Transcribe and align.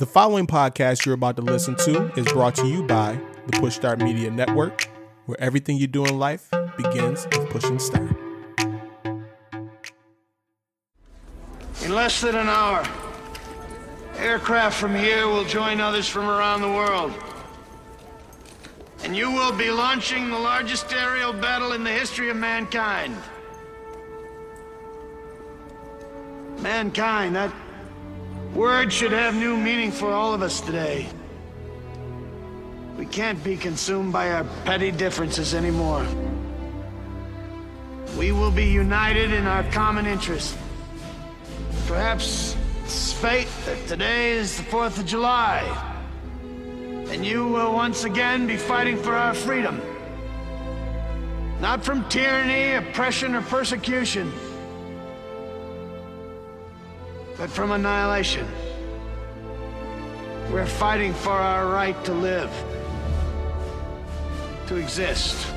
The 0.00 0.06
following 0.06 0.46
podcast 0.46 1.04
you're 1.04 1.14
about 1.14 1.36
to 1.36 1.42
listen 1.42 1.76
to 1.76 2.10
is 2.18 2.24
brought 2.32 2.54
to 2.54 2.66
you 2.66 2.84
by 2.84 3.20
the 3.46 3.52
Push 3.58 3.74
Start 3.74 3.98
Media 3.98 4.30
Network, 4.30 4.88
where 5.26 5.38
everything 5.38 5.76
you 5.76 5.86
do 5.86 6.06
in 6.06 6.18
life 6.18 6.48
begins 6.78 7.26
with 7.26 7.50
pushing 7.50 7.78
start. 7.78 8.10
In 11.84 11.94
less 11.94 12.18
than 12.22 12.34
an 12.34 12.48
hour, 12.48 12.82
aircraft 14.16 14.80
from 14.80 14.94
here 14.94 15.26
will 15.26 15.44
join 15.44 15.82
others 15.82 16.08
from 16.08 16.30
around 16.30 16.62
the 16.62 16.68
world. 16.68 17.12
And 19.04 19.14
you 19.14 19.30
will 19.30 19.52
be 19.52 19.70
launching 19.70 20.30
the 20.30 20.38
largest 20.38 20.90
aerial 20.94 21.34
battle 21.34 21.72
in 21.72 21.84
the 21.84 21.92
history 21.92 22.30
of 22.30 22.38
mankind. 22.38 23.14
Mankind, 26.62 27.36
that 27.36 27.52
word 28.60 28.92
should 28.92 29.10
have 29.10 29.34
new 29.34 29.56
meaning 29.56 29.90
for 29.90 30.10
all 30.10 30.34
of 30.34 30.42
us 30.42 30.60
today. 30.60 31.08
We 32.98 33.06
can't 33.06 33.42
be 33.42 33.56
consumed 33.56 34.12
by 34.12 34.32
our 34.32 34.44
petty 34.66 34.90
differences 34.90 35.54
anymore. 35.54 36.06
We 38.18 38.32
will 38.32 38.50
be 38.50 38.66
united 38.66 39.32
in 39.32 39.46
our 39.46 39.62
common 39.72 40.04
interest. 40.04 40.58
Perhaps 41.86 42.54
it's 42.84 43.14
fate 43.14 43.48
that 43.64 43.88
today 43.88 44.32
is 44.32 44.58
the 44.58 44.64
4th 44.64 44.98
of 44.98 45.06
July. 45.06 45.64
And 47.08 47.24
you 47.24 47.46
will 47.48 47.72
once 47.72 48.04
again 48.04 48.46
be 48.46 48.58
fighting 48.58 48.98
for 48.98 49.14
our 49.14 49.32
freedom. 49.32 49.80
Not 51.62 51.82
from 51.82 52.06
tyranny, 52.10 52.74
oppression, 52.74 53.34
or 53.34 53.40
persecution, 53.40 54.30
but 57.40 57.48
from 57.48 57.72
annihilation. 57.72 58.46
We're 60.52 60.66
fighting 60.66 61.14
for 61.14 61.32
our 61.32 61.72
right 61.72 61.96
to 62.04 62.12
live, 62.12 62.52
to 64.66 64.76
exist. 64.76 65.50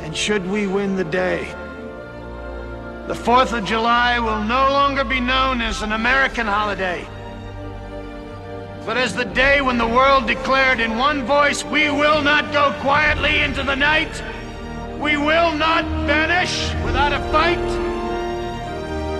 And 0.00 0.16
should 0.16 0.48
we 0.48 0.66
win 0.66 0.96
the 0.96 1.04
day, 1.04 1.44
the 3.06 3.12
4th 3.12 3.52
of 3.52 3.66
July 3.66 4.18
will 4.18 4.42
no 4.42 4.70
longer 4.70 5.04
be 5.04 5.20
known 5.20 5.60
as 5.60 5.82
an 5.82 5.92
American 5.92 6.46
holiday, 6.46 7.06
but 8.86 8.96
as 8.96 9.14
the 9.14 9.26
day 9.26 9.60
when 9.60 9.76
the 9.76 9.86
world 9.86 10.26
declared 10.26 10.80
in 10.80 10.96
one 10.96 11.26
voice, 11.26 11.64
we 11.64 11.90
will 11.90 12.22
not 12.22 12.50
go 12.50 12.74
quietly 12.80 13.40
into 13.40 13.62
the 13.62 13.76
night. 13.76 14.22
We 14.98 15.18
will 15.18 15.52
not 15.54 15.84
vanish 16.06 16.72
without 16.82 17.12
a 17.12 17.20
fight. 17.30 17.89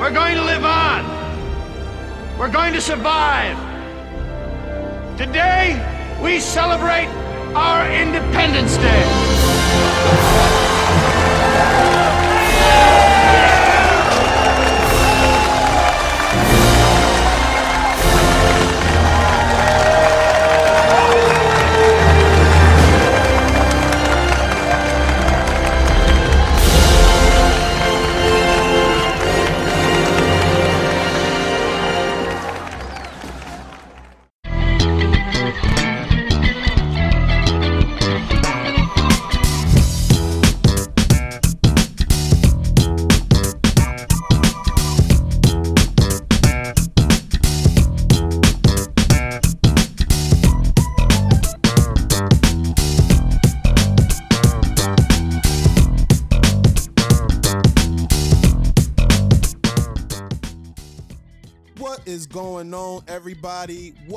We're 0.01 0.11
going 0.11 0.35
to 0.35 0.43
live 0.43 0.65
on. 0.65 1.05
We're 2.39 2.51
going 2.51 2.73
to 2.73 2.81
survive. 2.81 3.55
Today, 5.19 5.77
we 6.23 6.41
celebrate 6.41 7.09
our 7.55 7.87
Independence 7.93 8.79
Day. 8.79 9.05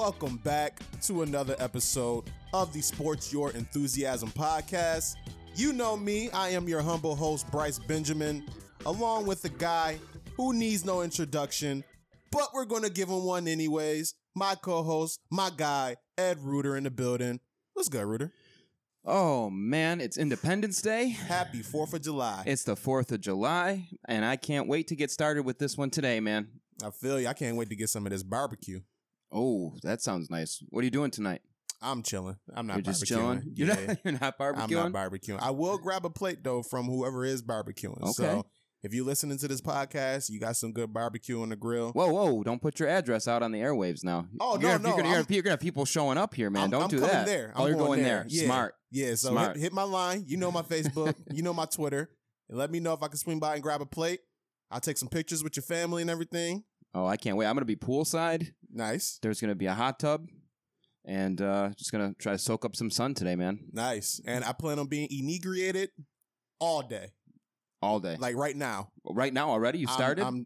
Welcome 0.03 0.35
back 0.43 0.81
to 1.03 1.21
another 1.21 1.55
episode 1.59 2.25
of 2.51 2.73
the 2.73 2.81
Sports 2.81 3.31
Your 3.31 3.51
Enthusiasm 3.51 4.27
podcast. 4.31 5.15
You 5.55 5.71
know 5.71 5.95
me, 5.95 6.29
I 6.31 6.49
am 6.49 6.67
your 6.67 6.81
humble 6.81 7.15
host, 7.15 7.49
Bryce 7.49 7.79
Benjamin, 7.79 8.45
along 8.85 9.27
with 9.27 9.45
a 9.45 9.49
guy 9.49 9.97
who 10.35 10.51
needs 10.51 10.83
no 10.83 11.03
introduction, 11.03 11.85
but 12.33 12.49
we're 12.53 12.65
going 12.65 12.83
to 12.83 12.89
give 12.89 13.07
him 13.07 13.23
one 13.23 13.47
anyways. 13.47 14.15
My 14.35 14.55
co 14.55 14.83
host, 14.83 15.21
my 15.31 15.49
guy, 15.55 15.95
Ed 16.17 16.37
Reuter 16.41 16.75
in 16.75 16.83
the 16.83 16.91
building. 16.91 17.39
What's 17.71 17.87
good, 17.87 18.03
Reuter? 18.03 18.33
Oh 19.05 19.49
man, 19.49 20.01
it's 20.01 20.17
Independence 20.17 20.81
Day. 20.81 21.11
Happy 21.11 21.59
4th 21.59 21.93
of 21.93 22.01
July. 22.01 22.43
It's 22.45 22.65
the 22.65 22.75
4th 22.75 23.13
of 23.13 23.21
July, 23.21 23.87
and 24.09 24.25
I 24.25 24.35
can't 24.35 24.67
wait 24.67 24.89
to 24.89 24.97
get 24.97 25.11
started 25.11 25.45
with 25.45 25.59
this 25.59 25.77
one 25.77 25.91
today, 25.91 26.19
man. 26.19 26.49
I 26.83 26.89
feel 26.89 27.21
you. 27.21 27.29
I 27.29 27.33
can't 27.33 27.55
wait 27.55 27.69
to 27.69 27.77
get 27.77 27.87
some 27.87 28.05
of 28.05 28.11
this 28.11 28.23
barbecue. 28.23 28.81
Oh, 29.33 29.73
that 29.83 30.01
sounds 30.01 30.29
nice. 30.29 30.61
What 30.69 30.81
are 30.81 30.85
you 30.85 30.91
doing 30.91 31.11
tonight? 31.11 31.41
I'm 31.81 32.01
chilling. 32.03 32.37
I'm 32.55 32.65
not 32.67 32.77
You're 32.77 32.83
just 32.83 33.05
chilling? 33.05 33.41
You're, 33.55 33.67
Yeah. 33.69 33.85
not, 33.87 33.97
you're 34.05 34.13
not 34.13 34.35
I'm 34.39 34.53
barbecuing? 34.69 34.91
not 34.93 35.11
barbecuing. 35.11 35.39
I 35.41 35.51
will 35.51 35.77
grab 35.83 36.05
a 36.05 36.09
plate 36.09 36.43
though 36.43 36.63
from 36.63 36.85
whoever 36.85 37.25
is 37.25 37.41
barbecuing. 37.43 38.01
Okay. 38.01 38.11
So 38.13 38.45
if 38.83 38.93
you're 38.93 39.05
listening 39.05 39.37
to 39.39 39.47
this 39.47 39.59
podcast, 39.61 40.29
you 40.29 40.39
got 40.39 40.55
some 40.55 40.71
good 40.71 40.93
barbecue 40.93 41.41
on 41.41 41.49
the 41.49 41.55
grill. 41.55 41.91
Whoa, 41.91 42.07
whoa, 42.11 42.43
don't 42.43 42.61
put 42.61 42.79
your 42.79 42.89
address 42.89 43.27
out 43.27 43.41
on 43.43 43.51
the 43.51 43.59
airwaves 43.59 44.03
now. 44.03 44.27
Oh, 44.39 44.59
You're 44.59 44.61
no, 44.61 44.77
gonna- 44.77 44.83
no, 44.83 44.89
You're 44.89 44.97
gonna, 45.15 45.25
you're 45.29 45.41
gonna 45.43 45.51
have 45.53 45.59
people 45.59 45.85
showing 45.85 46.17
up 46.17 46.33
here, 46.33 46.49
man. 46.49 46.61
I'm- 46.63 46.69
don't 46.69 46.83
I'm 46.83 46.89
do 46.89 46.99
coming 46.99 47.11
that. 47.13 47.25
there. 47.25 47.53
oh, 47.55 47.63
I'm 47.63 47.69
you're 47.69 47.77
going, 47.77 48.03
there. 48.03 48.25
Yeah. 48.29 48.45
Smart. 48.45 48.75
Yeah. 48.91 49.15
So 49.15 49.29
Smart. 49.31 49.55
hit, 49.55 49.63
hit 49.63 49.73
my 49.73 49.83
line. 49.83 50.23
You 50.27 50.37
know 50.37 50.51
my 50.51 50.61
Facebook. 50.61 51.15
you 51.33 51.43
know 51.43 51.53
my 51.53 51.65
Twitter. 51.65 52.09
And 52.49 52.57
let 52.57 52.71
me 52.71 52.79
know 52.79 52.93
if 52.93 53.01
I 53.03 53.07
can 53.07 53.17
swing 53.17 53.39
by 53.39 53.55
and 53.55 53.63
grab 53.63 53.81
a 53.81 53.85
plate. 53.85 54.19
I'll 54.71 54.79
take 54.81 54.97
some 54.97 55.07
pictures 55.09 55.43
with 55.43 55.55
your 55.55 55.63
family 55.63 56.01
and 56.01 56.09
everything. 56.11 56.63
Oh, 56.93 57.05
I 57.05 57.17
can't 57.17 57.37
wait. 57.37 57.45
I'm 57.47 57.55
gonna 57.55 57.65
be 57.65 57.75
poolside. 57.75 58.51
Nice. 58.73 59.19
There's 59.21 59.39
gonna 59.39 59.55
be 59.55 59.67
a 59.67 59.73
hot 59.73 59.99
tub. 59.99 60.27
And 61.05 61.41
uh, 61.41 61.69
just 61.77 61.91
gonna 61.91 62.13
try 62.17 62.33
to 62.33 62.39
soak 62.39 62.65
up 62.65 62.75
some 62.75 62.89
sun 62.89 63.13
today, 63.13 63.35
man. 63.35 63.59
Nice. 63.71 64.19
And 64.25 64.43
I 64.43 64.53
plan 64.53 64.79
on 64.79 64.87
being 64.87 65.07
inebriated 65.11 65.89
all 66.59 66.81
day. 66.81 67.11
All 67.81 67.99
day. 67.99 68.15
Like 68.17 68.35
right 68.35 68.55
now. 68.55 68.89
right 69.05 69.33
now 69.33 69.49
already? 69.49 69.79
You 69.79 69.87
I'm- 69.87 69.95
started? 69.95 70.25
I'm, 70.25 70.45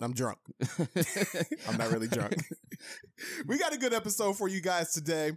I'm 0.00 0.14
drunk. 0.14 0.38
I'm 1.68 1.76
not 1.76 1.92
really 1.92 2.08
drunk. 2.08 2.34
we 3.46 3.58
got 3.58 3.74
a 3.74 3.78
good 3.78 3.92
episode 3.92 4.36
for 4.36 4.48
you 4.48 4.60
guys 4.60 4.92
today. 4.92 5.32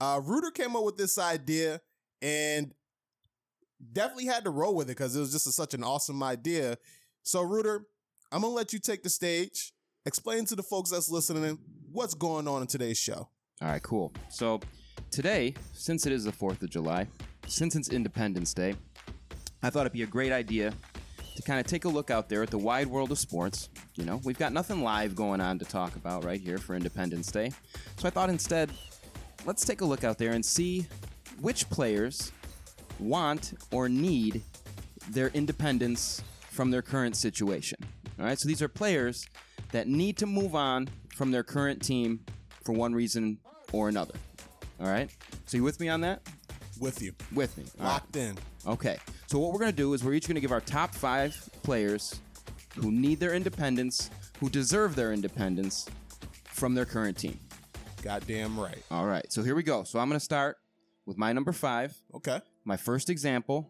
Uh 0.00 0.20
Reuter 0.22 0.50
came 0.50 0.76
up 0.76 0.84
with 0.84 0.96
this 0.96 1.18
idea 1.18 1.80
and 2.22 2.72
definitely 3.92 4.26
had 4.26 4.44
to 4.44 4.50
roll 4.50 4.74
with 4.74 4.86
it 4.88 4.96
because 4.96 5.16
it 5.16 5.20
was 5.20 5.32
just 5.32 5.46
a, 5.46 5.52
such 5.52 5.74
an 5.74 5.82
awesome 5.82 6.22
idea. 6.22 6.76
So 7.22 7.42
Reuter, 7.42 7.86
I'm 8.30 8.42
gonna 8.42 8.52
let 8.52 8.72
you 8.72 8.78
take 8.78 9.02
the 9.02 9.10
stage. 9.10 9.72
Explain 10.06 10.44
to 10.44 10.54
the 10.54 10.62
folks 10.62 10.90
that's 10.90 11.08
listening 11.08 11.58
what's 11.90 12.12
going 12.12 12.46
on 12.46 12.60
in 12.60 12.66
today's 12.66 12.98
show. 12.98 13.26
All 13.62 13.68
right, 13.68 13.82
cool. 13.82 14.12
So 14.28 14.60
today, 15.10 15.54
since 15.72 16.04
it 16.04 16.12
is 16.12 16.24
the 16.24 16.30
4th 16.30 16.62
of 16.62 16.68
July, 16.68 17.06
since 17.46 17.74
it's 17.74 17.88
Independence 17.88 18.52
Day, 18.52 18.74
I 19.62 19.70
thought 19.70 19.80
it'd 19.82 19.92
be 19.92 20.02
a 20.02 20.06
great 20.06 20.30
idea 20.30 20.74
to 21.36 21.42
kind 21.42 21.58
of 21.58 21.66
take 21.66 21.86
a 21.86 21.88
look 21.88 22.10
out 22.10 22.28
there 22.28 22.42
at 22.42 22.50
the 22.50 22.58
wide 22.58 22.86
world 22.86 23.12
of 23.12 23.18
sports. 23.18 23.70
You 23.94 24.04
know, 24.04 24.20
we've 24.24 24.38
got 24.38 24.52
nothing 24.52 24.82
live 24.82 25.14
going 25.14 25.40
on 25.40 25.58
to 25.58 25.64
talk 25.64 25.96
about 25.96 26.22
right 26.22 26.38
here 26.40 26.58
for 26.58 26.74
Independence 26.74 27.32
Day. 27.32 27.50
So 27.96 28.06
I 28.06 28.10
thought 28.10 28.28
instead, 28.28 28.70
let's 29.46 29.64
take 29.64 29.80
a 29.80 29.86
look 29.86 30.04
out 30.04 30.18
there 30.18 30.32
and 30.32 30.44
see 30.44 30.86
which 31.40 31.70
players 31.70 32.30
want 32.98 33.54
or 33.70 33.88
need 33.88 34.42
their 35.08 35.28
independence 35.28 36.22
from 36.50 36.70
their 36.70 36.82
current 36.82 37.16
situation. 37.16 37.78
All 38.18 38.26
right, 38.26 38.38
so 38.38 38.46
these 38.46 38.60
are 38.60 38.68
players 38.68 39.26
that 39.74 39.88
need 39.88 40.16
to 40.16 40.24
move 40.24 40.54
on 40.54 40.88
from 41.16 41.32
their 41.32 41.42
current 41.42 41.82
team 41.82 42.20
for 42.64 42.72
one 42.72 42.94
reason 42.94 43.36
or 43.72 43.88
another. 43.88 44.14
All 44.80 44.86
right, 44.86 45.10
so 45.46 45.56
you 45.56 45.64
with 45.64 45.80
me 45.80 45.88
on 45.88 46.00
that? 46.02 46.22
With 46.78 47.02
you. 47.02 47.12
With 47.32 47.58
me. 47.58 47.64
All 47.80 47.86
right. 47.86 47.92
Locked 47.94 48.16
in. 48.16 48.38
Okay. 48.66 48.98
So 49.26 49.38
what 49.40 49.52
we're 49.52 49.58
gonna 49.58 49.72
do 49.72 49.92
is 49.92 50.04
we're 50.04 50.14
each 50.14 50.28
gonna 50.28 50.38
give 50.38 50.52
our 50.52 50.60
top 50.60 50.94
five 50.94 51.36
players 51.64 52.20
who 52.76 52.92
need 52.92 53.18
their 53.18 53.34
independence, 53.34 54.10
who 54.38 54.48
deserve 54.48 54.94
their 54.94 55.12
independence 55.12 55.88
from 56.44 56.74
their 56.74 56.84
current 56.84 57.18
team. 57.18 57.38
Goddamn 58.02 58.58
right. 58.58 58.82
All 58.92 59.06
right. 59.06 59.26
So 59.32 59.42
here 59.42 59.56
we 59.56 59.64
go. 59.64 59.82
So 59.82 59.98
I'm 59.98 60.08
gonna 60.08 60.20
start 60.20 60.56
with 61.04 61.18
my 61.18 61.32
number 61.32 61.52
five. 61.52 61.96
Okay. 62.14 62.40
My 62.64 62.76
first 62.76 63.10
example 63.10 63.68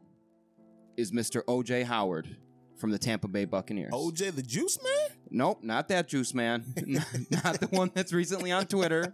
is 0.98 1.12
Mr. 1.12 1.42
OJ 1.44 1.84
Howard 1.84 2.36
from 2.76 2.90
the 2.90 2.98
Tampa 2.98 3.28
Bay 3.28 3.46
Buccaneers. 3.46 3.92
OJ 3.92 4.34
the 4.34 4.42
Juice 4.42 4.78
Man? 4.82 5.18
Nope, 5.34 5.64
not 5.64 5.88
that 5.88 6.06
juice 6.06 6.32
man. 6.32 6.64
not 7.44 7.58
the 7.60 7.66
one 7.72 7.90
that's 7.92 8.12
recently 8.12 8.52
on 8.52 8.66
Twitter. 8.66 9.12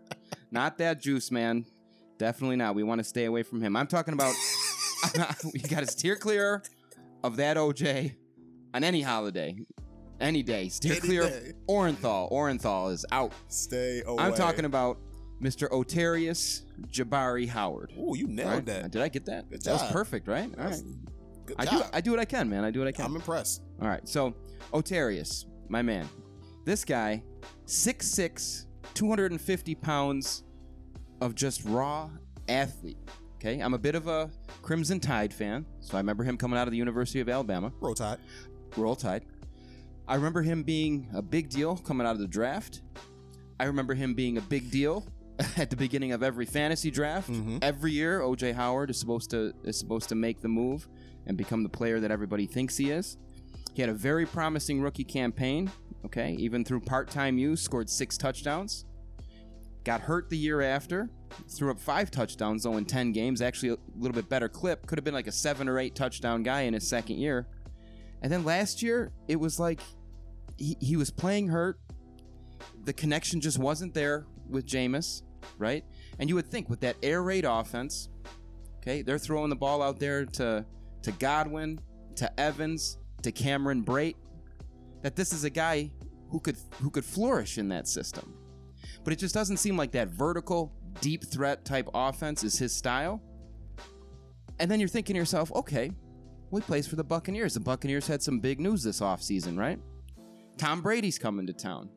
Not 0.51 0.77
that 0.79 1.01
juice 1.01 1.31
man. 1.31 1.65
Definitely 2.19 2.57
not. 2.57 2.75
We 2.75 2.83
want 2.83 2.99
to 2.99 3.05
stay 3.05 3.25
away 3.25 3.43
from 3.43 3.63
him. 3.63 3.75
I'm 3.75 3.87
talking 3.87 4.13
about. 4.13 4.35
we 5.55 5.61
got 5.61 5.81
to 5.81 5.87
steer 5.87 6.17
clear 6.17 6.63
of 7.25 7.37
that 7.37 7.57
OJ 7.57 8.15
on 8.75 8.85
any 8.85 9.01
holiday, 9.01 9.57
any 10.21 10.43
day. 10.43 10.69
Steer 10.69 10.93
Any 10.93 11.01
clear. 11.01 11.23
day. 11.23 11.49
of 11.49 11.67
Orenthal. 11.75 12.31
Orenthal 12.31 12.93
is 12.93 13.07
out. 13.11 13.33
Stay 13.49 14.03
away. 14.05 14.23
I'm 14.23 14.35
talking 14.35 14.67
about 14.67 14.99
Mr. 15.41 15.71
Otarius 15.71 16.65
Jabari 16.89 17.49
Howard. 17.49 17.95
Ooh, 17.99 18.15
you 18.15 18.27
nailed 18.29 18.51
Right? 18.51 18.67
that. 18.67 18.91
Did 18.91 19.01
I 19.01 19.09
get 19.09 19.25
that? 19.25 19.49
Good 19.49 19.63
That 19.63 19.73
was 19.73 19.91
perfect, 19.91 20.29
right? 20.29 20.51
All 20.59 20.67
right. 20.67 20.83
Good 21.47 21.57
I 21.59 21.65
do. 21.65 21.81
I 21.95 22.01
do 22.03 22.11
what 22.11 22.21
I 22.21 22.27
can, 22.27 22.51
man. 22.51 22.63
I 22.65 22.71
do 22.71 22.81
what 22.81 22.89
I 22.89 22.93
can. 22.93 23.07
I'm 23.07 23.17
impressed. 23.17 23.63
All 23.81 23.89
right. 23.89 24.07
So, 24.07 24.35
Otarius, 24.75 25.47
my 25.71 25.83
man. 25.83 26.09
This 26.65 26.85
guy, 26.85 27.23
6'6, 27.67 28.67
250 28.95 29.75
pounds 29.77 30.43
of 31.21 31.35
just 31.35 31.65
raw 31.65 32.11
athlete. 32.49 32.99
Okay. 33.37 33.61
I'm 33.61 33.73
a 33.73 33.79
bit 33.79 33.95
of 33.95 34.07
a 34.07 34.31
Crimson 34.61 35.01
Tide 35.01 35.33
fan. 35.33 35.65
So 35.81 35.97
I 35.97 36.01
remember 36.01 36.25
him 36.25 36.37
coming 36.37 36.59
out 36.59 36.67
of 36.69 36.73
the 36.73 36.77
University 36.77 37.21
of 37.21 37.29
Alabama. 37.29 37.73
Roll 37.81 37.95
Tide. 37.95 38.19
Roll 38.77 38.95
Tide. 38.97 39.25
I 40.07 40.17
remember 40.17 40.43
him 40.43 40.63
being 40.63 41.09
a 41.15 41.23
big 41.23 41.49
deal 41.49 41.77
coming 41.77 42.07
out 42.07 42.13
of 42.15 42.19
the 42.19 42.29
draft. 42.29 42.83
I 43.59 43.65
remember 43.65 43.95
him 43.95 44.15
being 44.15 44.37
a 44.39 44.41
big 44.43 44.71
deal 44.71 45.07
at 45.57 45.71
the 45.71 45.77
beginning 45.77 46.13
of 46.13 46.23
every 46.23 46.45
fantasy 46.47 46.91
draft. 46.91 47.31
Mhm. 47.31 47.63
Every 47.63 47.93
year, 47.93 48.21
OJ 48.21 48.53
Howard 48.55 48.91
is 48.91 48.99
supposed 48.99 49.31
to 49.31 49.55
is 49.65 49.79
supposed 49.79 50.09
to 50.11 50.15
make 50.15 50.41
the 50.41 50.49
move 50.49 50.89
and 51.27 51.37
become 51.37 51.63
the 51.63 51.69
player 51.69 52.01
that 52.01 52.11
everybody 52.11 52.47
thinks 52.47 52.77
he 52.77 52.91
is. 52.91 53.17
He 53.81 53.83
had 53.83 53.89
a 53.89 53.95
very 53.95 54.27
promising 54.27 54.83
rookie 54.83 55.05
campaign. 55.05 55.71
Okay, 56.05 56.33
even 56.39 56.67
through 56.67 56.81
part-time 56.81 57.39
use, 57.39 57.63
scored 57.63 57.89
six 57.89 58.19
touchdowns. 58.19 58.85
Got 59.85 60.03
hurt 60.03 60.29
the 60.29 60.37
year 60.37 60.61
after, 60.61 61.09
threw 61.49 61.71
up 61.71 61.81
five 61.81 62.11
touchdowns 62.11 62.65
though 62.65 62.77
in 62.77 62.85
ten 62.85 63.11
games. 63.11 63.41
Actually, 63.41 63.71
a 63.71 63.77
little 63.97 64.15
bit 64.15 64.29
better 64.29 64.51
clip. 64.51 64.87
Could 64.87 64.99
have 64.99 65.05
been 65.07 65.15
like 65.15 65.29
a 65.29 65.33
seven 65.33 65.67
or 65.67 65.79
eight 65.79 65.95
touchdown 65.95 66.43
guy 66.43 66.63
in 66.63 66.75
his 66.75 66.87
second 66.87 67.17
year. 67.17 67.49
And 68.21 68.31
then 68.31 68.45
last 68.45 68.83
year, 68.83 69.13
it 69.29 69.37
was 69.37 69.59
like 69.59 69.81
he, 70.59 70.77
he 70.79 70.97
was 70.99 71.11
playing 71.11 71.49
hurt. 71.49 71.81
The 72.85 72.93
connection 72.93 73.41
just 73.41 73.59
wasn't 73.59 73.95
there 73.95 74.27
with 74.47 74.67
Jameis, 74.67 75.23
right? 75.57 75.87
And 76.19 76.29
you 76.29 76.35
would 76.35 76.49
think 76.49 76.69
with 76.69 76.81
that 76.81 76.97
air 77.03 77.23
raid 77.23 77.47
offense, 77.47 78.11
okay, 78.83 79.01
they're 79.01 79.19
throwing 79.19 79.49
the 79.49 79.57
ball 79.57 79.81
out 79.81 79.99
there 79.99 80.27
to 80.27 80.67
to 81.03 81.13
Godwin, 81.13 81.81
to 82.17 82.39
Evans, 82.39 82.99
to 83.25 83.33
Cameron 83.33 83.85
Brate, 83.85 84.17
that 85.03 85.17
this 85.17 85.33
is 85.33 85.45
a 85.45 85.51
guy 85.51 85.91
who 86.31 86.41
could 86.41 86.57
who 86.81 86.91
could 86.91 87.05
flourish 87.05 87.59
in 87.59 87.69
that 87.69 87.89
system. 87.89 88.35
But 89.05 89.13
it 89.13 89.17
just 89.17 89.35
doesn't 89.35 89.59
seem 89.59 89.77
like 89.77 89.93
that 89.93 90.09
vertical, 90.09 90.73
deep 91.01 91.25
threat 91.25 91.65
type 91.65 91.89
offense 91.95 92.45
is 92.45 92.59
his 92.59 92.75
style. 92.75 93.23
And 94.59 94.71
then 94.71 94.79
you're 94.79 94.89
thinking 94.89 95.15
to 95.15 95.19
yourself, 95.19 95.51
okay, 95.55 95.91
well, 96.51 96.61
he 96.61 96.67
plays 96.67 96.87
for 96.87 96.97
the 96.97 97.05
Buccaneers. 97.05 97.55
The 97.55 97.61
Buccaneers 97.61 98.07
had 98.07 98.23
some 98.23 98.41
big 98.41 98.61
news 98.61 98.83
this 98.83 99.01
offseason, 99.01 99.59
right? 99.59 99.79
Tom 100.59 100.83
Brady's 100.83 101.19
coming 101.19 101.47
to 101.47 101.53
town. 101.53 101.89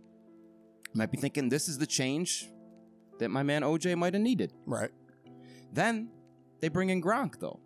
You 0.93 0.99
might 0.99 1.11
be 1.11 1.17
thinking 1.17 1.49
this 1.49 1.67
is 1.67 1.77
the 1.77 1.87
change 1.87 2.49
that 3.19 3.29
my 3.29 3.43
man 3.43 3.63
OJ 3.63 3.97
might 3.97 4.13
have 4.13 4.21
needed. 4.21 4.53
Right. 4.65 4.91
Then 5.73 6.09
they 6.61 6.69
bring 6.69 6.89
in 6.89 7.01
Gronk, 7.01 7.39
though. 7.39 7.59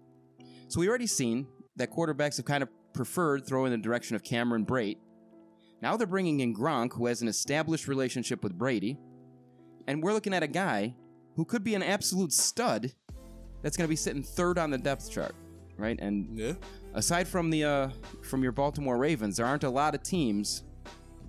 So 0.69 0.79
we 0.79 0.89
already 0.89 1.07
seen 1.07 1.45
that 1.75 1.91
quarterbacks 1.91 2.37
have 2.37 2.45
kind 2.45 2.63
of 2.63 2.69
preferred 3.01 3.45
throwing 3.45 3.71
in 3.71 3.79
the 3.79 3.83
direction 3.83 4.15
of 4.15 4.23
Cameron 4.23 4.65
Brate. 4.65 4.97
Now 5.83 5.95
they're 5.95 6.07
bringing 6.07 6.39
in 6.39 6.55
Gronk, 6.55 6.93
who 6.93 7.05
has 7.05 7.21
an 7.21 7.27
established 7.27 7.87
relationship 7.87 8.43
with 8.43 8.57
Brady. 8.57 8.97
And 9.87 10.01
we're 10.01 10.13
looking 10.13 10.33
at 10.33 10.41
a 10.41 10.47
guy 10.47 10.95
who 11.35 11.45
could 11.45 11.63
be 11.63 11.75
an 11.75 11.83
absolute 11.83 12.33
stud 12.33 12.91
that's 13.61 13.77
going 13.77 13.85
to 13.85 13.89
be 13.89 13.95
sitting 13.95 14.23
third 14.23 14.57
on 14.57 14.71
the 14.71 14.77
depth 14.79 15.11
chart, 15.11 15.35
right? 15.77 15.97
And 16.01 16.35
Yeah. 16.37 16.53
aside 16.95 17.27
from 17.27 17.51
the 17.51 17.63
uh, 17.63 17.89
from 18.23 18.41
your 18.41 18.51
Baltimore 18.51 18.97
Ravens, 18.97 19.37
there 19.37 19.45
aren't 19.45 19.63
a 19.63 19.69
lot 19.69 19.93
of 19.93 20.01
teams 20.01 20.63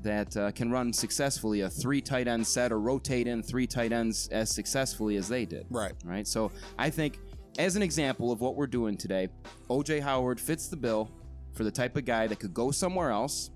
that 0.03 0.35
uh, 0.37 0.51
can 0.53 0.71
run 0.71 0.93
successfully 0.93 1.61
a 1.61 1.69
three 1.69 2.01
tight 2.01 2.27
end 2.29 2.47
set 2.47 2.73
or 2.73 2.81
rotate 2.81 3.27
in 3.27 3.43
three 3.43 3.67
tight 3.67 3.93
ends 3.93 4.29
as 4.29 4.51
successfully 4.51 5.17
as 5.17 5.29
they 5.29 5.45
did. 5.45 5.67
Right. 5.69 5.93
Right. 6.03 6.27
So 6.27 6.51
I 6.79 6.89
think, 6.89 7.19
as 7.59 7.77
an 7.77 7.83
example 7.83 8.33
of 8.33 8.41
what 8.41 8.57
we're 8.57 8.67
doing 8.69 8.97
today, 8.97 9.29
OJ 9.69 10.01
Howard 10.01 10.41
fits 10.41 10.69
the 10.69 10.77
bill 10.77 11.11
for 11.59 11.65
the 11.65 11.71
type 11.73 11.97
of 11.97 12.05
guy 12.05 12.29
that 12.29 12.39
could 12.39 12.55
go 12.55 12.71
somewhere 12.71 13.11
else 13.11 13.51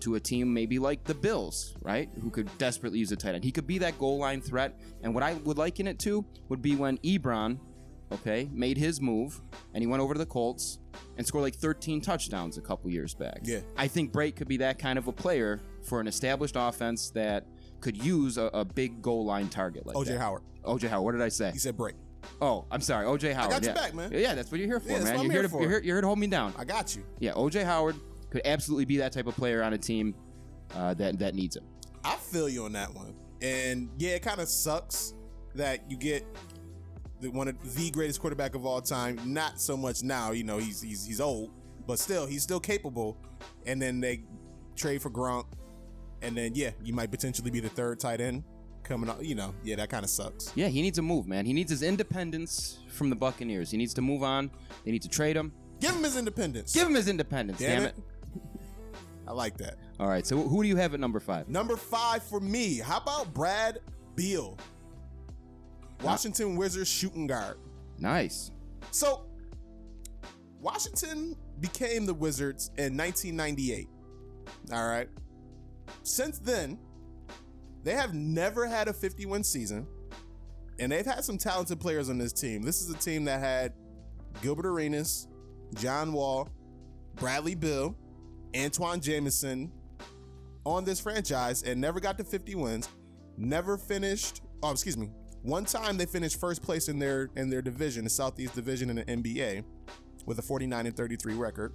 to 0.00 0.16
a 0.16 0.20
team 0.20 0.52
maybe 0.52 0.80
like 0.80 1.04
the 1.04 1.14
Bills, 1.14 1.76
right? 1.82 2.10
Who 2.20 2.28
could 2.28 2.50
desperately 2.58 2.98
use 2.98 3.12
a 3.12 3.16
tight 3.16 3.36
end. 3.36 3.44
He 3.44 3.52
could 3.52 3.66
be 3.66 3.78
that 3.78 3.96
goal 3.96 4.18
line 4.18 4.40
threat. 4.40 4.78
And 5.04 5.14
what 5.14 5.22
I 5.22 5.34
would 5.34 5.56
liken 5.56 5.86
it 5.86 6.00
to 6.00 6.26
would 6.48 6.60
be 6.60 6.74
when 6.74 6.98
Ebron, 6.98 7.60
okay, 8.10 8.50
made 8.52 8.76
his 8.76 9.00
move 9.00 9.40
and 9.72 9.80
he 9.80 9.86
went 9.86 10.02
over 10.02 10.14
to 10.14 10.18
the 10.18 10.26
Colts 10.26 10.80
and 11.16 11.24
scored 11.24 11.44
like 11.44 11.54
13 11.54 12.00
touchdowns 12.00 12.58
a 12.58 12.60
couple 12.60 12.90
years 12.90 13.14
back. 13.14 13.38
Yeah. 13.44 13.60
I 13.76 13.86
think 13.86 14.12
Brate 14.12 14.34
could 14.34 14.48
be 14.48 14.56
that 14.56 14.80
kind 14.80 14.98
of 14.98 15.06
a 15.06 15.12
player 15.12 15.60
for 15.84 16.00
an 16.00 16.08
established 16.08 16.56
offense 16.58 17.10
that 17.10 17.46
could 17.80 17.96
use 17.96 18.36
a, 18.36 18.46
a 18.46 18.64
big 18.64 19.00
goal 19.00 19.24
line 19.24 19.48
target 19.48 19.86
like 19.86 19.94
OJ 19.94 20.06
that. 20.06 20.18
Howard. 20.18 20.42
OJ 20.64 20.88
Howard. 20.88 21.04
What 21.04 21.12
did 21.12 21.22
I 21.22 21.28
say? 21.28 21.52
He 21.52 21.58
said 21.58 21.76
break. 21.76 21.94
Oh, 22.40 22.64
I'm 22.70 22.80
sorry, 22.80 23.06
OJ 23.06 23.32
Howard. 23.34 23.52
I 23.52 23.54
got 23.54 23.62
yeah. 23.62 23.68
your 23.68 23.74
back, 23.74 23.94
man. 23.94 24.12
Yeah, 24.12 24.34
that's 24.34 24.50
what 24.50 24.58
you're 24.58 24.68
here 24.68 24.80
for, 24.80 24.90
Yeah, 24.90 25.00
man. 25.00 25.14
You're 25.14 25.22
here, 25.22 25.32
here 25.32 25.42
to 25.42 25.48
for. 25.48 25.60
you're 25.60 25.70
here, 25.70 25.80
you're 25.80 25.96
here 25.96 26.00
to 26.00 26.06
hold 26.06 26.18
me 26.18 26.26
down. 26.26 26.54
I 26.58 26.64
got 26.64 26.94
you. 26.94 27.04
Yeah, 27.18 27.32
OJ 27.32 27.64
Howard 27.64 27.96
could 28.30 28.42
absolutely 28.44 28.84
be 28.84 28.96
that 28.98 29.12
type 29.12 29.26
of 29.26 29.34
player 29.34 29.62
on 29.62 29.72
a 29.72 29.78
team 29.78 30.14
uh, 30.74 30.94
that 30.94 31.18
that 31.18 31.34
needs 31.34 31.56
him. 31.56 31.64
I 32.04 32.16
feel 32.16 32.48
you 32.48 32.64
on 32.64 32.72
that 32.72 32.92
one. 32.92 33.14
And 33.40 33.90
yeah, 33.98 34.10
it 34.10 34.22
kind 34.22 34.40
of 34.40 34.48
sucks 34.48 35.14
that 35.54 35.90
you 35.90 35.96
get 35.96 36.24
the, 37.20 37.30
one 37.30 37.48
of 37.48 37.74
the 37.74 37.90
greatest 37.90 38.20
quarterback 38.20 38.54
of 38.54 38.66
all 38.66 38.80
time. 38.80 39.18
Not 39.24 39.60
so 39.60 39.76
much 39.76 40.02
now, 40.02 40.32
you 40.32 40.44
know, 40.44 40.58
he's 40.58 40.82
he's 40.82 41.04
he's 41.06 41.20
old, 41.20 41.50
but 41.86 41.98
still, 41.98 42.26
he's 42.26 42.42
still 42.42 42.60
capable. 42.60 43.16
And 43.66 43.80
then 43.80 44.00
they 44.00 44.24
trade 44.76 45.02
for 45.02 45.10
Gronk, 45.10 45.46
and 46.22 46.36
then 46.36 46.52
yeah, 46.54 46.70
you 46.82 46.92
might 46.92 47.10
potentially 47.10 47.50
be 47.50 47.60
the 47.60 47.68
third 47.68 48.00
tight 48.00 48.20
end 48.20 48.44
coming 48.84 49.10
up. 49.10 49.22
You 49.22 49.34
know, 49.34 49.54
yeah, 49.64 49.76
that 49.76 49.90
kind 49.90 50.04
of 50.04 50.10
sucks. 50.10 50.52
Yeah, 50.54 50.68
he 50.68 50.82
needs 50.82 50.98
a 50.98 51.02
move, 51.02 51.26
man. 51.26 51.46
He 51.46 51.52
needs 51.52 51.70
his 51.70 51.82
independence 51.82 52.78
from 52.88 53.10
the 53.10 53.16
Buccaneers. 53.16 53.70
He 53.70 53.76
needs 53.76 53.94
to 53.94 54.02
move 54.02 54.22
on. 54.22 54.50
They 54.84 54.92
need 54.92 55.02
to 55.02 55.08
trade 55.08 55.36
him. 55.36 55.52
Give 55.80 55.94
him 55.94 56.02
his 56.04 56.16
independence. 56.16 56.72
Give 56.72 56.86
him 56.86 56.94
his 56.94 57.08
independence. 57.08 57.58
Damn 57.58 57.80
Damn, 57.80 57.88
it. 57.88 57.96
it. 57.96 58.40
I 59.28 59.32
like 59.32 59.56
that. 59.58 59.76
All 59.98 60.08
right. 60.08 60.26
So 60.26 60.36
who 60.36 60.62
do 60.62 60.68
you 60.68 60.76
have 60.76 60.94
at 60.94 61.00
number 61.00 61.20
five? 61.20 61.48
Number 61.48 61.76
five 61.76 62.22
for 62.22 62.40
me. 62.40 62.78
How 62.78 62.98
about 62.98 63.34
Brad 63.34 63.78
Beal, 64.14 64.56
Washington 66.02 66.56
Wizards 66.56 66.88
shooting 66.88 67.26
guard? 67.26 67.58
Nice. 67.98 68.50
So, 68.90 69.26
Washington 70.60 71.36
became 71.60 72.06
the 72.06 72.14
Wizards 72.14 72.70
in 72.78 72.96
1998. 72.96 73.88
All 74.72 74.88
right. 74.88 75.08
Since 76.02 76.38
then, 76.38 76.78
they 77.84 77.92
have 77.92 78.14
never 78.14 78.66
had 78.66 78.88
a 78.88 78.92
50 78.92 79.26
win 79.26 79.44
season, 79.44 79.86
and 80.78 80.90
they've 80.90 81.06
had 81.06 81.22
some 81.22 81.38
talented 81.38 81.78
players 81.78 82.10
on 82.10 82.18
this 82.18 82.32
team. 82.32 82.62
This 82.62 82.80
is 82.80 82.90
a 82.90 82.98
team 82.98 83.24
that 83.26 83.40
had 83.40 83.74
Gilbert 84.42 84.66
Arenas, 84.66 85.28
John 85.74 86.12
Wall, 86.12 86.48
Bradley 87.14 87.54
Beal, 87.54 87.94
Antoine 88.56 89.00
Jamison 89.00 89.70
on 90.64 90.84
this 90.84 90.98
franchise 90.98 91.62
and 91.62 91.80
never 91.80 92.00
got 92.00 92.16
to 92.18 92.24
50 92.24 92.54
wins. 92.54 92.88
Never 93.36 93.76
finished. 93.76 94.42
Oh, 94.62 94.70
excuse 94.70 94.96
me. 94.96 95.10
One 95.42 95.64
time 95.64 95.98
they 95.98 96.06
finished 96.06 96.40
first 96.40 96.62
place 96.62 96.88
in 96.88 96.98
their 96.98 97.28
in 97.36 97.50
their 97.50 97.60
division, 97.60 98.04
the 98.04 98.10
Southeast 98.10 98.54
Division 98.54 98.88
in 98.90 98.96
the 98.96 99.04
NBA, 99.04 99.64
with 100.24 100.38
a 100.38 100.42
49 100.42 100.86
and 100.86 100.96
33 100.96 101.34
record. 101.34 101.74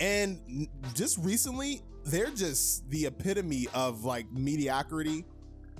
And 0.00 0.68
just 0.94 1.18
recently, 1.18 1.82
they're 2.06 2.30
just 2.30 2.88
the 2.90 3.06
epitome 3.06 3.66
of 3.74 4.04
like 4.04 4.30
mediocrity 4.32 5.24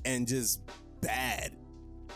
and 0.04 0.26
just 0.26 0.60
bad. 1.00 1.52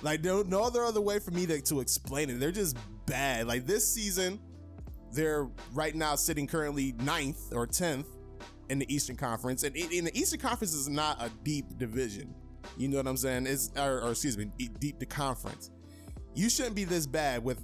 Like 0.02 0.24
no, 0.24 0.42
no 0.42 0.62
other 0.62 0.84
other 0.84 1.00
way 1.00 1.18
for 1.18 1.30
me 1.30 1.46
to, 1.46 1.60
to 1.62 1.80
explain 1.80 2.28
it. 2.30 2.40
They're 2.40 2.52
just 2.52 2.76
bad. 3.06 3.46
Like 3.46 3.66
this 3.66 3.86
season, 3.86 4.40
they're 5.12 5.48
right 5.72 5.94
now 5.94 6.16
sitting 6.16 6.46
currently 6.46 6.92
ninth 6.98 7.52
or 7.52 7.66
tenth 7.66 8.06
in 8.68 8.78
the 8.78 8.94
Eastern 8.94 9.16
Conference, 9.16 9.64
and 9.64 9.74
in, 9.76 10.04
the 10.04 10.16
Eastern 10.16 10.38
Conference 10.38 10.74
is 10.74 10.88
not 10.88 11.20
a 11.20 11.30
deep 11.42 11.76
division. 11.76 12.34
You 12.76 12.88
know 12.88 12.98
what 12.98 13.08
I'm 13.08 13.16
saying? 13.16 13.46
It's 13.46 13.70
or, 13.76 14.00
or 14.00 14.10
excuse 14.10 14.38
me, 14.38 14.50
deep 14.78 14.98
the 14.98 15.06
conference. 15.06 15.70
You 16.34 16.48
shouldn't 16.48 16.76
be 16.76 16.84
this 16.84 17.06
bad 17.06 17.42
with 17.42 17.60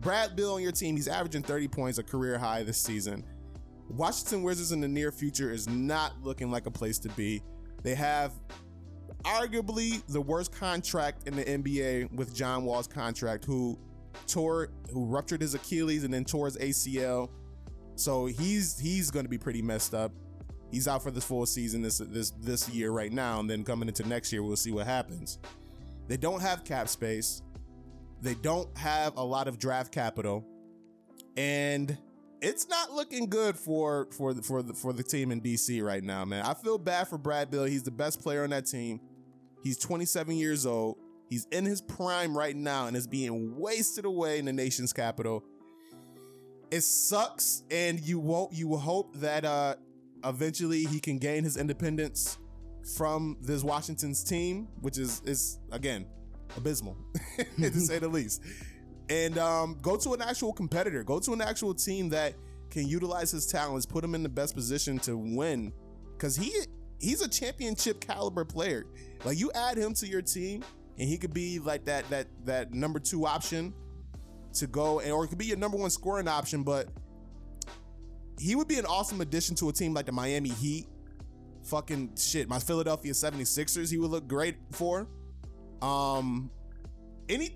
Brad 0.00 0.36
Beal 0.36 0.54
on 0.54 0.62
your 0.62 0.72
team. 0.72 0.96
He's 0.96 1.08
averaging 1.08 1.42
30 1.42 1.68
points, 1.68 1.98
a 1.98 2.02
career 2.02 2.36
high 2.36 2.62
this 2.62 2.78
season. 2.78 3.24
Washington 3.88 4.42
Wizards 4.42 4.72
in 4.72 4.80
the 4.80 4.88
near 4.88 5.12
future 5.12 5.50
is 5.50 5.68
not 5.68 6.12
looking 6.22 6.50
like 6.50 6.66
a 6.66 6.70
place 6.70 6.98
to 7.00 7.08
be. 7.10 7.42
They 7.82 7.94
have 7.94 8.32
arguably 9.24 10.02
the 10.08 10.20
worst 10.20 10.52
contract 10.52 11.26
in 11.26 11.36
the 11.36 11.44
NBA 11.44 12.12
with 12.12 12.34
John 12.34 12.64
Wall's 12.64 12.86
contract, 12.86 13.44
who 13.44 13.78
tore, 14.26 14.70
who 14.92 15.04
ruptured 15.06 15.40
his 15.40 15.54
Achilles 15.54 16.04
and 16.04 16.12
then 16.12 16.24
tore 16.24 16.46
his 16.46 16.56
ACL. 16.56 17.30
So 17.96 18.26
he's 18.26 18.78
he's 18.78 19.10
going 19.10 19.24
to 19.24 19.30
be 19.30 19.38
pretty 19.38 19.62
messed 19.62 19.94
up. 19.94 20.12
He's 20.70 20.88
out 20.88 21.02
for 21.02 21.10
this 21.10 21.24
full 21.24 21.46
season 21.46 21.82
this 21.82 21.98
this 21.98 22.30
this 22.30 22.68
year 22.68 22.90
right 22.90 23.12
now, 23.12 23.40
and 23.40 23.48
then 23.48 23.64
coming 23.64 23.88
into 23.88 24.06
next 24.08 24.32
year, 24.32 24.42
we'll 24.42 24.56
see 24.56 24.72
what 24.72 24.86
happens. 24.86 25.38
They 26.08 26.16
don't 26.16 26.40
have 26.40 26.64
cap 26.64 26.88
space. 26.88 27.42
They 28.20 28.34
don't 28.34 28.76
have 28.76 29.16
a 29.16 29.24
lot 29.24 29.46
of 29.46 29.58
draft 29.58 29.92
capital, 29.92 30.44
and 31.36 31.96
it's 32.44 32.68
not 32.68 32.92
looking 32.92 33.26
good 33.26 33.56
for 33.56 34.06
for 34.10 34.34
the, 34.34 34.42
for 34.42 34.62
the 34.62 34.74
for 34.74 34.92
the 34.92 35.02
team 35.02 35.32
in 35.32 35.40
DC 35.40 35.82
right 35.82 36.04
now, 36.04 36.24
man. 36.24 36.44
I 36.44 36.54
feel 36.54 36.76
bad 36.76 37.08
for 37.08 37.16
Brad 37.16 37.50
Beal. 37.50 37.64
He's 37.64 37.82
the 37.82 37.90
best 37.90 38.20
player 38.22 38.44
on 38.44 38.50
that 38.50 38.66
team. 38.66 39.00
He's 39.62 39.78
27 39.78 40.36
years 40.36 40.66
old. 40.66 40.98
He's 41.30 41.46
in 41.46 41.64
his 41.64 41.80
prime 41.80 42.36
right 42.36 42.54
now 42.54 42.86
and 42.86 42.96
is 42.96 43.06
being 43.06 43.56
wasted 43.56 44.04
away 44.04 44.38
in 44.38 44.44
the 44.44 44.52
nation's 44.52 44.92
capital. 44.92 45.42
It 46.70 46.82
sucks, 46.82 47.62
and 47.70 47.98
you 48.00 48.18
won't. 48.18 48.52
You 48.52 48.68
will 48.68 48.78
hope 48.78 49.16
that 49.16 49.44
uh, 49.46 49.76
eventually 50.22 50.84
he 50.84 51.00
can 51.00 51.18
gain 51.18 51.44
his 51.44 51.56
independence 51.56 52.38
from 52.96 53.38
this 53.40 53.64
Washington's 53.64 54.22
team, 54.22 54.68
which 54.80 54.98
is 54.98 55.22
is 55.24 55.58
again 55.72 56.06
abysmal 56.58 56.96
to 57.56 57.80
say 57.80 57.98
the 57.98 58.08
least. 58.08 58.42
And 59.10 59.38
um, 59.38 59.78
go 59.82 59.96
to 59.96 60.14
an 60.14 60.22
actual 60.22 60.52
competitor. 60.52 61.04
Go 61.04 61.18
to 61.20 61.32
an 61.32 61.40
actual 61.40 61.74
team 61.74 62.08
that 62.10 62.34
can 62.70 62.88
utilize 62.88 63.30
his 63.30 63.46
talents, 63.46 63.86
put 63.86 64.02
him 64.02 64.14
in 64.14 64.22
the 64.22 64.28
best 64.28 64.54
position 64.54 64.98
to 65.00 65.16
win, 65.16 65.72
because 66.16 66.36
he 66.36 66.52
he's 66.98 67.20
a 67.20 67.28
championship 67.28 68.00
caliber 68.00 68.44
player. 68.44 68.86
Like 69.24 69.38
you 69.38 69.50
add 69.54 69.76
him 69.76 69.94
to 69.94 70.06
your 70.06 70.22
team, 70.22 70.64
and 70.98 71.08
he 71.08 71.18
could 71.18 71.34
be 71.34 71.58
like 71.58 71.84
that 71.84 72.08
that 72.10 72.26
that 72.44 72.72
number 72.72 72.98
two 72.98 73.26
option 73.26 73.74
to 74.54 74.66
go, 74.66 75.00
and 75.00 75.12
or 75.12 75.24
it 75.24 75.28
could 75.28 75.38
be 75.38 75.46
your 75.46 75.58
number 75.58 75.76
one 75.76 75.90
scoring 75.90 76.28
option. 76.28 76.62
But 76.62 76.88
he 78.38 78.56
would 78.56 78.68
be 78.68 78.78
an 78.78 78.86
awesome 78.86 79.20
addition 79.20 79.54
to 79.56 79.68
a 79.68 79.72
team 79.72 79.94
like 79.94 80.06
the 80.06 80.12
Miami 80.12 80.50
Heat. 80.50 80.86
Fucking 81.64 82.16
shit, 82.16 82.48
my 82.48 82.58
Philadelphia 82.58 83.12
76ers, 83.12 83.90
he 83.90 83.96
would 83.96 84.10
look 84.10 84.28
great 84.28 84.56
for. 84.72 85.08
Um, 85.80 86.50
any 87.28 87.54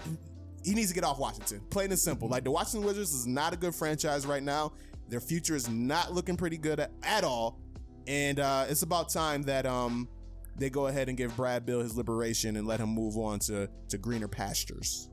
he 0.68 0.74
needs 0.74 0.88
to 0.88 0.94
get 0.94 1.04
off 1.04 1.18
Washington. 1.18 1.60
Plain 1.70 1.90
and 1.90 1.98
simple. 1.98 2.28
Like 2.28 2.44
the 2.44 2.50
Washington 2.50 2.86
Wizards 2.86 3.14
is 3.14 3.26
not 3.26 3.54
a 3.54 3.56
good 3.56 3.74
franchise 3.74 4.26
right 4.26 4.42
now. 4.42 4.72
Their 5.08 5.20
future 5.20 5.56
is 5.56 5.68
not 5.68 6.12
looking 6.12 6.36
pretty 6.36 6.58
good 6.58 6.78
at, 6.78 6.90
at 7.02 7.24
all. 7.24 7.58
And 8.06 8.38
uh, 8.38 8.66
it's 8.68 8.82
about 8.82 9.08
time 9.08 9.42
that 9.44 9.64
um 9.64 10.08
they 10.56 10.68
go 10.68 10.88
ahead 10.88 11.08
and 11.08 11.16
give 11.16 11.34
Brad 11.36 11.64
Beal 11.64 11.80
his 11.80 11.96
liberation 11.96 12.56
and 12.56 12.66
let 12.66 12.80
him 12.80 12.90
move 12.90 13.16
on 13.16 13.38
to 13.40 13.68
to 13.88 13.98
greener 13.98 14.28
pastures. 14.28 15.08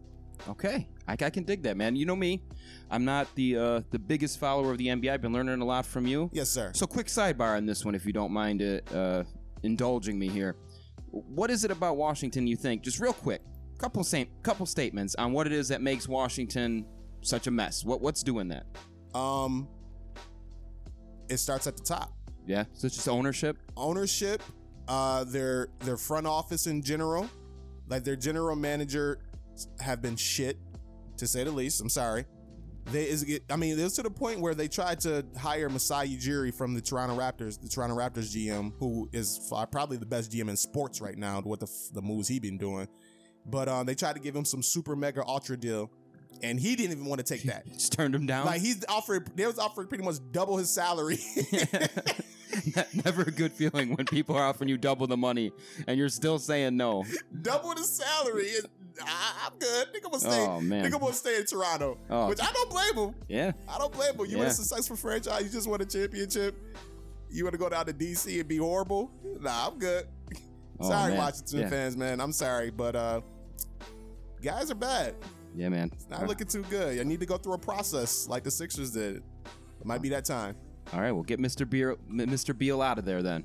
Okay, 0.50 0.88
I, 1.08 1.14
I 1.14 1.30
can 1.30 1.44
dig 1.44 1.64
that, 1.64 1.78
man. 1.78 1.96
You 1.96 2.06
know 2.06 2.16
me, 2.16 2.44
I'm 2.92 3.06
not 3.06 3.34
the 3.36 3.58
uh, 3.58 3.82
the 3.92 4.00
biggest 4.00 4.40
follower 4.40 4.72
of 4.72 4.78
the 4.78 4.88
NBA. 4.88 5.10
I've 5.10 5.22
been 5.22 5.32
learning 5.32 5.62
a 5.62 5.66
lot 5.66 5.86
from 5.86 6.06
you. 6.06 6.30
Yes, 6.34 6.50
sir. 6.50 6.72
So, 6.76 6.86
quick 6.86 7.08
sidebar 7.08 7.56
on 7.56 7.66
this 7.66 7.86
one, 7.86 7.96
if 7.96 8.06
you 8.06 8.12
don't 8.12 8.32
mind 8.32 8.62
uh, 8.62 8.96
uh, 8.96 9.24
indulging 9.64 10.20
me 10.20 10.28
here. 10.28 10.58
What 11.12 11.50
is 11.50 11.64
it 11.64 11.72
about 11.72 11.96
Washington 11.96 12.46
you 12.46 12.58
think, 12.58 12.82
just 12.82 13.00
real 13.00 13.14
quick, 13.14 13.42
couple 13.78 14.04
same 14.04 14.28
couple 14.44 14.66
statements 14.66 15.16
on 15.16 15.34
what 15.34 15.48
it 15.48 15.54
is 15.54 15.68
that 15.70 15.82
makes 15.82 16.08
Washington 16.08 16.86
such 17.22 17.48
a 17.48 17.52
mess? 17.52 17.84
What 17.84 18.02
what's 18.02 18.24
doing 18.24 18.48
that? 18.50 18.66
Um, 19.18 19.68
it 21.30 21.38
starts 21.38 21.68
at 21.68 21.78
the 21.78 21.84
top. 21.84 22.14
Yeah, 22.46 22.66
so 22.74 22.86
it's 22.88 22.96
just 22.96 23.10
ownership. 23.10 23.58
Ownership, 23.76 24.42
uh, 24.88 25.24
their 25.24 25.70
their 25.80 25.98
front 25.98 26.28
office 26.28 26.68
in 26.68 26.84
general, 26.84 27.30
like 27.88 28.04
their 28.04 28.16
general 28.16 28.56
manager, 28.56 29.20
have 29.80 30.02
been 30.02 30.16
shit, 30.16 30.58
to 31.18 31.28
say 31.28 31.44
the 31.44 31.52
least. 31.52 31.82
I'm 31.82 31.90
sorry. 31.90 32.26
They 32.92 33.06
is 33.10 33.24
it. 33.24 33.44
I 33.50 33.56
mean, 33.56 33.80
it 33.80 33.84
was 33.84 33.94
to 33.94 34.04
the 34.04 34.12
point 34.12 34.40
where 34.40 34.54
they 34.54 34.68
tried 34.68 35.00
to 35.02 35.26
hire 35.38 35.70
Masai 35.70 36.16
Ujiri 36.16 36.54
from 36.54 36.76
the 36.76 36.82
Toronto 36.82 37.18
Raptors, 37.18 37.60
the 37.60 37.68
Toronto 37.68 37.96
Raptors 37.96 38.36
GM, 38.36 38.74
who 38.78 39.10
is 39.12 39.52
probably 39.72 39.98
the 39.98 40.06
best 40.06 40.32
GM 40.32 40.50
in 40.50 40.56
sports 40.56 41.02
right 41.02 41.18
now. 41.18 41.42
What 41.42 41.60
the 41.60 41.72
the 41.94 42.02
moves 42.02 42.28
he 42.28 42.40
been 42.40 42.60
doing, 42.60 42.88
but 43.46 43.68
um, 43.68 43.86
they 43.86 43.96
tried 43.96 44.14
to 44.14 44.20
give 44.22 44.36
him 44.36 44.46
some 44.46 44.62
super 44.64 44.96
mega 44.96 45.26
ultra 45.26 45.58
deal, 45.58 45.90
and 46.42 46.60
he 46.60 46.76
didn't 46.76 46.92
even 46.94 47.06
want 47.06 47.20
to 47.20 47.26
take 47.26 47.44
that. 47.44 47.66
Just 47.74 47.94
turned 47.94 48.14
him 48.16 48.26
down. 48.26 48.46
Like 48.46 48.62
he's 48.62 48.84
offered, 48.90 49.30
they 49.36 49.46
was 49.46 49.60
offering 49.60 49.88
pretty 49.88 50.04
much 50.04 50.16
double 50.32 50.58
his 50.58 50.70
salary. 50.70 51.18
Never 53.06 53.24
a 53.24 53.32
good 53.32 53.52
feeling 53.52 53.96
when 53.96 54.06
people 54.06 54.36
are 54.36 54.44
offering 54.44 54.70
you 54.70 54.78
double 54.78 55.08
the 55.08 55.18
money 55.18 55.52
and 55.88 55.98
you're 55.98 56.10
still 56.10 56.40
saying 56.40 56.78
no. 56.78 57.04
double 57.42 57.74
the 57.76 57.84
salary. 57.84 58.50
And 58.58 58.68
I, 59.02 59.48
I'm 59.48 59.60
good. 59.60 59.88
Nigga 59.94 60.04
gonna 60.04 60.20
stay. 60.20 60.46
Oh, 60.48 60.62
man. 60.62 60.86
Nigga 60.86 61.00
gonna 61.00 61.14
stay 61.14 61.38
in 61.38 61.46
Toronto. 61.46 61.98
Oh. 62.10 62.30
Which 62.30 62.40
I 62.42 62.52
don't 62.54 62.70
blame 62.70 63.08
him. 63.10 63.16
Yeah. 63.28 63.52
I 63.68 63.78
don't 63.78 63.92
blame 63.92 64.14
him. 64.14 64.26
You 64.26 64.32
Yeah. 64.34 64.38
want 64.38 64.50
a 64.50 64.54
successful 64.54 64.96
franchise? 64.96 65.44
You 65.44 65.50
just 65.50 65.68
want 65.68 65.82
a 65.82 65.86
championship? 65.86 66.56
You 67.30 67.44
want 67.44 67.54
to 67.54 67.58
go 67.58 67.68
down 67.68 67.86
to 67.88 67.94
DC 67.94 68.40
and 68.40 68.48
be 68.48 68.58
horrible? 68.58 69.12
Nah, 69.42 69.68
I'm 69.68 69.78
good. 69.80 70.06
Oh, 70.78 70.90
sorry, 70.90 71.12
man. 71.12 71.20
Washington 71.20 71.60
Yeah. 71.62 71.70
fans, 71.70 71.96
man. 71.96 72.20
I'm 72.20 72.34
sorry, 72.34 72.70
but 72.70 72.98
uh, 72.98 73.22
guys 74.42 74.70
are 74.72 74.76
bad. 74.76 75.16
Yeah, 75.56 75.70
man. 75.70 75.92
Not 76.10 76.28
looking 76.28 76.48
too 76.48 76.64
good. 76.64 77.00
I 77.00 77.04
need 77.04 77.20
to 77.22 77.26
go 77.26 77.38
through 77.38 77.54
a 77.54 77.58
process 77.58 78.28
like 78.28 78.44
the 78.44 78.52
Sixers 78.52 78.92
did. 78.92 79.18
It 79.18 79.86
might 79.86 80.02
be 80.02 80.10
that 80.10 80.26
time. 80.26 80.56
All 80.94 81.02
right, 81.02 81.12
well, 81.12 81.24
get 81.24 81.40
Mr. 81.40 81.68
Beal, 81.68 81.96
Mr. 82.10 82.56
Beal 82.58 82.82
out 82.82 83.00
of 83.00 83.06
there 83.06 83.24
then. 83.24 83.44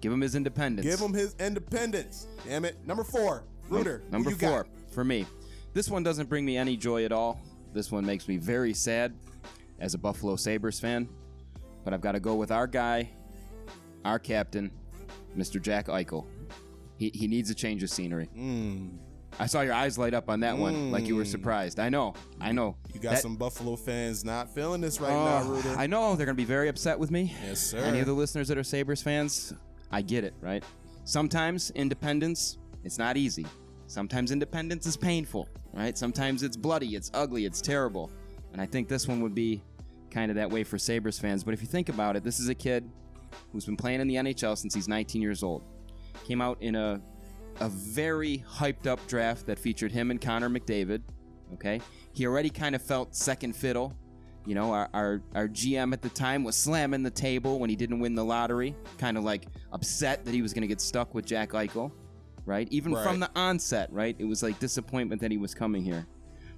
Give 0.00 0.12
him 0.12 0.20
his 0.20 0.34
independence. 0.34 0.86
Give 0.86 0.98
him 0.98 1.12
his 1.12 1.34
independence. 1.38 2.26
Damn 2.46 2.64
it. 2.64 2.76
Number 2.86 3.04
four, 3.04 3.44
Reuter. 3.68 4.02
Number 4.10 4.30
four 4.30 4.64
got? 4.64 4.66
for 4.90 5.04
me. 5.04 5.26
This 5.74 5.88
one 5.88 6.02
doesn't 6.02 6.28
bring 6.28 6.44
me 6.44 6.56
any 6.56 6.76
joy 6.76 7.04
at 7.04 7.12
all. 7.12 7.40
This 7.72 7.90
one 7.90 8.04
makes 8.04 8.28
me 8.28 8.36
very 8.36 8.74
sad 8.74 9.14
as 9.78 9.94
a 9.94 9.98
Buffalo 9.98 10.36
Sabres 10.36 10.80
fan. 10.80 11.08
But 11.84 11.94
I've 11.94 12.00
got 12.00 12.12
to 12.12 12.20
go 12.20 12.34
with 12.34 12.50
our 12.50 12.66
guy, 12.66 13.10
our 14.04 14.18
captain, 14.18 14.70
Mr. 15.36 15.60
Jack 15.60 15.86
Eichel. 15.86 16.26
He, 16.96 17.10
he 17.14 17.26
needs 17.26 17.50
a 17.50 17.54
change 17.54 17.82
of 17.82 17.90
scenery. 17.90 18.28
Mm. 18.36 18.98
I 19.38 19.46
saw 19.46 19.62
your 19.62 19.74
eyes 19.74 19.98
light 19.98 20.14
up 20.14 20.28
on 20.28 20.40
that 20.40 20.56
one, 20.56 20.90
like 20.90 21.06
you 21.06 21.16
were 21.16 21.24
mm. 21.24 21.30
surprised. 21.30 21.80
I 21.80 21.88
know, 21.88 22.14
I 22.40 22.52
know. 22.52 22.76
You 22.92 23.00
got 23.00 23.12
That- 23.14 23.22
some 23.22 23.36
Buffalo 23.36 23.76
fans 23.76 24.24
not 24.24 24.54
feeling 24.54 24.80
this 24.80 25.00
right 25.00 25.10
Oh, 25.10 25.24
now, 25.24 25.50
Reuter. 25.50 25.74
I 25.76 25.86
know 25.86 26.14
they're 26.16 26.26
gonna 26.26 26.36
be 26.36 26.44
very 26.44 26.68
upset 26.68 26.98
with 26.98 27.10
me. 27.10 27.34
Yes, 27.44 27.60
sir. 27.60 27.78
Any 27.78 28.00
of 28.00 28.06
the 28.06 28.12
listeners 28.12 28.48
that 28.48 28.58
are 28.58 28.64
Sabres 28.64 29.02
fans, 29.02 29.54
I 29.90 30.02
get 30.02 30.24
it, 30.24 30.34
right? 30.40 30.62
Sometimes 31.04 31.70
independence, 31.72 32.58
it's 32.84 32.98
not 32.98 33.16
easy. 33.16 33.46
Sometimes 33.86 34.30
independence 34.30 34.86
is 34.86 34.96
painful, 34.96 35.48
right? 35.72 35.96
Sometimes 35.98 36.42
it's 36.42 36.56
bloody, 36.56 36.94
it's 36.94 37.10
ugly, 37.14 37.44
it's 37.44 37.60
terrible. 37.60 38.10
And 38.52 38.60
I 38.60 38.66
think 38.66 38.88
this 38.88 39.08
one 39.08 39.20
would 39.22 39.34
be 39.34 39.62
kind 40.10 40.30
of 40.30 40.36
that 40.36 40.50
way 40.50 40.62
for 40.62 40.78
Sabres 40.78 41.18
fans. 41.18 41.42
But 41.42 41.54
if 41.54 41.62
you 41.62 41.66
think 41.66 41.88
about 41.88 42.16
it, 42.16 42.22
this 42.22 42.38
is 42.38 42.48
a 42.48 42.54
kid 42.54 42.88
who's 43.50 43.64
been 43.64 43.76
playing 43.76 44.00
in 44.00 44.06
the 44.06 44.16
NHL 44.16 44.56
since 44.56 44.74
he's 44.74 44.88
19 44.88 45.20
years 45.22 45.42
old. 45.42 45.64
Came 46.24 46.40
out 46.40 46.58
in 46.60 46.74
a 46.74 47.00
a 47.60 47.68
very 47.68 48.44
hyped 48.48 48.86
up 48.86 49.04
draft 49.06 49.46
that 49.46 49.58
featured 49.58 49.92
him 49.92 50.10
and 50.10 50.20
Connor 50.20 50.48
McDavid. 50.50 51.02
Okay, 51.54 51.80
he 52.12 52.26
already 52.26 52.50
kind 52.50 52.74
of 52.74 52.82
felt 52.82 53.14
second 53.14 53.54
fiddle. 53.54 53.94
You 54.46 54.54
know, 54.54 54.72
our, 54.72 54.88
our 54.94 55.22
our 55.34 55.48
GM 55.48 55.92
at 55.92 56.02
the 56.02 56.08
time 56.08 56.42
was 56.44 56.56
slamming 56.56 57.02
the 57.02 57.10
table 57.10 57.58
when 57.60 57.70
he 57.70 57.76
didn't 57.76 58.00
win 58.00 58.14
the 58.14 58.24
lottery, 58.24 58.74
kind 58.98 59.16
of 59.16 59.24
like 59.24 59.46
upset 59.72 60.24
that 60.24 60.34
he 60.34 60.42
was 60.42 60.52
going 60.52 60.62
to 60.62 60.68
get 60.68 60.80
stuck 60.80 61.14
with 61.14 61.24
Jack 61.26 61.50
Eichel, 61.50 61.92
right? 62.46 62.66
Even 62.70 62.92
Right. 62.92 63.04
from 63.06 63.20
the 63.20 63.30
onset, 63.36 63.92
right? 63.92 64.16
It 64.18 64.24
was 64.24 64.42
like 64.42 64.58
disappointment 64.58 65.20
that 65.20 65.30
he 65.30 65.36
was 65.36 65.54
coming 65.54 65.84
here. 65.84 66.06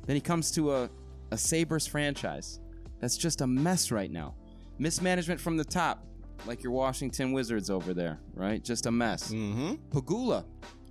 Then 0.07 0.17
he 0.17 0.21
comes 0.21 0.51
to 0.53 0.73
a 0.73 0.91
a 1.33 1.37
Sabres 1.37 1.87
franchise 1.87 2.61
that's 3.01 3.17
just 3.17 3.41
a 3.41 3.47
mess 3.47 3.91
right 3.91 4.11
now. 4.11 4.35
Mismanagement 4.79 5.41
from 5.41 5.57
the 5.57 5.65
top, 5.65 6.07
like 6.47 6.63
your 6.63 6.73
Washington 6.73 7.33
Wizards 7.33 7.69
over 7.71 7.93
there, 7.93 8.19
right? 8.35 8.63
Just 8.65 8.87
a 8.87 8.91
mess. 8.91 9.31
Mm-hmm. 9.33 9.75
Pegula 9.91 10.45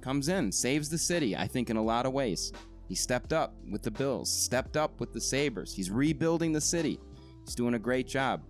comes 0.04 0.28
in, 0.28 0.52
saves 0.52 0.90
the 0.90 0.98
city, 0.98 1.36
I 1.36 1.48
think, 1.48 1.70
in 1.70 1.78
a 1.78 1.84
lot 1.84 2.06
of 2.06 2.14
ways. 2.14 2.52
He 2.88 2.96
stepped 2.96 3.32
up 3.32 3.56
with 3.72 3.82
the 3.82 3.90
Bills, 3.90 4.32
stepped 4.32 4.76
up 4.76 5.00
with 5.00 5.14
the 5.14 5.22
Sabres. 5.22 5.74
He's 5.74 5.90
rebuilding 5.90 6.52
the 6.52 6.62
city. 6.62 7.00
He's 7.46 7.56
doing 7.56 7.76
a 7.76 7.80
great 7.80 8.08
job. 8.08 8.44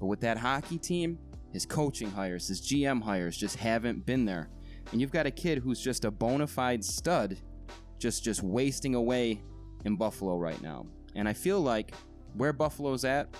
But 0.00 0.06
with 0.06 0.20
that 0.20 0.36
hockey 0.36 0.78
team, 0.78 1.18
his 1.52 1.64
coaching 1.64 2.10
hires, 2.10 2.48
his 2.48 2.60
GM 2.60 3.00
hires 3.00 3.36
just 3.36 3.56
haven't 3.56 4.04
been 4.04 4.24
there. 4.24 4.50
And 4.90 5.00
you've 5.00 5.12
got 5.12 5.26
a 5.26 5.30
kid 5.30 5.58
who's 5.58 5.80
just 5.80 6.04
a 6.04 6.10
bona 6.10 6.46
fide 6.46 6.84
stud, 6.84 7.38
just 7.98 8.24
just 8.24 8.42
wasting 8.42 8.94
away 8.94 9.40
in 9.84 9.96
Buffalo 9.96 10.36
right 10.36 10.60
now. 10.60 10.86
And 11.14 11.28
I 11.28 11.32
feel 11.32 11.60
like 11.60 11.92
where 12.34 12.52
Buffalo's 12.52 13.04
at, 13.04 13.34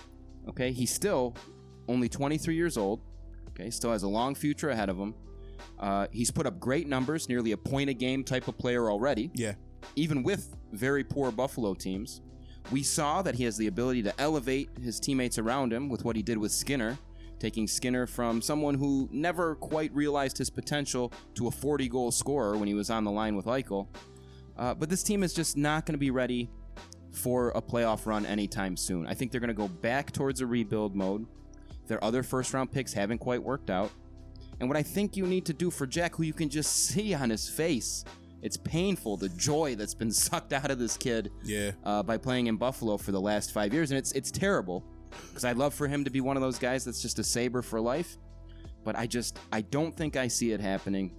okay, 0.49 0.71
he's 0.71 0.91
still 0.91 1.35
only 1.87 2.09
23 2.09 2.55
years 2.55 2.77
old. 2.77 3.01
Okay, 3.49 3.69
still 3.69 3.91
has 3.91 4.03
a 4.03 4.07
long 4.07 4.35
future 4.35 4.69
ahead 4.69 4.89
of 4.89 4.97
him. 4.97 5.13
Uh, 5.79 6.07
he's 6.11 6.31
put 6.31 6.45
up 6.45 6.59
great 6.59 6.87
numbers, 6.87 7.29
nearly 7.29 7.51
a 7.51 7.57
point 7.57 7.89
a 7.89 7.93
game 7.93 8.23
type 8.23 8.47
of 8.47 8.57
player 8.57 8.89
already, 8.89 9.31
Yeah. 9.35 9.53
even 9.95 10.23
with 10.23 10.55
very 10.71 11.03
poor 11.03 11.31
Buffalo 11.31 11.73
teams. 11.73 12.21
We 12.71 12.83
saw 12.83 13.21
that 13.21 13.35
he 13.35 13.43
has 13.45 13.55
the 13.57 13.67
ability 13.67 14.03
to 14.03 14.13
elevate 14.19 14.69
his 14.81 14.99
teammates 14.99 15.37
around 15.37 15.71
him 15.71 15.87
with 15.89 16.03
what 16.03 16.15
he 16.15 16.21
did 16.21 16.37
with 16.37 16.51
Skinner, 16.51 16.97
taking 17.39 17.67
Skinner 17.67 18.05
from 18.07 18.41
someone 18.41 18.73
who 18.75 19.07
never 19.11 19.55
quite 19.55 19.93
realized 19.93 20.37
his 20.37 20.49
potential 20.49 21.13
to 21.35 21.47
a 21.47 21.51
40 21.51 21.87
goal 21.87 22.11
scorer 22.11 22.57
when 22.57 22.67
he 22.67 22.73
was 22.73 22.89
on 22.89 23.03
the 23.03 23.11
line 23.11 23.35
with 23.35 23.45
Eichel. 23.45 23.87
Uh, 24.57 24.73
but 24.73 24.89
this 24.89 25.03
team 25.03 25.23
is 25.23 25.33
just 25.33 25.55
not 25.55 25.85
going 25.85 25.93
to 25.93 25.99
be 25.99 26.11
ready 26.11 26.49
for 27.11 27.49
a 27.51 27.61
playoff 27.61 28.05
run 28.05 28.25
anytime 28.25 28.75
soon. 28.75 29.07
I 29.07 29.13
think 29.13 29.31
they're 29.31 29.39
going 29.41 29.47
to 29.49 29.53
go 29.53 29.67
back 29.67 30.11
towards 30.11 30.41
a 30.41 30.45
rebuild 30.47 30.95
mode. 30.95 31.25
Their 31.87 32.03
other 32.03 32.21
first 32.21 32.53
round 32.53 32.71
picks 32.71 32.91
haven't 32.91 33.19
quite 33.19 33.41
worked 33.41 33.69
out. 33.69 33.91
And 34.59 34.69
what 34.69 34.77
I 34.77 34.83
think 34.83 35.15
you 35.15 35.25
need 35.25 35.45
to 35.45 35.53
do 35.53 35.69
for 35.69 35.85
Jack, 35.85 36.15
who 36.15 36.23
you 36.23 36.33
can 36.33 36.49
just 36.49 36.85
see 36.87 37.13
on 37.13 37.29
his 37.29 37.47
face, 37.49 38.03
it's 38.41 38.57
painful 38.57 39.17
the 39.17 39.29
joy 39.29 39.75
that's 39.75 39.93
been 39.93 40.11
sucked 40.25 40.53
out 40.53 40.71
of 40.71 40.79
this 40.79 40.97
kid 40.97 41.31
Yeah. 41.43 41.71
uh, 41.83 42.03
by 42.03 42.17
playing 42.17 42.47
in 42.47 42.57
Buffalo 42.57 42.97
for 42.97 43.11
the 43.11 43.21
last 43.21 43.51
five 43.51 43.73
years, 43.73 43.91
and 43.91 43.97
it's 43.97 44.11
it's 44.13 44.31
terrible 44.31 44.83
because 45.29 45.45
I'd 45.45 45.57
love 45.57 45.73
for 45.73 45.87
him 45.87 46.03
to 46.03 46.09
be 46.09 46.21
one 46.21 46.35
of 46.37 46.41
those 46.41 46.59
guys 46.59 46.83
that's 46.85 47.01
just 47.01 47.17
a 47.19 47.23
saber 47.23 47.61
for 47.61 47.79
life, 47.81 48.17
but 48.83 48.95
I 48.95 49.07
just 49.07 49.39
I 49.51 49.61
don't 49.61 49.95
think 49.95 50.15
I 50.17 50.27
see 50.27 50.51
it 50.51 50.59
happening, 50.61 51.15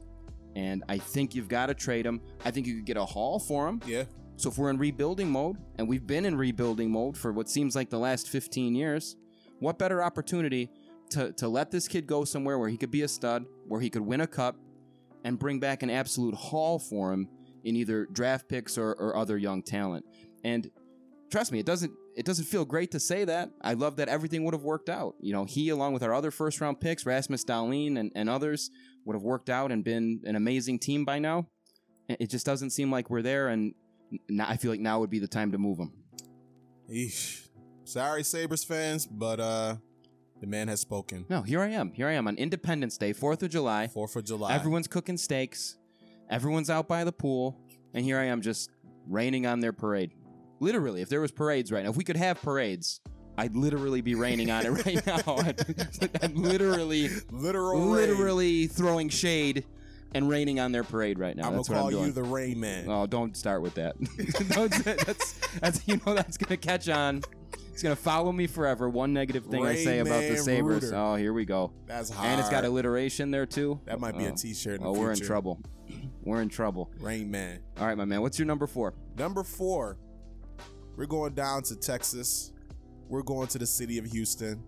and 0.57 0.85
I 0.88 0.99
think 0.99 1.35
you've 1.35 1.49
got 1.49 1.66
to 1.66 1.75
trade 1.75 2.07
him. 2.07 2.21
I 2.45 2.50
think 2.50 2.66
you 2.66 2.76
could 2.76 2.85
get 2.87 2.97
a 2.97 3.04
haul 3.04 3.38
for 3.40 3.66
him. 3.68 3.80
Yeah. 3.87 4.04
So 4.37 4.50
if 4.50 4.59
we're 4.59 4.71
in 4.71 4.78
rebuilding 4.78 5.28
mode, 5.30 5.57
and 5.76 5.88
we've 5.88 6.07
been 6.07 6.25
in 6.25 6.37
rebuilding 6.37 6.90
mode 6.92 7.16
for 7.16 7.33
what 7.33 7.49
seems 7.49 7.75
like 7.75 7.90
the 7.90 7.99
last 7.99 8.28
15 8.28 8.75
years, 8.76 9.16
what 9.59 9.78
better 9.78 10.00
opportunity 10.04 10.71
to, 11.10 11.32
to 11.32 11.48
let 11.48 11.70
this 11.70 11.88
kid 11.88 12.06
go 12.06 12.24
somewhere 12.24 12.58
where 12.58 12.68
he 12.68 12.76
could 12.76 12.90
be 12.90 13.02
a 13.02 13.08
stud, 13.08 13.44
where 13.66 13.80
he 13.80 13.90
could 13.90 14.02
win 14.02 14.20
a 14.20 14.26
cup, 14.26 14.56
and 15.24 15.38
bring 15.38 15.60
back 15.60 15.82
an 15.82 15.90
absolute 15.90 16.34
haul 16.34 16.78
for 16.78 17.12
him 17.12 17.28
in 17.64 17.76
either 17.76 18.06
draft 18.06 18.48
picks 18.48 18.78
or, 18.78 18.92
or 18.92 19.16
other 19.16 19.36
young 19.36 19.62
talent. 19.62 20.04
And 20.44 20.70
trust 21.30 21.52
me, 21.52 21.58
it 21.58 21.66
doesn't 21.66 21.92
it 22.16 22.26
doesn't 22.26 22.46
feel 22.46 22.64
great 22.64 22.90
to 22.92 23.00
say 23.00 23.24
that. 23.24 23.50
I 23.62 23.74
love 23.74 23.96
that 23.96 24.08
everything 24.08 24.44
would 24.44 24.54
have 24.54 24.64
worked 24.64 24.88
out. 24.88 25.14
You 25.20 25.32
know, 25.32 25.44
he 25.44 25.68
along 25.68 25.92
with 25.92 26.02
our 26.02 26.12
other 26.12 26.30
first 26.30 26.60
round 26.60 26.80
picks, 26.80 27.06
Rasmus 27.06 27.44
Dahlin 27.44 27.98
and, 27.98 28.10
and 28.14 28.28
others, 28.28 28.70
would 29.04 29.14
have 29.14 29.22
worked 29.22 29.48
out 29.48 29.70
and 29.70 29.84
been 29.84 30.20
an 30.24 30.36
amazing 30.36 30.78
team 30.78 31.04
by 31.04 31.18
now. 31.18 31.46
It 32.08 32.30
just 32.30 32.46
doesn't 32.46 32.70
seem 32.70 32.90
like 32.90 33.10
we're 33.10 33.22
there, 33.22 33.48
and 33.48 33.74
I 34.40 34.56
feel 34.56 34.70
like 34.70 34.80
now 34.80 35.00
would 35.00 35.10
be 35.10 35.18
the 35.18 35.28
time 35.28 35.52
to 35.52 35.58
move 35.58 35.78
him. 35.78 35.92
Eesh. 36.90 37.46
Sorry, 37.84 38.22
Sabres 38.22 38.64
fans, 38.64 39.06
but 39.06 39.40
uh, 39.40 39.76
the 40.40 40.47
man 40.47 40.68
has 40.68 40.80
spoken. 40.80 41.25
No, 41.28 41.42
here 41.42 41.61
I 41.61 41.68
am. 41.68 41.92
Here 41.92 42.09
I 42.09 42.12
am 42.12 42.28
on 42.28 42.37
Independence 42.37 42.97
Day, 42.97 43.12
Fourth 43.12 43.42
of 43.42 43.50
July. 43.50 43.88
Fourth 43.88 44.14
of 44.16 44.25
July. 44.25 44.54
Everyone's 44.54 44.87
cooking 44.88 45.16
steaks. 45.16 45.76
Everyone's 46.30 46.71
out 46.71 46.87
by 46.88 47.04
the 47.04 47.12
pool, 47.12 47.59
and 47.95 48.04
here 48.04 48.18
I 48.18 48.25
am 48.25 48.40
just 48.42 48.71
raining 49.09 49.47
on 49.47 49.61
their 49.61 49.73
parade. 49.73 50.12
Literally, 50.61 51.00
if 51.02 51.09
there 51.09 51.21
was 51.21 51.30
parades 51.30 51.73
right 51.73 51.85
now, 51.85 51.90
if 51.90 51.97
we 51.97 52.04
could 52.04 52.16
have 52.16 52.40
parades, 52.42 53.00
I'd 53.38 53.54
literally 53.57 54.00
be 54.00 54.14
raining 54.14 54.50
on 54.50 54.66
it 54.66 54.71
right 54.87 55.07
now. 55.26 55.38
I'm 56.23 56.35
literally, 56.35 57.09
literal, 57.30 57.80
literally 57.80 58.66
throwing 58.66 59.09
shade 59.09 59.64
and 60.14 60.28
raining 60.28 60.59
on 60.59 60.73
their 60.73 60.85
parade 60.85 61.18
right 61.18 61.37
now. 61.37 61.47
I'm 61.49 61.54
that's 61.57 61.68
gonna 61.68 61.83
what 61.85 61.92
call 61.92 62.00
I'm 62.00 62.04
doing. 62.04 62.07
you 62.07 62.12
the 62.12 62.23
Rain 62.23 62.59
Man. 62.61 62.87
Oh, 62.88 63.07
don't 63.07 63.37
start 63.37 63.62
with 63.62 63.75
that. 63.75 63.95
That's, 65.07 65.33
that's 65.61 65.83
you 65.87 66.00
know 66.04 66.14
that's 66.14 66.37
gonna 66.37 66.57
catch 66.57 66.88
on. 66.88 67.23
It's 67.78 67.82
gonna 67.85 67.94
follow 67.94 68.32
me 68.32 68.49
forever. 68.49 68.88
One 68.88 69.12
negative 69.12 69.47
thing 69.47 69.64
I 69.64 69.76
say 69.76 70.00
about 70.00 70.23
the 70.23 70.37
Sabres. 70.37 70.82
Reuter. 70.82 70.97
Oh, 70.97 71.14
here 71.14 71.32
we 71.32 71.44
go. 71.44 71.73
That's 71.87 72.11
hard. 72.11 72.28
And 72.28 72.40
it's 72.40 72.49
got 72.49 72.64
alliteration 72.64 73.30
there 73.30 73.47
too. 73.47 73.80
That 73.85 74.00
might 74.00 74.18
be 74.18 74.26
Oh. 74.26 74.30
a 74.30 74.32
T-shirt. 74.32 74.80
In 74.80 74.85
Oh, 74.88 74.94
the 74.94 74.99
we're 74.99 75.11
in 75.11 75.14
future. 75.14 75.28
trouble. 75.28 75.61
We're 76.25 76.42
in 76.42 76.49
trouble. 76.49 76.90
Rain 76.99 77.30
Man. 77.30 77.61
All 77.78 77.87
right, 77.87 77.97
my 77.97 78.04
man. 78.04 78.20
What's 78.20 78.37
your 78.37 78.47
number 78.47 78.66
four? 78.66 78.94
Number 79.16 79.44
four, 79.44 79.97
we're 80.97 81.06
going 81.06 81.35
down 81.35 81.62
to 81.62 81.76
Texas. 81.76 82.50
We're 83.08 83.23
going 83.23 83.47
to 83.47 83.58
the 83.61 83.66
city 83.66 83.97
of 83.99 84.06
Houston. 84.06 84.61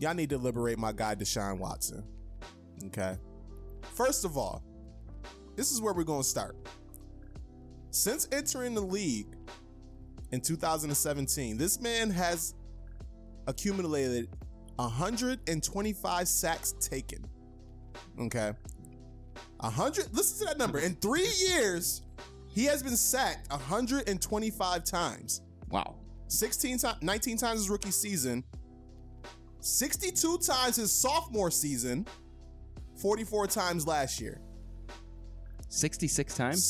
Y'all 0.00 0.14
need 0.14 0.30
to 0.30 0.36
liberate 0.38 0.78
my 0.80 0.90
guy 0.90 1.14
Deshaun 1.14 1.58
Watson. 1.60 2.02
Okay. 2.86 3.16
First 3.94 4.24
of 4.24 4.36
all, 4.36 4.64
this 5.54 5.70
is 5.70 5.80
where 5.80 5.94
we're 5.94 6.02
going 6.02 6.22
to 6.22 6.28
start. 6.28 6.56
Since 7.90 8.26
entering 8.32 8.74
the 8.74 8.82
league 8.82 9.28
in 10.32 10.40
2017, 10.40 11.56
this 11.56 11.80
man 11.80 12.10
has 12.10 12.54
accumulated 13.46 14.28
125 14.76 16.28
sacks 16.28 16.74
taken. 16.80 17.24
Okay. 18.20 18.52
100 19.60 20.12
listen 20.12 20.40
to 20.40 20.52
that 20.52 20.58
number 20.58 20.78
in 20.80 20.94
3 20.96 21.20
years 21.48 22.02
he 22.48 22.64
has 22.64 22.82
been 22.82 22.96
sacked 22.96 23.50
125 23.50 24.84
times 24.84 25.42
Wow. 25.70 25.94
16 26.28 26.78
times 26.78 26.98
19 27.00 27.36
times 27.38 27.60
his 27.60 27.70
rookie 27.70 27.90
season 27.90 28.44
62 29.60 30.38
times 30.38 30.76
his 30.76 30.92
sophomore 30.92 31.50
season 31.50 32.06
44 33.00 33.46
times 33.46 33.86
last 33.86 34.20
year 34.20 34.40
66 35.68 36.34
times? 36.34 36.64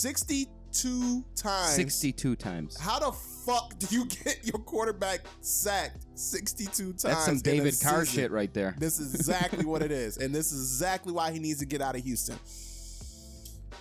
62 0.75 1.25
times 1.37 1.75
62 1.75 2.37
times. 2.37 2.77
how 2.79 2.99
the 2.99 3.13
fuck 3.13 3.79
do 3.79 3.87
you 3.95 4.07
get 4.07 4.41
your 4.45 4.59
quarterback 4.63 5.21
sacked 5.41 6.05
62 6.15 6.85
times 6.85 7.03
That's 7.03 7.25
some 7.25 7.39
David 7.39 7.75
Carr 7.83 8.05
season? 8.05 8.23
shit 8.23 8.31
right 8.31 8.53
there. 8.53 8.75
This 8.79 8.99
is 8.99 9.15
exactly 9.15 9.65
what 9.65 9.83
it 9.83 9.91
is. 10.05 10.17
And 10.17 10.35
this 10.35 10.53
is 10.53 10.63
exactly 10.73 11.13
why 11.13 11.31
he 11.33 11.39
needs 11.39 11.59
to 11.61 11.67
get 11.67 11.81
out 11.81 11.95
of 11.97 12.03
Houston. 12.03 12.39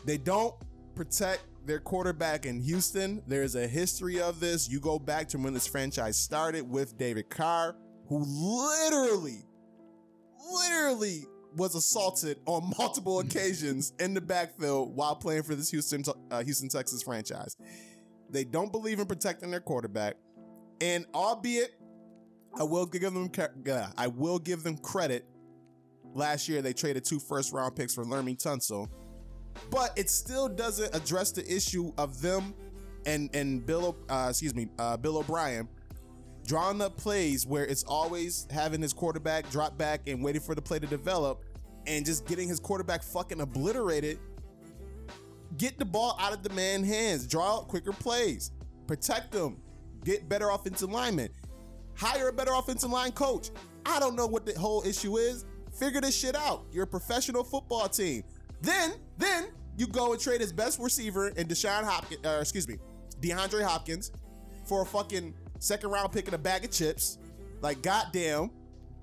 They 0.05 0.17
don't 0.17 0.53
protect 0.95 1.41
their 1.65 1.79
quarterback 1.79 2.45
in 2.45 2.59
Houston. 2.61 3.21
There's 3.27 3.55
a 3.55 3.67
history 3.67 4.19
of 4.21 4.39
this. 4.39 4.69
You 4.69 4.79
go 4.79 4.99
back 4.99 5.29
to 5.29 5.37
when 5.37 5.53
this 5.53 5.65
franchise 5.67 6.17
started 6.17 6.69
with 6.69 6.97
David 6.97 7.29
Carr, 7.29 7.75
who 8.09 8.23
literally, 8.27 9.45
literally 10.51 11.25
was 11.55 11.75
assaulted 11.75 12.39
on 12.45 12.73
multiple 12.77 13.19
occasions 13.19 13.93
in 13.99 14.13
the 14.13 14.21
backfield 14.21 14.95
while 14.95 15.15
playing 15.15 15.43
for 15.43 15.55
this 15.55 15.69
Houston, 15.71 16.03
uh, 16.31 16.43
Houston, 16.43 16.69
Texas 16.69 17.03
franchise. 17.03 17.57
They 18.29 18.43
don't 18.43 18.71
believe 18.71 18.99
in 18.99 19.05
protecting 19.05 19.51
their 19.51 19.59
quarterback. 19.59 20.15
And 20.81 21.05
albeit 21.13 21.79
I 22.59 22.63
will 22.63 22.85
give 22.85 23.01
them 23.13 23.31
I 23.97 24.07
will 24.07 24.39
give 24.39 24.63
them 24.63 24.77
credit. 24.77 25.25
Last 26.13 26.47
year 26.47 26.61
they 26.61 26.73
traded 26.73 27.03
two 27.05 27.19
first 27.19 27.53
round 27.53 27.75
picks 27.75 27.95
for 27.95 28.03
Laremy 28.03 28.37
Tunsil, 28.37 28.87
but 29.71 29.97
it 29.97 30.09
still 30.09 30.47
doesn't 30.47 30.95
address 30.95 31.31
the 31.31 31.45
issue 31.51 31.91
of 31.97 32.21
them 32.21 32.53
and 33.05 33.29
and 33.33 33.65
Bill 33.65 33.97
uh, 34.09 34.27
excuse 34.29 34.53
me 34.53 34.67
uh, 34.79 34.97
Bill 34.97 35.17
O'Brien 35.17 35.67
drawing 36.45 36.81
up 36.81 36.97
plays 36.97 37.45
where 37.45 37.65
it's 37.65 37.83
always 37.83 38.47
having 38.51 38.81
his 38.81 38.93
quarterback 38.93 39.49
drop 39.49 39.77
back 39.77 40.07
and 40.07 40.23
waiting 40.23 40.41
for 40.41 40.55
the 40.55 40.61
play 40.61 40.79
to 40.79 40.87
develop 40.87 41.43
and 41.87 42.05
just 42.05 42.25
getting 42.25 42.47
his 42.47 42.59
quarterback 42.59 43.03
fucking 43.03 43.41
obliterated. 43.41 44.19
Get 45.57 45.77
the 45.77 45.85
ball 45.85 46.17
out 46.19 46.33
of 46.33 46.43
the 46.43 46.49
man's 46.49 46.87
hands. 46.87 47.27
Draw 47.27 47.59
out 47.59 47.67
quicker 47.67 47.91
plays. 47.91 48.51
Protect 48.87 49.31
them. 49.31 49.61
Get 50.03 50.27
better 50.27 50.49
offensive 50.49 50.91
linemen. 50.91 51.29
Hire 51.95 52.29
a 52.29 52.33
better 52.33 52.53
offensive 52.53 52.89
line 52.89 53.11
coach. 53.11 53.49
I 53.85 53.99
don't 53.99 54.15
know 54.15 54.25
what 54.25 54.45
the 54.45 54.57
whole 54.57 54.83
issue 54.83 55.17
is. 55.17 55.45
Figure 55.77 56.01
this 56.01 56.17
shit 56.17 56.35
out. 56.35 56.65
You're 56.71 56.83
a 56.85 56.87
professional 56.87 57.43
football 57.43 57.87
team. 57.87 58.23
Then, 58.61 58.93
then 59.17 59.47
you 59.77 59.87
go 59.87 60.13
and 60.13 60.21
trade 60.21 60.41
his 60.41 60.53
best 60.53 60.79
receiver 60.79 61.29
in 61.29 61.47
Deshaun 61.47 61.83
Hopkins, 61.83 62.25
or 62.25 62.37
uh, 62.37 62.41
excuse 62.41 62.67
me, 62.67 62.77
DeAndre 63.21 63.63
Hopkins, 63.63 64.11
for 64.65 64.83
a 64.83 64.85
fucking 64.85 65.33
second 65.63 65.91
round 65.91 66.11
pick 66.11 66.25
and 66.25 66.35
a 66.35 66.37
bag 66.37 66.65
of 66.65 66.71
chips. 66.71 67.17
Like 67.61 67.81
goddamn. 67.81 68.51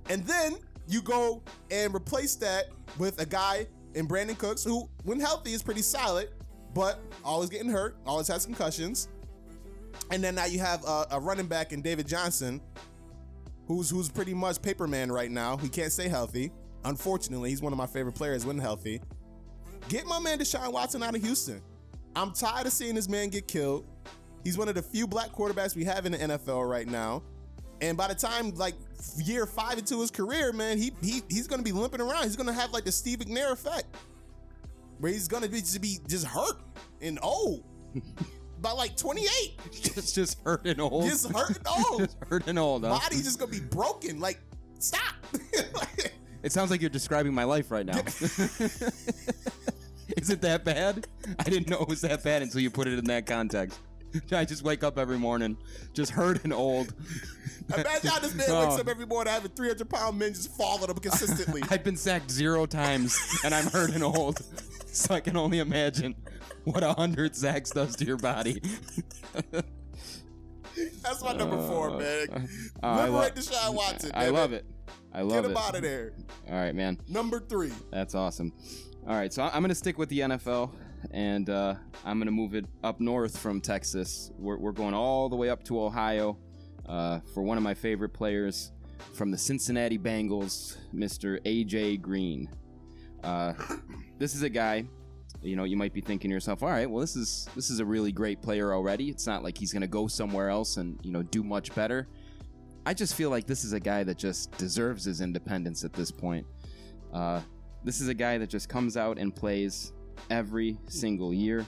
And 0.09 0.25
then 0.27 0.57
you 0.87 1.01
go 1.01 1.43
and 1.71 1.95
replace 1.95 2.37
that 2.37 2.67
with 2.99 3.21
a 3.21 3.27
guy 3.27 3.67
in 3.95 4.07
Brandin 4.07 4.37
Cooks 4.37 4.63
who, 4.63 4.89
when 5.05 5.19
healthy, 5.19 5.53
is 5.53 5.63
pretty 5.63 5.83
solid, 5.83 6.29
but 6.75 7.01
always 7.25 7.49
getting 7.49 7.71
hurt, 7.71 7.97
always 8.07 8.29
has 8.29 8.45
concussions. 8.45 9.09
And 10.11 10.23
then 10.23 10.35
now 10.35 10.45
you 10.45 10.59
have 10.59 10.85
a, 10.85 11.07
a 11.13 11.21
running 11.21 11.47
back 11.47 11.73
in 11.73 11.83
David 11.83 12.07
Johnson, 12.07 12.61
who's 13.67 13.89
who's 13.91 14.09
pretty 14.09 14.35
much 14.35 14.61
paper 14.61 14.87
man 14.87 15.11
right 15.11 15.31
now. 15.31 15.57
He 15.57 15.69
can't 15.69 15.93
stay 15.93 16.09
healthy. 16.09 16.53
Unfortunately, 16.85 17.51
he's 17.51 17.63
one 17.63 17.73
of 17.73 17.79
my 17.79 17.87
favorite 17.87 18.15
players 18.15 18.45
when 18.45 18.59
healthy. 18.59 19.01
Get 19.89 20.07
my 20.07 20.19
man 20.19 20.39
Deshaun 20.39 20.73
Watson 20.73 21.03
out 21.03 21.15
of 21.15 21.23
Houston. 21.23 21.63
I'm 22.17 22.33
tired 22.33 22.67
of 22.67 22.73
seeing 22.73 22.95
this 22.95 23.09
man 23.09 23.29
get 23.29 23.47
killed. 23.47 23.87
He's 24.45 24.57
one 24.59 24.69
of 24.69 24.75
the 24.75 24.83
few 24.83 25.07
black 25.07 25.31
quarterbacks 25.33 25.77
we 25.77 25.85
have 25.85 26.07
in 26.07 26.13
the 26.13 26.19
NFL 26.19 26.69
right 26.69 26.87
now. 26.87 27.23
And 27.83 27.97
by 27.97 28.09
the 28.09 28.15
time 28.15 28.55
like 28.57 28.75
year 29.17 29.47
five 29.47 29.79
into 29.79 30.01
his 30.01 30.11
career, 30.11 30.53
man, 30.53 30.77
he 30.79 30.93
he 31.03 31.23
he's 31.29 31.47
gonna 31.47 31.63
be 31.63 31.73
limping 31.73 32.01
around. 32.01 32.25
He's 32.25 32.37
gonna 32.37 32.53
have 32.53 32.73
like 32.73 32.85
the 32.85 32.93
Steve 32.93 33.19
McNair 33.21 33.53
effect, 33.53 33.87
where 34.99 35.11
he's 35.13 35.29
gonna 35.29 35.49
be 35.49 35.61
just 35.61 35.81
be 35.81 35.99
just 36.07 36.27
hurt 36.27 36.59
and 37.01 37.19
old 37.23 37.65
by 38.61 38.73
like 38.73 38.97
28, 38.99 39.27
just 39.73 40.15
just 40.15 40.43
hurt 40.45 40.67
and 40.67 40.81
old. 40.81 41.05
just 41.09 41.31
hurt 41.33 41.57
and 41.57 41.67
old. 41.91 42.01
just 42.01 42.17
hurt 42.29 42.47
and 42.49 42.59
old. 42.59 42.85
Huh? 42.85 42.99
Body 42.99 43.17
just 43.17 43.39
gonna 43.39 43.51
be 43.51 43.61
broken. 43.61 44.21
Like 44.21 44.39
stop. 44.79 45.15
Like, 45.75 46.15
It 46.43 46.53
sounds 46.53 46.71
like 46.71 46.81
you're 46.81 46.89
describing 46.89 47.35
my 47.35 47.45
life 47.45 47.71
right 47.71 47.85
now. 47.85 47.99
Is 50.17 50.31
it 50.31 50.41
that 50.41 50.65
bad? 50.65 51.07
I 51.39 51.43
didn't 51.45 51.69
know 51.69 51.81
it 51.83 51.89
was 51.89 52.01
that 52.01 52.25
bad 52.25 52.41
until 52.41 52.61
you 52.63 52.71
put 52.71 52.89
it 52.89 52.99
in 52.99 53.05
that 53.07 53.27
context. 53.27 53.79
I 54.33 54.45
just 54.45 54.63
wake 54.63 54.83
up 54.85 54.99
every 54.99 55.19
morning, 55.19 55.57
just 55.93 56.11
hurt 56.13 56.43
and 56.45 56.53
old. 56.53 56.93
Imagine 57.75 58.11
how 58.11 58.19
this 58.19 58.35
man 58.35 58.47
Oh. 58.51 58.69
wakes 58.69 58.81
up 58.81 58.89
every 58.89 59.07
morning 59.07 59.33
having 59.33 59.51
300 59.53 59.89
pound 59.89 60.19
men 60.19 60.33
just 60.35 60.57
following 60.57 60.91
him 60.91 60.97
consistently. 60.97 61.63
I've 61.71 61.85
been 61.85 61.97
sacked 61.97 62.31
zero 62.31 62.67
times, 62.67 63.17
and 63.45 63.55
I'm 63.55 63.67
hurt 63.67 63.91
and 63.95 64.03
old. 64.03 64.41
So 64.93 65.15
I 65.15 65.21
can 65.21 65.37
only 65.37 65.61
imagine 65.61 66.17
what 66.65 66.83
a 66.83 66.93
hundred 66.95 67.37
sacks 67.37 67.71
does 67.71 67.95
to 67.97 68.05
your 68.05 68.17
body. 68.17 68.61
That's 71.03 71.23
my 71.23 71.33
number 71.33 71.57
four, 71.69 71.91
Uh, 71.91 71.99
man. 71.99 72.49
uh, 72.83 72.87
I 72.87 73.05
lo- 73.09 73.21
Liberate 73.21 73.35
Deshaun 73.37 73.75
Watson. 73.75 74.11
I 74.15 74.25
damn 74.27 74.35
love 74.35 74.53
it. 74.53 74.65
I 75.13 75.23
love 75.23 75.31
it. 75.31 75.43
Get 75.43 75.45
him 75.45 75.51
it. 75.53 75.57
out 75.59 75.75
of 75.77 75.83
there. 75.83 76.13
All 76.49 76.55
right, 76.55 76.75
man. 76.75 76.99
Number 77.09 77.41
three. 77.41 77.73
That's 77.91 78.15
awesome. 78.15 78.53
All 79.07 79.15
right, 79.17 79.33
so 79.33 79.43
I'm 79.43 79.61
going 79.61 79.69
to 79.71 79.75
stick 79.75 79.99
with 79.99 80.09
the 80.09 80.21
NFL, 80.21 80.71
and 81.11 81.49
uh, 81.51 81.75
I'm 82.05 82.19
going 82.19 82.27
to 82.27 82.33
move 82.33 82.55
it 82.55 82.67
up 82.85 83.01
north 83.01 83.39
from 83.39 83.61
Texas. 83.61 84.31
We're, 84.39 84.57
we're 84.57 84.73
going 84.73 84.95
all 84.95 85.29
the 85.29 85.37
way 85.37 85.51
up 85.51 85.63
to 85.65 85.81
Ohio 85.81 86.39
uh, 86.87 87.21
for 87.35 87.43
one 87.43 87.57
of 87.57 87.63
my 87.63 87.75
favorite 87.75 88.11
players 88.11 88.73
from 89.15 89.31
the 89.31 89.39
Cincinnati 89.39 89.99
Bengals, 89.99 90.77
Mr. 90.95 91.41
AJ 91.45 92.01
Green. 92.01 92.49
Uh, 93.25 93.55
this 94.19 94.35
is 94.35 94.43
a 94.43 94.51
guy. 94.51 94.85
You 95.43 95.57
know, 95.57 95.65
you 95.65 95.77
might 95.77 95.95
be 95.95 96.03
thinking 96.03 96.31
to 96.31 96.35
yourself, 96.35 96.63
"All 96.63 96.69
right, 96.69 96.89
well, 96.89 97.01
this 97.01 97.17
is 97.17 97.49
this 97.57 97.71
is 97.71 97.81
a 97.81 97.85
really 97.85 98.13
great 98.13 98.43
player 98.43 98.75
already. 98.75 99.09
It's 99.09 99.27
not 99.27 99.43
like 99.43 99.57
he's 99.57 99.73
going 99.73 99.81
to 99.81 99.89
go 99.89 100.07
somewhere 100.07 100.51
else 100.51 100.77
and 100.77 100.99
you 101.03 101.13
know 101.13 101.23
do 101.23 101.43
much 101.43 101.75
better." 101.75 102.09
I 102.85 102.95
just 102.95 103.15
feel 103.15 103.31
like 103.31 103.47
this 103.47 103.65
is 103.65 103.73
a 103.73 103.81
guy 103.81 104.05
that 104.05 104.19
just 104.19 104.51
deserves 104.59 105.05
his 105.05 105.21
independence 105.21 105.85
at 105.85 105.93
this 105.93 106.11
point. 106.11 106.47
Uh, 107.13 107.41
this 107.85 108.01
is 108.01 108.09
a 108.09 108.15
guy 108.15 108.39
that 108.39 108.49
just 108.49 108.69
comes 108.69 108.97
out 108.97 109.19
and 109.19 109.35
plays 109.35 109.93
every 110.29 110.79
single 110.89 111.33
year. 111.33 111.67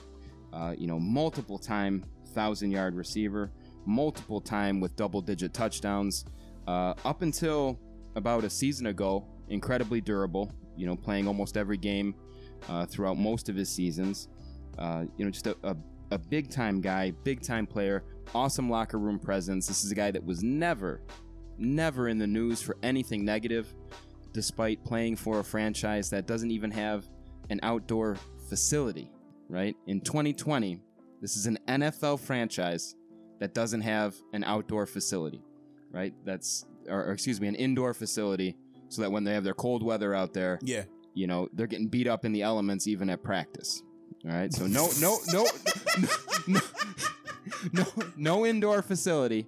Uh, 0.51 0.75
you 0.77 0.87
know, 0.87 0.99
multiple 0.99 1.57
time 1.57 2.05
thousand 2.33 2.71
yard 2.71 2.95
receiver, 2.95 3.51
multiple 3.85 4.41
time 4.41 4.79
with 4.79 4.95
double 4.95 5.21
digit 5.21 5.53
touchdowns. 5.53 6.25
Uh, 6.67 6.93
up 7.05 7.21
until 7.21 7.79
about 8.15 8.43
a 8.43 8.49
season 8.49 8.87
ago, 8.87 9.25
incredibly 9.49 10.01
durable. 10.01 10.51
You 10.75 10.87
know, 10.87 10.95
playing 10.95 11.27
almost 11.27 11.57
every 11.57 11.77
game 11.77 12.15
uh, 12.69 12.85
throughout 12.85 13.17
most 13.17 13.49
of 13.49 13.55
his 13.55 13.69
seasons. 13.69 14.27
Uh, 14.77 15.05
you 15.17 15.25
know, 15.25 15.31
just 15.31 15.47
a, 15.47 15.55
a, 15.63 15.75
a 16.11 16.17
big 16.17 16.49
time 16.49 16.81
guy, 16.81 17.11
big 17.23 17.41
time 17.41 17.67
player, 17.67 18.03
awesome 18.33 18.69
locker 18.69 18.97
room 18.97 19.19
presence. 19.19 19.67
This 19.67 19.83
is 19.83 19.91
a 19.91 19.95
guy 19.95 20.11
that 20.11 20.23
was 20.23 20.43
never, 20.43 21.01
never 21.57 22.07
in 22.07 22.17
the 22.17 22.27
news 22.27 22.61
for 22.61 22.75
anything 22.81 23.23
negative, 23.23 23.73
despite 24.31 24.83
playing 24.83 25.15
for 25.15 25.39
a 25.39 25.43
franchise 25.43 26.09
that 26.09 26.25
doesn't 26.25 26.51
even 26.51 26.71
have 26.71 27.05
an 27.49 27.59
outdoor 27.61 28.17
facility, 28.53 29.09
right? 29.49 29.75
In 29.87 29.99
2020, 30.01 30.79
this 31.21 31.35
is 31.35 31.47
an 31.47 31.57
NFL 31.67 32.19
franchise 32.19 32.95
that 33.39 33.53
doesn't 33.55 33.81
have 33.81 34.15
an 34.33 34.43
outdoor 34.43 34.85
facility, 34.85 35.41
right? 35.91 36.13
That's, 36.23 36.65
or, 36.87 37.05
or 37.05 37.11
excuse 37.13 37.41
me, 37.41 37.47
an 37.47 37.55
indoor 37.55 37.93
facility 37.95 38.55
so 38.89 39.01
that 39.01 39.11
when 39.11 39.23
they 39.23 39.33
have 39.33 39.43
their 39.43 39.55
cold 39.55 39.81
weather 39.83 40.13
out 40.13 40.33
there, 40.33 40.59
Yeah. 40.61 40.83
you 41.15 41.25
know, 41.27 41.49
they're 41.53 41.65
getting 41.67 41.87
beat 41.87 42.07
up 42.07 42.25
in 42.25 42.31
the 42.31 42.43
elements 42.43 42.85
even 42.87 43.09
at 43.09 43.23
practice. 43.23 43.81
All 44.25 44.31
right. 44.31 44.53
So 44.53 44.67
no, 44.67 44.87
no, 45.01 45.17
no, 45.33 45.47
no, 46.47 46.59
no, 47.73 47.85
no 48.15 48.45
indoor 48.45 48.81
facility 48.81 49.47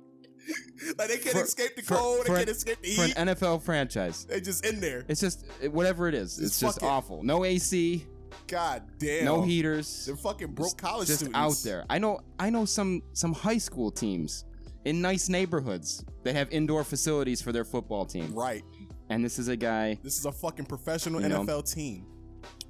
Like 0.98 1.08
they 1.10 1.18
can't 1.18 1.36
For- 1.38 1.44
escape 1.44 1.76
the 1.76 1.82
for- 1.84 1.96
cold. 1.96 2.26
for 2.26 2.34
they 2.34 2.40
can't 2.40 2.50
escape 2.50 2.82
the 2.82 2.96
for 2.96 3.04
heat. 3.04 3.14
an 3.18 3.28
NFL 3.30 3.62
franchise. 3.64 4.26
they 4.26 4.42
just 4.42 4.66
in 4.66 4.80
there. 4.80 5.06
It's 5.08 5.22
just 5.22 5.46
whatever 5.72 6.08
it 6.08 6.16
is. 6.16 6.38
It's, 6.40 6.48
It's 6.48 6.60
just 6.60 6.84
awful. 6.84 7.24
No 7.24 7.46
AC, 7.46 8.06
God 8.48 8.84
damn. 8.98 9.26
no 9.26 9.42
heaters. 9.42 10.06
They're 10.06 10.16
fucking 10.16 10.54
broke 10.54 10.78
college 10.78 11.08
just 11.08 11.20
students 11.22 11.38
out 11.38 11.58
there. 11.64 11.86
I 11.90 11.98
know. 12.00 12.20
I 12.40 12.50
know 12.50 12.66
some 12.66 13.02
some 13.14 13.34
high 13.34 13.58
school 13.58 13.92
teams 13.92 14.46
in 14.86 15.02
nice 15.02 15.30
neighborhoods 15.30 16.06
that 16.24 16.36
have 16.36 16.52
indoor 16.52 16.84
facilities 16.84 17.42
for 17.42 17.52
their 17.52 17.66
football 17.66 18.06
team. 18.06 18.34
Right. 18.34 18.64
And 19.10 19.24
this 19.24 19.38
is 19.40 19.48
a 19.50 19.56
guy 19.56 20.00
This 20.04 20.18
is 20.18 20.26
a 20.26 20.32
fucking 20.32 20.66
professional 20.66 21.22
You 21.22 21.30
know. 21.30 21.44
NFL 21.44 21.72
team. 21.74 22.06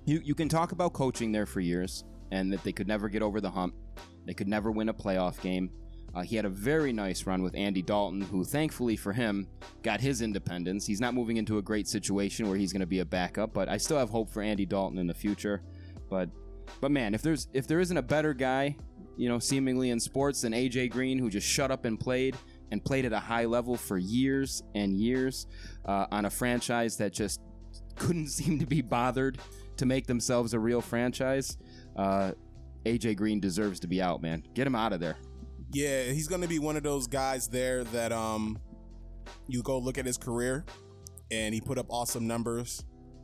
you 0.06 0.22
you 0.24 0.36
can 0.36 0.50
talk 0.50 0.72
about 0.72 0.94
coaching 0.94 1.32
there 1.32 1.46
for 1.46 1.60
years 1.62 2.04
and 2.32 2.52
that 2.52 2.64
they 2.64 2.72
could 2.72 2.88
never 2.88 3.08
get 3.10 3.22
over 3.22 3.40
the 3.42 3.50
hump. 3.50 3.74
They 4.26 4.34
could 4.34 4.48
never 4.48 4.72
win 4.72 4.90
a 4.90 4.94
playoff 4.94 5.40
game. 5.42 5.70
Uh, 6.16 6.22
he 6.22 6.36
had 6.36 6.46
a 6.46 6.50
very 6.50 6.94
nice 6.94 7.26
run 7.26 7.44
with 7.44 7.54
Andy 7.56 7.82
Dalton, 7.82 8.22
who 8.22 8.46
thankfully 8.46 8.96
for 8.96 9.12
him 9.12 9.48
got 9.84 10.00
his 10.00 10.22
independence. 10.22 10.86
He's 10.86 11.02
not 11.02 11.14
moving 11.14 11.36
into 11.36 11.58
a 11.58 11.62
great 11.62 11.88
situation 11.88 12.48
where 12.48 12.58
he's 12.58 12.72
going 12.72 12.82
to 12.82 12.86
be 12.86 13.00
a 13.00 13.06
backup, 13.06 13.54
but 13.54 13.68
I 13.68 13.78
still 13.78 13.98
have 13.98 14.10
hope 14.10 14.30
for 14.30 14.42
Andy 14.42 14.66
Dalton 14.66 14.98
in 14.98 15.08
the 15.08 15.14
future. 15.14 15.62
But 16.10 16.30
but 16.80 16.92
man, 16.92 17.14
if 17.14 17.22
there's 17.22 17.48
if 17.54 17.68
there 17.68 17.82
isn't 17.82 17.98
a 17.98 18.02
better 18.02 18.34
guy, 18.34 18.78
you 19.18 19.28
know, 19.28 19.40
seemingly 19.40 19.90
in 19.90 20.00
sports 20.00 20.42
than 20.42 20.54
AJ 20.54 20.92
Green, 20.92 21.20
who 21.20 21.30
just 21.30 21.48
shut 21.48 21.70
up 21.70 21.84
and 21.84 22.00
played 22.00 22.36
and 22.72 22.84
played 22.84 23.06
at 23.06 23.14
a 23.14 23.20
high 23.20 23.46
level 23.46 23.76
for 23.76 23.98
years 23.98 24.64
and 24.74 24.94
years 24.94 25.48
uh, 25.86 26.06
on 26.12 26.26
a 26.26 26.30
franchise 26.30 26.98
that 26.98 27.14
just 27.14 27.42
couldn't 27.96 28.28
seem 28.30 28.58
to 28.60 28.66
be 28.66 28.82
bothered 28.82 29.38
to 29.78 29.86
make 29.86 30.08
themselves 30.08 30.54
a 30.54 30.60
real 30.60 30.82
franchise. 30.82 31.58
Uh, 31.96 32.32
AJ 32.86 33.18
Green 33.18 33.40
deserves 33.40 33.80
to 33.82 33.88
be 33.88 34.02
out, 34.02 34.22
man. 34.22 34.44
Get 34.54 34.66
him 34.66 34.76
out 34.76 34.94
of 34.94 35.00
there. 35.00 35.18
Yeah, 35.74 36.04
he's 36.06 36.28
gonna 36.28 36.48
be 36.48 36.60
one 36.60 36.78
of 36.78 36.84
those 36.84 37.08
guys 37.08 37.48
there 37.48 37.84
that 37.86 38.12
um 38.12 38.58
you 39.48 39.62
go 39.64 39.78
look 39.78 39.98
at 39.98 40.06
his 40.06 40.18
career 40.18 40.66
and 41.32 41.54
he 41.54 41.62
put 41.62 41.78
up 41.78 41.88
awesome 41.90 42.28
numbers 42.28 42.84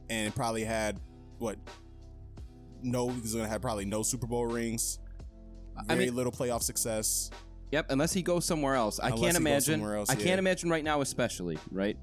and 0.10 0.36
probably 0.36 0.64
had 0.64 1.00
what 1.38 1.58
no 2.82 3.10
he's 3.10 3.34
gonna 3.34 3.48
have 3.48 3.62
probably 3.62 3.86
no 3.86 4.04
Super 4.04 4.28
Bowl 4.28 4.46
rings. 4.48 5.00
I 5.78 5.84
Very 5.96 6.08
mean- 6.08 6.16
little 6.16 6.32
playoff 6.32 6.64
success. 6.64 7.30
Yep, 7.72 7.86
unless 7.90 8.12
he 8.12 8.22
goes 8.22 8.44
somewhere 8.44 8.76
else. 8.76 9.00
I 9.00 9.08
Unless 9.08 9.22
can't 9.22 9.38
imagine. 9.38 9.82
else, 9.82 10.10
I 10.10 10.16
yeah. 10.16 10.26
can't 10.26 10.40
imagine 10.40 10.70
right 10.70 10.84
now, 10.84 11.00
especially 11.00 11.58
right 11.72 11.96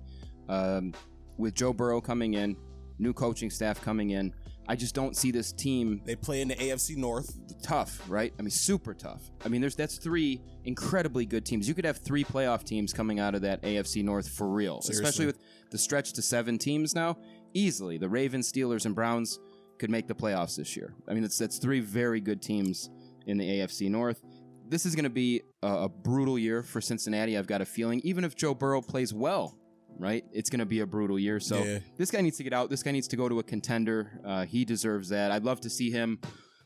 um, 0.49 0.95
with 1.37 1.53
Joe 1.53 1.75
Burrow 1.75 2.01
coming 2.01 2.33
in, 2.35 2.57
new 2.99 3.13
coaching 3.13 3.51
staff 3.51 3.79
coming 3.83 4.09
in. 4.11 4.33
I 4.71 4.77
just 4.77 4.95
don't 4.95 5.17
see 5.17 5.31
this 5.31 5.51
team 5.53 6.03
They 6.05 6.15
play 6.15 6.43
in 6.43 6.49
the 6.49 6.55
AFC 6.57 6.97
North. 6.97 7.35
tough, 7.63 8.03
right? 8.09 8.33
I 8.39 8.43
mean, 8.43 8.51
super 8.51 8.93
tough. 8.93 9.23
I 9.45 9.49
mean, 9.49 9.61
there's 9.63 9.75
that's 9.75 9.97
three 9.97 10.43
incredibly 10.65 11.25
good 11.25 11.47
teams. 11.47 11.67
You 11.67 11.75
could 11.75 11.87
have 11.87 11.97
three 11.99 12.23
playoff 12.23 12.65
teams 12.65 12.93
coming 12.93 13.19
out 13.19 13.35
of 13.35 13.41
that 13.43 13.63
AFC 13.63 14.05
North 14.05 14.29
for 14.29 14.47
real, 14.49 14.83
Seriously. 14.83 15.03
especially 15.05 15.27
with 15.27 15.39
the 15.71 15.79
stretch 15.79 16.13
to 16.15 16.23
seven 16.23 16.59
teams 16.59 16.95
now. 16.95 17.17
Easily, 17.55 17.97
the 17.97 18.09
Ravens, 18.09 18.53
Steelers, 18.53 18.85
and 18.85 18.95
Browns 18.95 19.39
could 19.79 19.91
make 19.91 20.07
the 20.07 20.15
playoffs 20.15 20.57
this 20.57 20.77
year. 20.77 20.93
I 21.09 21.15
mean, 21.15 21.23
that's 21.23 21.39
that's 21.39 21.59
three 21.59 21.81
very 21.81 22.21
good 22.21 22.43
teams 22.43 22.91
in 23.27 23.39
the 23.39 23.49
AFC 23.49 23.89
North. 23.91 24.23
This 24.69 24.85
is 24.85 24.95
going 24.95 25.05
to 25.05 25.11
be 25.11 25.41
a, 25.63 25.85
a 25.85 25.89
brutal 25.89 26.39
year 26.39 26.63
for 26.63 26.83
Cincinnati. 26.83 27.39
I've 27.39 27.47
got 27.47 27.63
a 27.63 27.65
feeling, 27.65 28.01
even 28.05 28.23
if 28.23 28.37
Joe 28.37 28.55
Burrow 28.55 28.83
plays 28.83 29.15
well, 29.15 29.57
right? 29.99 30.25
It's 30.33 30.49
going 30.51 30.61
to 30.61 30.67
be 30.67 30.81
a 30.81 30.87
brutal 30.87 31.19
year. 31.19 31.41
So 31.41 31.63
Yeah. 31.63 31.79
this 31.97 32.11
guy 32.11 32.21
needs 32.21 32.37
to 32.39 32.45
get 32.45 32.53
out. 32.53 32.71
This 32.71 32.83
guy 32.83 32.91
needs 32.93 33.09
to 33.09 33.17
go 33.17 33.29
to 33.29 33.39
a 33.39 33.43
contender. 33.43 34.21
Uh, 34.25 34.45
he 34.45 34.65
deserves 34.65 35.09
that. 35.11 35.31
I'd 35.33 35.45
love 35.45 35.61
to 35.63 35.71
see 35.71 35.91
him, 35.91 36.19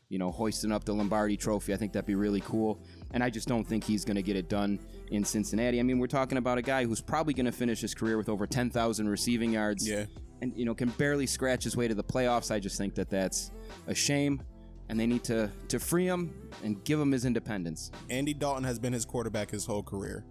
you 0.09 0.19
know, 0.19 0.31
hoisting 0.31 0.71
up 0.71 0.83
the 0.83 0.93
Lombardi 0.93 1.37
Trophy. 1.37 1.73
I 1.73 1.77
think 1.77 1.93
that'd 1.93 2.05
be 2.05 2.15
really 2.15 2.41
cool. 2.41 2.79
And 3.11 3.23
I 3.23 3.29
just 3.29 3.47
don't 3.47 3.63
think 3.65 3.83
he's 3.83 4.05
going 4.05 4.15
to 4.15 4.21
get 4.23 4.35
it 4.35 4.49
done 4.49 4.79
in 5.11 5.23
Cincinnati. 5.23 5.79
I 5.79 5.83
mean, 5.83 5.99
we're 5.99 6.07
talking 6.07 6.37
about 6.37 6.57
a 6.57 6.61
guy 6.61 6.85
who's 6.85 7.01
probably 7.01 7.33
going 7.33 7.45
to 7.45 7.51
finish 7.51 7.81
his 7.81 7.93
career 7.93 8.17
with 8.17 8.29
over 8.29 8.45
10,000 8.47 9.07
receiving 9.09 9.51
yards. 9.51 9.87
Yeah. 9.87 10.05
And 10.41 10.53
you 10.57 10.65
know, 10.65 10.75
can 10.75 10.89
barely 10.89 11.25
scratch 11.25 11.63
his 11.63 11.77
way 11.77 11.87
to 11.87 11.95
the 11.95 12.03
playoffs. 12.03 12.51
I 12.51 12.59
just 12.59 12.77
think 12.77 12.95
that 12.95 13.09
that's 13.09 13.51
a 13.87 13.95
shame. 13.95 14.41
And 14.89 14.99
they 14.99 15.07
need 15.07 15.23
to 15.25 15.49
to 15.69 15.79
free 15.79 16.05
him 16.05 16.33
and 16.63 16.83
give 16.83 16.99
him 16.99 17.11
his 17.11 17.23
independence. 17.23 17.89
Andy 18.09 18.33
Dalton 18.33 18.65
has 18.65 18.77
been 18.77 18.91
his 18.91 19.05
quarterback 19.05 19.49
his 19.49 19.65
whole 19.65 19.81
career. 19.81 20.25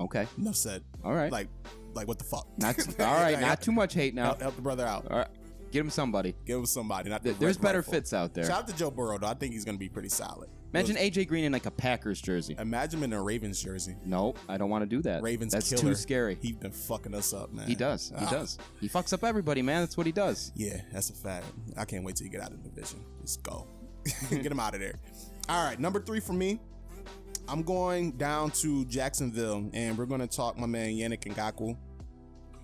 Okay. 0.00 0.26
Enough 0.38 0.56
said. 0.56 0.82
All 1.04 1.14
right. 1.14 1.30
Like 1.30 1.48
like 1.94 2.08
what 2.08 2.18
the 2.18 2.24
fuck? 2.24 2.46
Not 2.58 2.78
all 3.00 3.06
right. 3.14 3.40
Not 3.40 3.60
too 3.62 3.72
much 3.72 3.94
hate 3.94 4.14
now. 4.14 4.24
help, 4.26 4.40
help 4.42 4.56
the 4.56 4.62
brother 4.62 4.86
out. 4.86 5.06
All 5.10 5.18
right. 5.18 5.28
Get 5.72 5.80
him 5.80 5.90
somebody. 5.90 6.34
Give 6.46 6.58
him 6.58 6.66
somebody. 6.66 7.10
Not 7.10 7.22
the 7.22 7.32
There's 7.32 7.56
better 7.56 7.78
Rifle. 7.78 7.92
fits 7.92 8.12
out 8.12 8.34
there. 8.34 8.44
Shout 8.44 8.62
out 8.62 8.68
to 8.68 8.74
Joe 8.76 8.90
Burrow 8.90 9.18
though. 9.18 9.28
I 9.28 9.34
think 9.34 9.52
he's 9.52 9.64
gonna 9.64 9.78
be 9.78 9.88
pretty 9.88 10.08
solid. 10.08 10.48
Imagine 10.72 10.96
AJ 10.96 11.26
Green 11.26 11.44
in 11.44 11.52
like 11.52 11.66
a 11.66 11.70
Packers 11.70 12.20
jersey. 12.20 12.54
Imagine 12.58 13.00
him 13.00 13.04
in 13.04 13.12
a 13.12 13.22
Ravens 13.22 13.60
jersey. 13.62 13.96
No, 14.04 14.34
I 14.48 14.56
don't 14.56 14.70
want 14.70 14.82
to 14.82 14.86
do 14.86 15.02
that. 15.02 15.20
Ravens 15.20 15.52
That's 15.52 15.68
killer. 15.68 15.82
too 15.82 15.94
scary. 15.96 16.38
He's 16.40 16.54
been 16.56 16.70
fucking 16.70 17.12
us 17.14 17.32
up, 17.34 17.52
man. 17.52 17.66
He 17.66 17.74
does. 17.74 18.12
He 18.16 18.24
Ah. 18.24 18.30
does. 18.30 18.56
He 18.80 18.88
fucks 18.88 19.12
up 19.12 19.24
everybody, 19.24 19.62
man. 19.62 19.82
That's 19.82 19.96
what 19.96 20.06
he 20.06 20.12
does. 20.12 20.52
Yeah, 20.54 20.80
that's 20.92 21.10
a 21.10 21.12
fact. 21.12 21.46
I 21.76 21.84
can't 21.84 22.04
wait 22.04 22.16
till 22.16 22.24
you 22.26 22.32
get 22.32 22.40
out 22.40 22.52
of 22.52 22.62
the 22.62 22.68
division. 22.68 23.04
Just 23.20 23.42
go. 23.42 23.66
get 24.30 24.46
him 24.46 24.60
out 24.60 24.74
of 24.74 24.80
there. 24.80 24.94
All 25.48 25.64
right, 25.64 25.78
number 25.78 26.00
three 26.00 26.20
for 26.20 26.32
me. 26.34 26.60
I'm 27.48 27.62
going 27.62 28.12
down 28.12 28.50
to 28.52 28.84
Jacksonville, 28.86 29.68
and 29.72 29.98
we're 29.98 30.06
going 30.06 30.20
to 30.20 30.26
talk 30.26 30.58
my 30.58 30.66
man 30.66 30.90
Yannick 30.90 31.24
Ngakoue. 31.24 31.76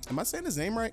Am 0.09 0.19
I 0.19 0.23
saying 0.23 0.45
his 0.45 0.57
name 0.57 0.79
right? 0.79 0.93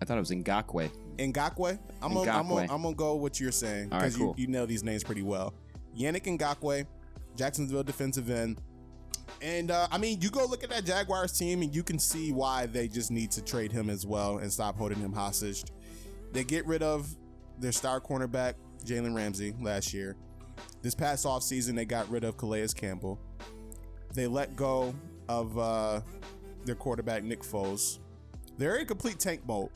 I 0.00 0.04
thought 0.04 0.16
it 0.16 0.20
was 0.20 0.30
Ngakoue. 0.30 0.90
Ngakoue. 1.16 1.78
I'm 2.00 2.14
gonna, 2.14 2.30
Ngakoue. 2.30 2.70
I'm 2.70 2.82
gonna 2.82 2.94
go 2.94 3.14
with 3.14 3.22
what 3.22 3.40
you're 3.40 3.50
saying 3.50 3.92
All 3.92 3.98
right, 3.98 4.04
because 4.04 4.16
cool. 4.16 4.34
you, 4.36 4.42
you 4.42 4.46
know 4.46 4.66
these 4.66 4.84
names 4.84 5.02
pretty 5.02 5.22
well. 5.22 5.54
Yannick 5.98 6.24
Ngakoue, 6.38 6.86
Jacksonville 7.36 7.82
defensive 7.82 8.30
end. 8.30 8.60
And 9.42 9.70
uh, 9.70 9.88
I 9.90 9.98
mean, 9.98 10.20
you 10.20 10.30
go 10.30 10.46
look 10.46 10.64
at 10.64 10.70
that 10.70 10.84
Jaguars 10.84 11.32
team, 11.32 11.62
and 11.62 11.74
you 11.74 11.82
can 11.82 11.98
see 11.98 12.32
why 12.32 12.66
they 12.66 12.88
just 12.88 13.10
need 13.10 13.30
to 13.32 13.42
trade 13.42 13.72
him 13.72 13.90
as 13.90 14.06
well 14.06 14.38
and 14.38 14.52
stop 14.52 14.76
holding 14.76 14.98
him 14.98 15.12
hostage. 15.12 15.64
They 16.32 16.44
get 16.44 16.66
rid 16.66 16.82
of 16.82 17.08
their 17.58 17.72
star 17.72 18.00
cornerback 18.00 18.54
Jalen 18.84 19.14
Ramsey 19.14 19.54
last 19.60 19.92
year. 19.92 20.16
This 20.82 20.94
past 20.94 21.24
offseason, 21.24 21.74
they 21.74 21.84
got 21.84 22.08
rid 22.10 22.24
of 22.24 22.36
Calais 22.36 22.68
Campbell. 22.74 23.18
They 24.14 24.26
let 24.26 24.56
go 24.56 24.94
of 25.28 25.58
uh, 25.58 26.00
their 26.64 26.74
quarterback 26.74 27.22
Nick 27.24 27.42
Foles. 27.42 27.98
They're 28.56 28.76
in 28.76 28.86
complete 28.86 29.18
tank 29.18 29.42
mode. 29.46 29.70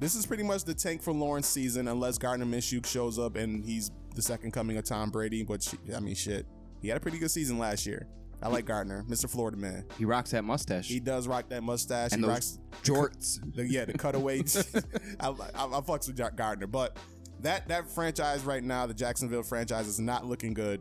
This 0.00 0.14
is 0.14 0.26
pretty 0.26 0.42
much 0.42 0.64
the 0.64 0.74
tank 0.74 1.02
for 1.02 1.12
Lawrence 1.12 1.48
season, 1.48 1.88
unless 1.88 2.18
Gardner 2.18 2.46
Minshew 2.46 2.84
shows 2.84 3.18
up 3.18 3.36
and 3.36 3.64
he's 3.64 3.90
the 4.14 4.22
second 4.22 4.50
coming 4.52 4.76
of 4.76 4.84
Tom 4.84 5.10
Brady. 5.10 5.42
But 5.42 5.72
I 5.94 6.00
mean, 6.00 6.14
shit, 6.14 6.46
He 6.82 6.88
had 6.88 6.96
a 6.96 7.00
pretty 7.00 7.18
good 7.18 7.30
season 7.30 7.58
last 7.58 7.86
year. 7.86 8.06
I 8.42 8.48
like 8.48 8.66
Gardner, 8.66 9.04
Mr. 9.08 9.28
Florida 9.28 9.56
man. 9.56 9.86
He 9.96 10.04
rocks 10.04 10.32
that 10.32 10.44
mustache. 10.44 10.86
He 10.86 11.00
does 11.00 11.26
rock 11.26 11.48
that 11.48 11.62
mustache. 11.62 12.12
and 12.12 12.20
he 12.22 12.26
those 12.26 12.34
rocks 12.34 12.58
jorts. 12.82 13.40
the, 13.54 13.66
yeah, 13.66 13.86
the 13.86 13.94
cutaways. 13.94 14.56
I, 15.20 15.28
I, 15.28 15.30
I 15.64 15.80
fucks 15.80 16.06
with 16.08 16.16
Jack 16.16 16.36
Gardner, 16.36 16.66
but 16.66 16.98
that 17.40 17.68
that 17.68 17.88
franchise 17.88 18.44
right 18.44 18.62
now, 18.62 18.86
the 18.86 18.94
Jacksonville 18.94 19.42
franchise, 19.42 19.86
is 19.86 20.00
not 20.00 20.26
looking 20.26 20.54
good. 20.54 20.80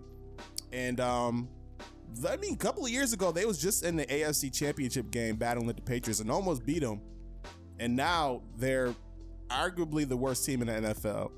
And 0.71 0.99
um, 0.99 1.49
I 2.27 2.37
mean, 2.37 2.53
a 2.53 2.57
couple 2.57 2.85
of 2.85 2.91
years 2.91 3.13
ago, 3.13 3.31
they 3.31 3.45
was 3.45 3.59
just 3.59 3.83
in 3.83 3.95
the 3.95 4.05
AFC 4.05 4.53
Championship 4.53 5.11
game 5.11 5.35
battling 5.35 5.67
with 5.67 5.75
the 5.75 5.81
Patriots 5.81 6.19
and 6.19 6.31
almost 6.31 6.65
beat 6.65 6.81
them. 6.81 7.01
And 7.79 7.95
now 7.95 8.41
they're 8.57 8.93
arguably 9.49 10.07
the 10.07 10.17
worst 10.17 10.45
team 10.45 10.61
in 10.61 10.67
the 10.67 10.93
NFL. 10.93 11.31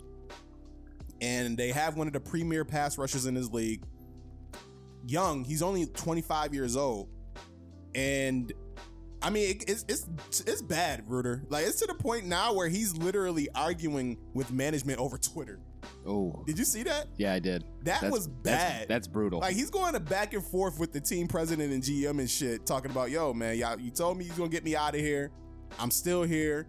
And 1.21 1.57
they 1.57 1.69
have 1.69 1.95
one 1.95 2.07
of 2.07 2.13
the 2.13 2.19
premier 2.19 2.65
pass 2.65 2.97
rushers 2.97 3.25
in 3.25 3.33
this 3.33 3.49
league. 3.51 3.83
Young, 5.07 5.43
he's 5.43 5.61
only 5.61 5.85
25 5.85 6.53
years 6.53 6.75
old. 6.75 7.09
And 7.93 8.51
I 9.21 9.29
mean, 9.29 9.49
it, 9.51 9.69
it's 9.69 9.85
it's 9.87 10.41
it's 10.41 10.61
bad, 10.61 11.03
Reuter. 11.07 11.43
Like 11.49 11.65
it's 11.65 11.79
to 11.79 11.87
the 11.87 11.93
point 11.95 12.25
now 12.25 12.53
where 12.53 12.67
he's 12.67 12.95
literally 12.95 13.47
arguing 13.55 14.17
with 14.33 14.51
management 14.51 14.99
over 14.99 15.17
Twitter. 15.17 15.59
Oh, 16.05 16.43
Did 16.45 16.57
you 16.59 16.65
see 16.65 16.83
that? 16.83 17.07
yeah, 17.17 17.33
I 17.33 17.39
did. 17.39 17.63
That 17.83 18.01
That's- 18.01 18.11
was 18.11 18.27
bad. 18.27 18.87
That's, 18.87 19.07
brutal. 19.07 19.39
Like 19.39 19.55
he's 19.55 19.69
going 19.69 19.93
to 19.93 19.99
back 19.99 20.33
and 20.33 20.43
forth 20.43 20.79
with 20.79 20.91
the 20.93 20.99
team 21.01 21.27
president 21.27 21.73
and 21.73 21.81
GM 21.81 22.19
and 22.19 22.29
shit, 22.29 22.65
talking 22.65 22.91
about, 22.91 23.09
yo, 23.11 23.33
man, 23.33 23.57
y'all, 23.57 23.79
you 23.79 23.91
told 23.91 24.17
me 24.17 24.25
you're 24.25 24.35
gonna 24.35 24.49
get 24.49 24.63
me 24.63 24.75
out 24.75 24.93
of 24.95 25.01
here. 25.01 25.31
I'm 25.79 25.91
still 25.91 26.23
here. 26.23 26.67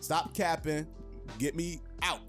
Stop 0.00 0.34
capping. 0.34 0.86
Get 1.38 1.54
me 1.54 1.80
out. 2.02 2.20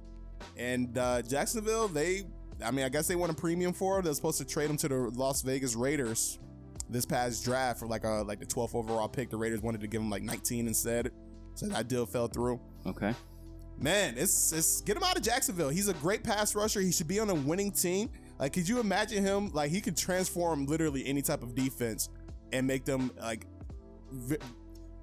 And 0.58 0.98
uh, 0.98 1.22
Jacksonville, 1.22 1.88
they, 1.88 2.24
I 2.64 2.72
mean, 2.72 2.86
I 2.86 2.90
guess 2.90 3.08
they 3.08 3.16
want 3.16 3.32
a 3.32 3.36
premium 3.36 3.74
for 3.74 3.98
him. 4.00 4.06
They're 4.06 4.14
supposed 4.14 4.38
to 4.40 4.46
trade 4.46 4.70
him 4.70 4.78
to 4.78 4.88
the 4.88 4.96
Las 4.96 5.42
Vegas 5.42 5.76
Raiders 5.76 6.40
this 6.92 7.06
past 7.06 7.44
draft 7.44 7.80
for 7.80 7.88
like 7.88 8.04
a 8.04 8.24
like 8.28 8.40
the 8.40 8.46
12th 8.46 8.76
overall 8.76 9.08
pick. 9.08 9.30
The 9.30 9.38
Raiders 9.38 9.62
wanted 9.62 9.82
to 9.82 9.88
give 9.88 10.02
him 10.02 10.10
like 10.10 10.24
19 10.24 10.68
instead. 10.68 11.12
So 11.56 11.68
that 11.68 11.88
deal 11.88 12.06
fell 12.06 12.28
through. 12.28 12.60
okay. 12.86 13.14
Man, 13.80 14.14
it's 14.16 14.52
it's 14.54 14.82
get 14.82 14.96
him 14.98 15.04
out 15.04 15.18
of 15.18 15.24
Jacksonville. 15.24 15.70
He's 15.70 15.88
a 15.88 15.94
great 15.96 16.24
pass 16.24 16.54
rusher. 16.54 16.82
He 16.82 16.92
should 16.92 17.08
be 17.08 17.20
on 17.20 17.30
a 17.32 17.34
winning 17.36 17.72
team. 17.72 18.12
Like, 18.40 18.54
could 18.54 18.70
you 18.70 18.80
imagine 18.80 19.24
him? 19.24 19.52
Like, 19.54 19.72
he 19.72 19.82
could 19.82 19.98
transform 19.98 20.66
literally 20.68 21.06
any 21.08 21.22
type 21.24 21.42
of 21.42 21.56
defense 21.56 22.10
and 22.54 22.68
make 22.68 22.86
them 22.86 23.10
like 23.20 23.48
v- 24.12 24.38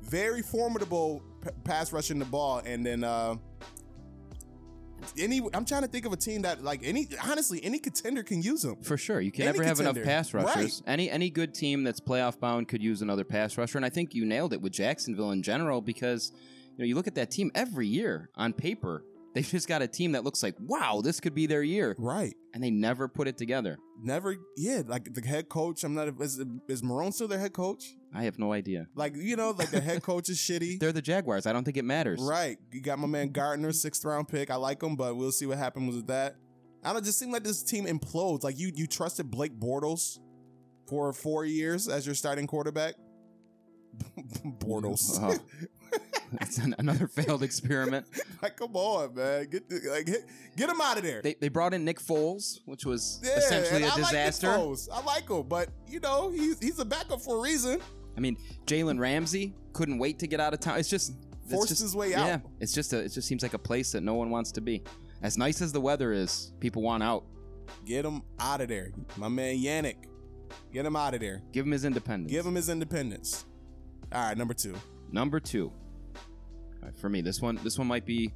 very 0.03 0.43
formidable 0.43 1.23
p- 1.43 1.51
pass 1.65 1.93
rushing 1.93 2.19
the 2.21 2.25
ball. 2.25 2.63
And 2.65 2.87
then 2.87 3.03
uh 3.03 3.35
any, 5.19 5.41
I'm 5.55 5.65
trying 5.65 5.83
to 5.83 5.89
think 5.89 6.05
of 6.05 6.13
a 6.13 6.17
team 6.17 6.43
that 6.43 6.63
like 6.63 6.81
any 6.85 7.09
honestly 7.25 7.63
any 7.65 7.79
contender 7.79 8.23
can 8.23 8.43
use 8.43 8.65
him. 8.65 8.77
For 8.83 8.97
sure, 8.97 9.21
you 9.21 9.31
can 9.31 9.43
Any 9.43 9.59
never 9.59 9.65
have 9.65 9.81
enough 9.81 10.03
pass 10.03 10.35
rushers. 10.35 10.83
Any 10.87 11.11
any 11.11 11.31
good 11.31 11.55
team 11.55 11.85
that's 11.85 12.01
playoff 12.01 12.39
bound 12.39 12.69
could 12.69 12.83
use 12.83 13.03
another 13.03 13.25
pass 13.25 13.57
rusher, 13.57 13.79
and 13.79 13.85
I 13.85 13.91
think 13.91 14.15
you 14.15 14.25
nailed 14.25 14.53
it 14.53 14.61
with 14.61 14.73
Jacksonville 14.73 15.31
in 15.31 15.43
general 15.43 15.81
because 15.81 16.33
you 16.77 16.79
know 16.79 16.85
you 16.85 16.95
look 16.95 17.07
at 17.07 17.15
that 17.17 17.31
team 17.31 17.51
every 17.55 17.87
year 17.87 18.31
on 18.37 18.53
paper. 18.53 19.05
They've 19.39 19.49
just 19.49 19.69
got 19.69 19.83
a 19.83 19.87
team 19.87 20.13
that 20.13 20.25
looks 20.25 20.43
like 20.43 20.57
wow, 20.59 21.01
this 21.01 21.21
could 21.21 21.33
be 21.33 21.47
their 21.47 21.63
year, 21.63 21.95
Right. 21.97 22.35
and 22.53 22.61
they 22.61 22.73
never 22.73 23.07
put 23.07 23.29
it 23.29 23.39
together. 23.39 23.79
Never. 24.03 24.35
Yeah. 24.57 24.83
Like 24.85 25.15
the 25.15 25.21
head 25.21 25.49
coach. 25.49 25.85
I'm 25.85 25.95
not. 25.95 26.09
Is, 26.21 26.43
is 26.69 26.83
Marrone 26.83 27.15
still 27.15 27.29
their 27.29 27.39
head 27.39 27.53
coach? 27.53 27.95
I 28.13 28.25
have 28.25 28.41
no 28.41 28.53
idea. 28.53 28.89
Like 28.97 29.15
you 29.15 29.37
know, 29.37 29.51
like 29.51 29.71
the 29.71 29.81
head 29.81 30.03
coach 30.03 30.29
is 30.29 30.39
shitty. 30.39 30.79
They're 30.81 30.91
the 30.91 31.01
Jaguars. 31.01 31.47
I 31.47 31.53
don't 31.53 31.63
think 31.63 31.77
it 31.77 31.85
matters. 31.85 32.21
Right. 32.21 32.59
You 32.73 32.81
got 32.81 32.99
my 32.99 33.07
man 33.07 33.31
Gardner, 33.31 33.71
sixth 33.71 34.05
round 34.05 34.27
pick. 34.27 34.51
I 34.51 34.57
like 34.57 34.83
him, 34.83 34.97
but 34.97 35.15
we'll 35.15 35.31
see 35.31 35.47
what 35.47 35.59
happens 35.59 35.95
with 35.95 36.09
that. 36.09 36.35
I 36.83 36.89
don't 36.93 37.03
it 37.03 37.05
just 37.05 37.21
seem 37.21 37.31
like 37.31 37.45
this 37.45 37.63
team 37.63 37.87
implodes. 37.87 38.43
Like 38.43 38.59
you 38.59 38.73
you 38.75 38.89
trusted 38.89 39.31
Blake 39.31 39.57
Bortles 39.57 40.19
for 40.89 41.13
four 41.13 41.45
years 41.45 41.87
as 41.87 42.07
your 42.07 42.17
starting 42.17 42.49
quarterback. 42.49 42.95
Bortles. 44.45 45.17
Oh. 45.23 45.39
It's 46.43 46.59
an, 46.59 46.75
another 46.79 47.07
failed 47.07 47.43
experiment. 47.43 48.07
like, 48.43 48.57
come 48.57 48.77
on, 48.77 49.15
man. 49.15 49.49
Get 49.49 49.67
the, 49.67 49.81
like 49.91 50.05
get, 50.05 50.27
get 50.57 50.69
him 50.69 50.79
out 50.79 50.99
of 50.99 51.03
there. 51.03 51.23
They, 51.23 51.35
they 51.41 51.49
brought 51.49 51.73
in 51.73 51.87
Nick 51.87 52.01
Foles, 52.01 52.61
which 52.67 52.85
was 52.85 53.21
yeah, 53.25 53.39
essentially 53.39 53.83
a 53.85 53.91
I 53.91 53.97
disaster. 53.97 54.49
Like 54.49 54.59
Nick 54.59 54.67
Foles. 54.67 54.89
I 54.93 55.03
like 55.05 55.31
him, 55.31 55.45
but 55.49 55.71
you 55.89 56.01
know, 56.01 56.31
he's 56.31 56.59
he's 56.59 56.79
a 56.81 56.85
backup 56.85 57.23
for 57.23 57.39
a 57.39 57.41
reason. 57.41 57.81
I 58.15 58.21
mean, 58.21 58.37
Jalen 58.67 58.99
Ramsey 58.99 59.55
couldn't 59.73 59.99
wait 59.99 60.19
to 60.19 60.27
get 60.27 60.39
out 60.39 60.53
of 60.53 60.61
town. 60.61 60.79
It's 60.79 60.91
just 60.91 61.15
it's 61.45 61.53
Forced 61.55 61.71
just- 61.71 61.81
his 61.83 61.97
way 61.97 62.15
out. 62.15 62.27
Yeah, 62.27 62.39
it's 62.61 62.75
just 62.75 62.93
a, 62.93 62.99
it 62.99 63.09
just 63.09 63.27
seems 63.27 63.43
like 63.43 63.55
a 63.55 63.59
place 63.59 63.93
that 63.93 64.03
no 64.03 64.15
one 64.15 64.29
wants 64.29 64.53
to 64.53 64.61
be. 64.61 64.83
As 65.23 65.39
nice 65.39 65.63
as 65.63 65.73
the 65.73 65.81
weather 65.81 66.13
is, 66.13 66.53
people 66.61 66.83
want 66.83 67.03
out. 67.03 67.25
Get 67.87 68.05
him 68.05 68.23
out 68.39 68.61
of 68.61 68.69
there. 68.69 68.93
My 69.17 69.29
man 69.29 69.57
Yannick. 69.57 69.97
Get 70.73 70.85
him 70.85 70.97
out 70.97 71.15
of 71.15 71.21
there. 71.21 71.43
Give 71.53 71.65
him 71.65 71.73
his 71.73 71.85
independence. 71.85 72.31
Give 72.31 72.45
him 72.45 72.55
his 72.55 72.69
independence. 72.69 73.45
All 74.13 74.29
right, 74.29 74.37
number 74.37 74.55
two. 74.55 74.75
Number 75.13 75.41
two. 75.41 75.73
For 77.01 77.09
me, 77.09 77.21
this 77.21 77.41
one 77.43 77.59
this 77.63 77.77
one 77.79 77.87
might 77.87 78.07
be 78.07 78.33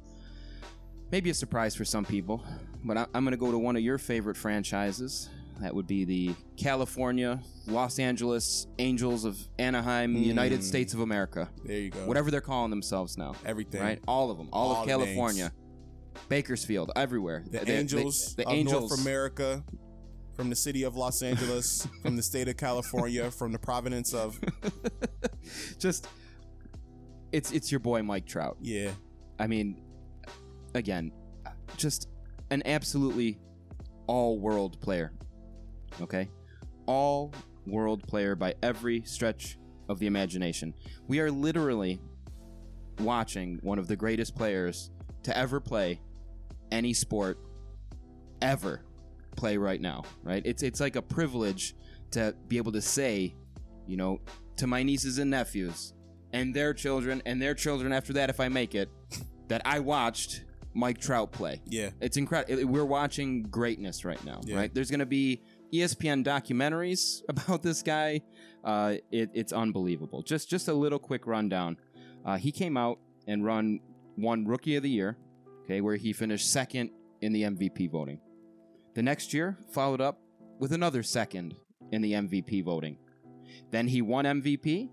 maybe 1.11 1.29
a 1.29 1.33
surprise 1.33 1.75
for 1.75 1.85
some 1.85 2.05
people, 2.05 2.43
but 2.83 2.97
I, 2.97 3.05
I'm 3.13 3.23
going 3.23 3.31
to 3.31 3.37
go 3.37 3.51
to 3.51 3.57
one 3.57 3.75
of 3.75 3.81
your 3.81 3.97
favorite 3.97 4.37
franchises. 4.37 5.29
That 5.61 5.73
would 5.73 5.87
be 5.87 6.03
the 6.03 6.35
California 6.57 7.39
Los 7.67 7.99
Angeles 7.99 8.67
Angels 8.79 9.23
of 9.23 9.37
Anaheim, 9.59 10.15
United 10.15 10.59
Mm. 10.59 10.63
States 10.63 10.93
of 10.93 10.99
America, 10.99 11.47
There 11.63 11.77
you 11.79 11.89
go. 11.91 12.05
whatever 12.07 12.31
they're 12.31 12.41
calling 12.41 12.69
themselves 12.71 13.17
now. 13.17 13.35
Everything. 13.45 13.81
right? 13.81 13.99
All 14.07 14.29
of 14.31 14.37
them, 14.39 14.49
all, 14.51 14.71
All 14.71 14.81
of 14.81 14.87
the 14.87 14.91
California, 14.91 15.51
Bakersfield, 16.27 16.91
everywhere. 16.95 17.43
The 17.45 17.59
They- 17.59 17.65
they- 17.65 17.77
Angels 17.77 18.35
the 18.35 18.47
of 18.47 18.53
Angels. 18.53 18.89
North 18.89 19.01
America, 19.01 19.63
from 20.35 20.49
the 20.49 20.55
city 20.55 20.83
of 20.83 20.95
Los 20.95 21.21
Angeles, 21.21 21.87
from 22.01 22.15
the 22.15 22.23
state 22.23 22.47
of 22.47 22.57
California, 22.57 23.29
from 23.31 23.51
the 23.51 23.59
province 23.59 24.13
of 24.13 24.39
Just, 25.79 26.07
it's 27.33 27.51
it's 27.51 27.71
your 27.71 27.79
boy 27.79 28.01
Mike 28.03 28.25
Trout. 28.25 28.57
yeah, 28.61 28.91
I 29.39 29.47
mean, 29.47 29.81
again, 30.73 31.11
just 31.75 32.07
an 32.51 32.61
absolutely 32.65 33.39
all 34.07 34.39
world 34.39 34.79
player. 34.79 35.11
Okay? 36.01 36.29
All 36.85 37.33
world 37.65 38.07
player 38.07 38.35
by 38.35 38.53
every 38.61 39.03
stretch 39.03 39.57
of 39.89 39.99
the 39.99 40.07
imagination. 40.07 40.73
We 41.07 41.19
are 41.19 41.31
literally 41.31 41.99
watching 42.99 43.59
one 43.63 43.79
of 43.79 43.87
the 43.87 43.95
greatest 43.95 44.35
players 44.35 44.91
to 45.23 45.35
ever 45.37 45.59
play 45.59 46.01
any 46.71 46.93
sport 46.93 47.39
ever 48.41 48.83
play 49.35 49.57
right 49.57 49.81
now, 49.81 50.03
right? 50.21 50.43
It's 50.45 50.63
it's 50.63 50.79
like 50.79 50.95
a 50.95 51.01
privilege 51.01 51.75
to 52.11 52.35
be 52.47 52.57
able 52.57 52.71
to 52.73 52.81
say, 52.81 53.35
you 53.87 53.97
know, 53.97 54.21
to 54.57 54.67
my 54.67 54.83
nieces 54.83 55.17
and 55.17 55.31
nephews 55.31 55.93
and 56.33 56.53
their 56.53 56.73
children 56.73 57.21
and 57.25 57.41
their 57.41 57.53
children 57.53 57.93
after 57.93 58.13
that 58.13 58.29
if 58.29 58.39
I 58.39 58.49
make 58.49 58.75
it 58.75 58.89
that 59.47 59.61
I 59.65 59.79
watched 59.79 60.43
Mike 60.73 60.97
Trout 60.99 61.31
play. 61.31 61.61
yeah, 61.67 61.91
It's 62.01 62.17
incredible. 62.17 62.65
We're 62.65 62.85
watching 62.85 63.43
greatness 63.43 64.03
right 64.03 64.23
now, 64.25 64.41
Yeah. 64.43 64.55
right? 64.57 64.73
There's 64.73 64.89
going 64.89 65.01
to 65.01 65.05
be 65.05 65.41
ESPN 65.71 66.25
documentaries 66.25 67.21
about 67.29 67.61
this 67.61 67.81
guy. 67.83 68.21
Uh, 68.63 68.95
it, 69.11 69.29
it's 69.33 69.53
unbelievable. 69.53 70.23
Just 70.23 70.49
just 70.49 70.67
a 70.67 70.73
little 70.73 70.99
quick 70.99 71.27
rundown. 71.27 71.77
Uh, 72.25 72.37
he 72.37 72.51
came 72.51 72.75
out 72.77 72.97
and 73.27 73.45
run 73.45 73.79
one 74.15 74.45
Rookie 74.45 74.75
of 74.75 74.83
the 74.83 74.89
Year, 74.89 75.17
okay, 75.65 75.81
where 75.81 75.95
he 75.95 76.13
finished 76.13 76.51
second 76.51 76.89
in 77.21 77.33
the 77.33 77.43
MVP 77.43 77.89
voting. 77.91 78.19
The 78.95 79.03
next 79.03 79.33
year, 79.33 79.57
followed 79.71 80.01
up 80.01 80.19
with 80.59 80.71
another 80.71 81.03
second 81.03 81.55
in 81.91 82.01
the 82.01 82.13
MVP 82.13 82.63
voting. 82.63 82.97
Then 83.71 83.87
he 83.87 84.01
won 84.01 84.25
MVP, 84.25 84.89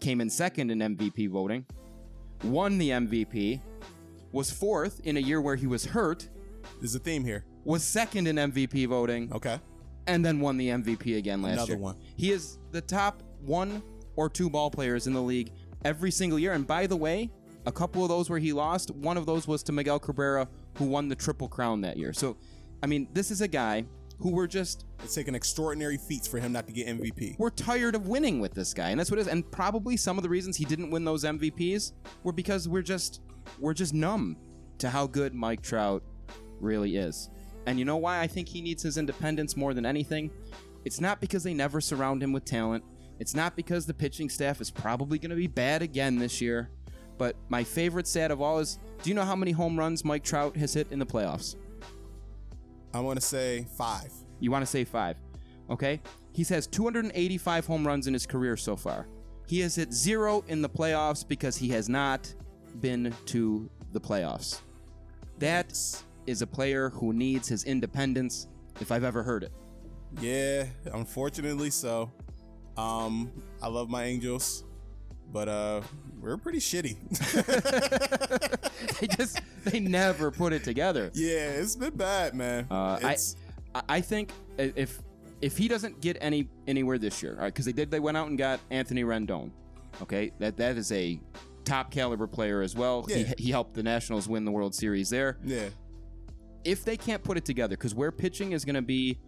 came 0.00 0.20
in 0.20 0.30
second 0.30 0.70
in 0.70 0.78
MVP 0.78 1.28
voting, 1.30 1.64
won 2.44 2.78
the 2.78 2.90
MVP, 2.90 3.60
was 4.32 4.50
fourth 4.50 5.00
in 5.04 5.16
a 5.16 5.20
year 5.20 5.40
where 5.40 5.56
he 5.56 5.66
was 5.66 5.84
hurt, 5.86 6.28
there's 6.80 6.94
a 6.94 6.98
theme 6.98 7.24
here. 7.24 7.44
was 7.64 7.82
second 7.82 8.26
in 8.26 8.36
MVP 8.36 8.86
voting, 8.88 9.32
Okay, 9.32 9.58
and 10.06 10.24
then 10.24 10.40
won 10.40 10.56
the 10.56 10.68
MVP 10.68 11.16
again 11.18 11.42
last 11.42 11.54
Another 11.54 11.72
year. 11.72 11.78
one. 11.82 11.96
He 12.16 12.30
is 12.30 12.58
the 12.70 12.80
top 12.80 13.22
one 13.40 13.82
or 14.16 14.28
two 14.28 14.50
ball 14.50 14.70
players 14.70 15.06
in 15.06 15.12
the 15.12 15.22
league 15.22 15.52
every 15.84 16.10
single 16.10 16.38
year. 16.38 16.52
And 16.52 16.66
by 16.66 16.86
the 16.86 16.96
way, 16.96 17.30
a 17.66 17.72
couple 17.72 18.02
of 18.02 18.08
those 18.08 18.28
where 18.30 18.38
he 18.38 18.52
lost, 18.52 18.90
one 18.90 19.16
of 19.16 19.26
those 19.26 19.46
was 19.46 19.62
to 19.64 19.72
Miguel 19.72 19.98
Cabrera, 19.98 20.48
who 20.76 20.86
won 20.86 21.08
the 21.08 21.14
Triple 21.14 21.48
Crown 21.48 21.80
that 21.82 21.96
year. 21.96 22.12
So, 22.12 22.36
I 22.82 22.86
mean, 22.86 23.08
this 23.12 23.30
is 23.30 23.40
a 23.42 23.48
guy 23.48 23.84
who 24.18 24.30
we're 24.32 24.46
just 24.46 24.84
it's 25.02 25.14
taking 25.14 25.34
extraordinary 25.34 25.96
feats 25.96 26.26
for 26.26 26.38
him 26.38 26.52
not 26.52 26.66
to 26.66 26.72
get 26.72 26.88
MVP. 26.88 27.38
we're 27.38 27.50
tired 27.50 27.94
of 27.94 28.08
winning 28.08 28.40
with 28.40 28.52
this 28.52 28.74
guy, 28.74 28.90
and 28.90 28.98
that's 28.98 29.10
what 29.10 29.18
it 29.18 29.22
is. 29.22 29.28
And 29.28 29.48
probably 29.50 29.96
some 29.96 30.18
of 30.18 30.22
the 30.22 30.28
reasons 30.28 30.56
he 30.56 30.64
didn't 30.64 30.90
win 30.90 31.04
those 31.04 31.24
MVPs 31.24 31.92
were 32.24 32.32
because 32.32 32.68
we're 32.68 32.82
just 32.82 33.20
we're 33.58 33.74
just 33.74 33.94
numb 33.94 34.36
to 34.78 34.90
how 34.90 35.06
good 35.06 35.34
Mike 35.34 35.62
Trout 35.62 36.02
really 36.60 36.96
is. 36.96 37.30
And 37.66 37.78
you 37.78 37.84
know 37.84 37.96
why 37.96 38.20
I 38.20 38.26
think 38.26 38.48
he 38.48 38.60
needs 38.60 38.82
his 38.82 38.98
independence 38.98 39.56
more 39.56 39.74
than 39.74 39.86
anything? 39.86 40.30
It's 40.84 41.00
not 41.00 41.20
because 41.20 41.42
they 41.42 41.54
never 41.54 41.80
surround 41.80 42.22
him 42.22 42.32
with 42.32 42.44
talent. 42.44 42.84
It's 43.18 43.34
not 43.34 43.56
because 43.56 43.84
the 43.84 43.94
pitching 43.94 44.30
staff 44.30 44.60
is 44.60 44.70
probably 44.70 45.18
going 45.18 45.30
to 45.30 45.36
be 45.36 45.48
bad 45.48 45.82
again 45.82 46.16
this 46.16 46.40
year. 46.40 46.70
But 47.18 47.36
my 47.48 47.64
favorite 47.64 48.06
stat 48.06 48.30
of 48.30 48.40
all 48.40 48.58
is 48.58 48.78
do 49.02 49.10
you 49.10 49.14
know 49.14 49.24
how 49.24 49.36
many 49.36 49.52
home 49.52 49.78
runs 49.78 50.04
Mike 50.04 50.22
Trout 50.22 50.56
has 50.56 50.72
hit 50.72 50.86
in 50.90 50.98
the 50.98 51.06
playoffs? 51.06 51.56
I 52.98 53.00
want 53.00 53.20
to 53.20 53.24
say 53.24 53.64
five. 53.76 54.12
You 54.40 54.50
want 54.50 54.62
to 54.62 54.66
say 54.66 54.84
five. 54.84 55.16
Okay? 55.70 56.00
He 56.32 56.42
has 56.42 56.66
285 56.66 57.64
home 57.64 57.86
runs 57.86 58.08
in 58.08 58.12
his 58.12 58.26
career 58.26 58.56
so 58.56 58.74
far. 58.74 59.06
He 59.46 59.60
has 59.60 59.76
hit 59.76 59.92
zero 59.92 60.44
in 60.48 60.62
the 60.62 60.68
playoffs 60.68 61.26
because 61.26 61.56
he 61.56 61.68
has 61.68 61.88
not 61.88 62.34
been 62.80 63.14
to 63.26 63.70
the 63.92 64.00
playoffs. 64.00 64.62
That 65.38 65.78
is 66.26 66.42
a 66.42 66.46
player 66.46 66.90
who 66.90 67.12
needs 67.12 67.46
his 67.46 67.62
independence 67.62 68.48
if 68.80 68.90
I've 68.90 69.04
ever 69.04 69.22
heard 69.22 69.44
it. 69.44 69.52
Yeah, 70.20 70.64
unfortunately 70.92 71.70
so. 71.70 72.10
Um, 72.76 73.30
I 73.62 73.68
love 73.68 73.88
my 73.88 74.04
Angels, 74.04 74.64
but 75.32 75.48
uh, 75.48 75.80
we're 76.20 76.36
pretty 76.36 76.58
shitty. 76.58 76.96
they 79.00 79.06
just 79.06 79.40
they 79.64 79.80
never 79.80 80.30
put 80.30 80.52
it 80.52 80.64
together. 80.64 81.10
yeah, 81.14 81.50
it's 81.50 81.76
been 81.76 81.96
bad, 81.96 82.34
man. 82.34 82.66
Uh, 82.70 82.98
I 83.02 83.16
I 83.88 84.00
think 84.00 84.30
if 84.56 85.00
if 85.40 85.56
he 85.56 85.68
doesn't 85.68 86.00
get 86.00 86.16
any 86.20 86.48
anywhere 86.66 86.98
this 86.98 87.22
year, 87.22 87.34
all 87.34 87.42
right, 87.42 87.52
because 87.52 87.64
they 87.64 87.72
did 87.72 87.90
they 87.90 88.00
went 88.00 88.16
out 88.16 88.28
and 88.28 88.38
got 88.38 88.60
Anthony 88.70 89.04
Rendon. 89.04 89.50
Okay, 90.02 90.32
that 90.38 90.56
that 90.56 90.76
is 90.76 90.92
a 90.92 91.20
top 91.64 91.90
caliber 91.90 92.26
player 92.26 92.62
as 92.62 92.74
well. 92.74 93.04
Yeah. 93.08 93.16
He, 93.18 93.44
he 93.44 93.50
helped 93.50 93.74
the 93.74 93.82
Nationals 93.82 94.28
win 94.28 94.44
the 94.44 94.50
World 94.50 94.74
Series 94.74 95.10
there. 95.10 95.38
yeah, 95.44 95.68
if 96.64 96.84
they 96.84 96.96
can't 96.96 97.22
put 97.22 97.36
it 97.36 97.44
together, 97.44 97.76
because 97.76 97.94
where 97.94 98.10
pitching 98.10 98.52
is 98.52 98.64
going 98.64 98.74
to 98.74 98.82
be, 98.82 99.18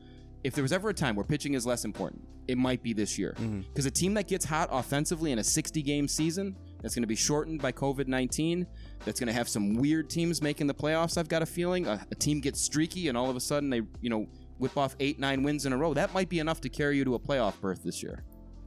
if 0.44 0.55
there 0.55 0.62
was 0.62 0.72
ever 0.72 0.88
a 0.88 0.94
time 0.94 1.16
where 1.16 1.24
pitching 1.24 1.55
is 1.55 1.66
less 1.66 1.85
important, 1.85 2.26
it 2.48 2.57
might 2.57 2.83
be 2.83 2.92
this 2.92 3.18
year. 3.18 3.35
Because 3.61 3.87
a 3.87 3.90
team 3.90 4.14
that 4.14 4.26
gets 4.26 4.44
hot 4.44 4.68
offensively 4.72 5.33
in 5.33 5.38
a 5.38 5.44
60 5.44 5.83
game 5.83 6.09
season, 6.09 6.57
that's 6.83 6.94
going 6.94 7.03
to 7.03 7.09
be 7.09 7.16
shortened 7.16 7.61
by 7.61 7.72
COVID 7.72 8.09
19, 8.09 8.66
that's 9.05 9.20
going 9.20 9.26
to 9.29 9.33
have 9.33 9.48
some 9.48 9.74
weird 9.74 10.09
teams 10.09 10.40
making 10.42 10.66
the 10.66 10.74
playoffs, 10.74 11.18
I've 11.18 11.29
got 11.29 11.42
a 11.42 11.46
feeling. 11.46 11.87
A, 11.87 12.05
a 12.11 12.14
team 12.14 12.40
gets 12.40 12.61
streaky 12.61 13.09
and 13.09 13.18
all 13.18 13.29
of 13.29 13.37
a 13.37 13.40
sudden 13.40 13.70
they, 13.70 13.83
you 14.00 14.11
know, 14.11 14.26
whip 14.59 14.76
off 14.76 14.96
eight, 15.00 15.18
nine 15.18 15.42
wins 15.42 15.66
in 15.66 15.72
a 15.72 15.76
row. 15.76 15.94
That 15.94 16.12
might 16.14 16.29
be 16.29 16.38
enough 16.38 16.61
to 16.62 16.68
carry 16.68 16.96
you 16.96 17.05
to 17.05 17.14
a 17.14 17.18
playoff 17.18 17.61
berth 17.61 17.83
this 17.83 18.03
year. 18.03 18.24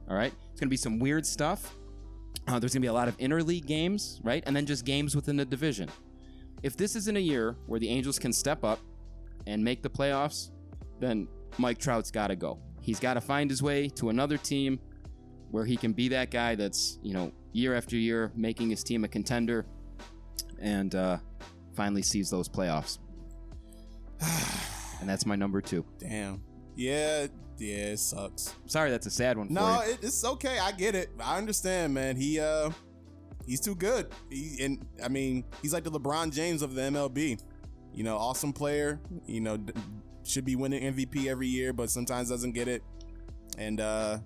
All 0.08 0.16
right? 0.16 0.32
It's 0.50 0.60
going 0.60 0.68
to 0.68 0.70
be 0.70 0.76
some 0.76 0.98
weird 0.98 1.26
stuff. 1.26 1.74
Uh, 2.46 2.58
there's 2.58 2.74
going 2.74 2.82
to 2.82 2.86
be 2.86 2.88
a 2.88 2.92
lot 2.92 3.08
of 3.08 3.16
interleague 3.18 3.66
games, 3.66 4.20
right? 4.22 4.42
And 4.46 4.54
then 4.54 4.66
just 4.66 4.84
games 4.84 5.16
within 5.16 5.36
the 5.36 5.44
division 5.44 5.88
if 6.64 6.78
this 6.78 6.96
isn't 6.96 7.16
a 7.16 7.20
year 7.20 7.56
where 7.66 7.78
the 7.78 7.88
Angels 7.90 8.18
can 8.18 8.32
step 8.32 8.64
up 8.64 8.80
and 9.46 9.62
make 9.62 9.82
the 9.82 9.90
playoffs, 9.90 10.50
then 10.98 11.28
Mike 11.58 11.78
Trout's 11.78 12.10
got 12.10 12.28
to 12.28 12.36
go. 12.36 12.58
He's 12.80 13.00
got 13.00 13.14
to 13.14 13.20
find 13.20 13.48
his 13.48 13.62
way 13.62 13.88
to 13.90 14.10
another 14.10 14.36
team 14.36 14.78
where 15.50 15.64
he 15.64 15.76
can 15.76 15.92
be 15.92 16.08
that 16.08 16.30
guy 16.30 16.54
that's, 16.54 16.98
you 17.02 17.14
know, 17.14 17.32
year 17.52 17.74
after 17.74 17.96
year 17.96 18.32
making 18.34 18.70
his 18.70 18.82
team 18.82 19.04
a 19.04 19.08
contender 19.08 19.66
and 20.60 20.94
uh, 20.94 21.18
finally 21.74 22.02
sees 22.02 22.28
those 22.30 22.48
playoffs. 22.48 22.98
and 25.00 25.08
that's 25.08 25.26
my 25.26 25.36
number 25.36 25.60
two. 25.60 25.84
damn. 25.98 26.42
Yeah, 26.76 27.28
yeah, 27.58 27.92
it 27.92 27.98
sucks. 27.98 28.54
Sorry, 28.66 28.90
that's 28.90 29.06
a 29.06 29.10
sad 29.10 29.38
one 29.38 29.46
for 29.46 29.54
No, 29.54 29.80
it, 29.86 29.98
it's 30.02 30.24
okay. 30.24 30.58
I 30.58 30.72
get 30.72 30.94
it. 30.96 31.10
I 31.22 31.38
understand, 31.38 31.94
man. 31.94 32.16
He 32.16 32.40
uh, 32.40 32.70
he's 33.46 33.60
too 33.60 33.76
good. 33.76 34.08
He 34.28 34.56
and 34.64 34.84
I 35.02 35.08
mean, 35.08 35.44
he's 35.62 35.72
like 35.72 35.84
the 35.84 35.90
LeBron 35.92 36.32
James 36.32 36.62
of 36.62 36.74
the 36.74 36.82
MLB. 36.82 37.40
You 37.92 38.02
know, 38.02 38.16
awesome 38.16 38.52
player. 38.52 39.00
You 39.26 39.40
know, 39.40 39.56
d- 39.56 39.72
should 40.24 40.44
be 40.44 40.56
winning 40.56 40.94
MVP 40.94 41.26
every 41.26 41.48
year, 41.48 41.72
but 41.72 41.90
sometimes 41.90 42.28
doesn't 42.28 42.52
get 42.52 42.68
it. 42.68 42.82
And 43.58 43.80
uh, 43.80 44.18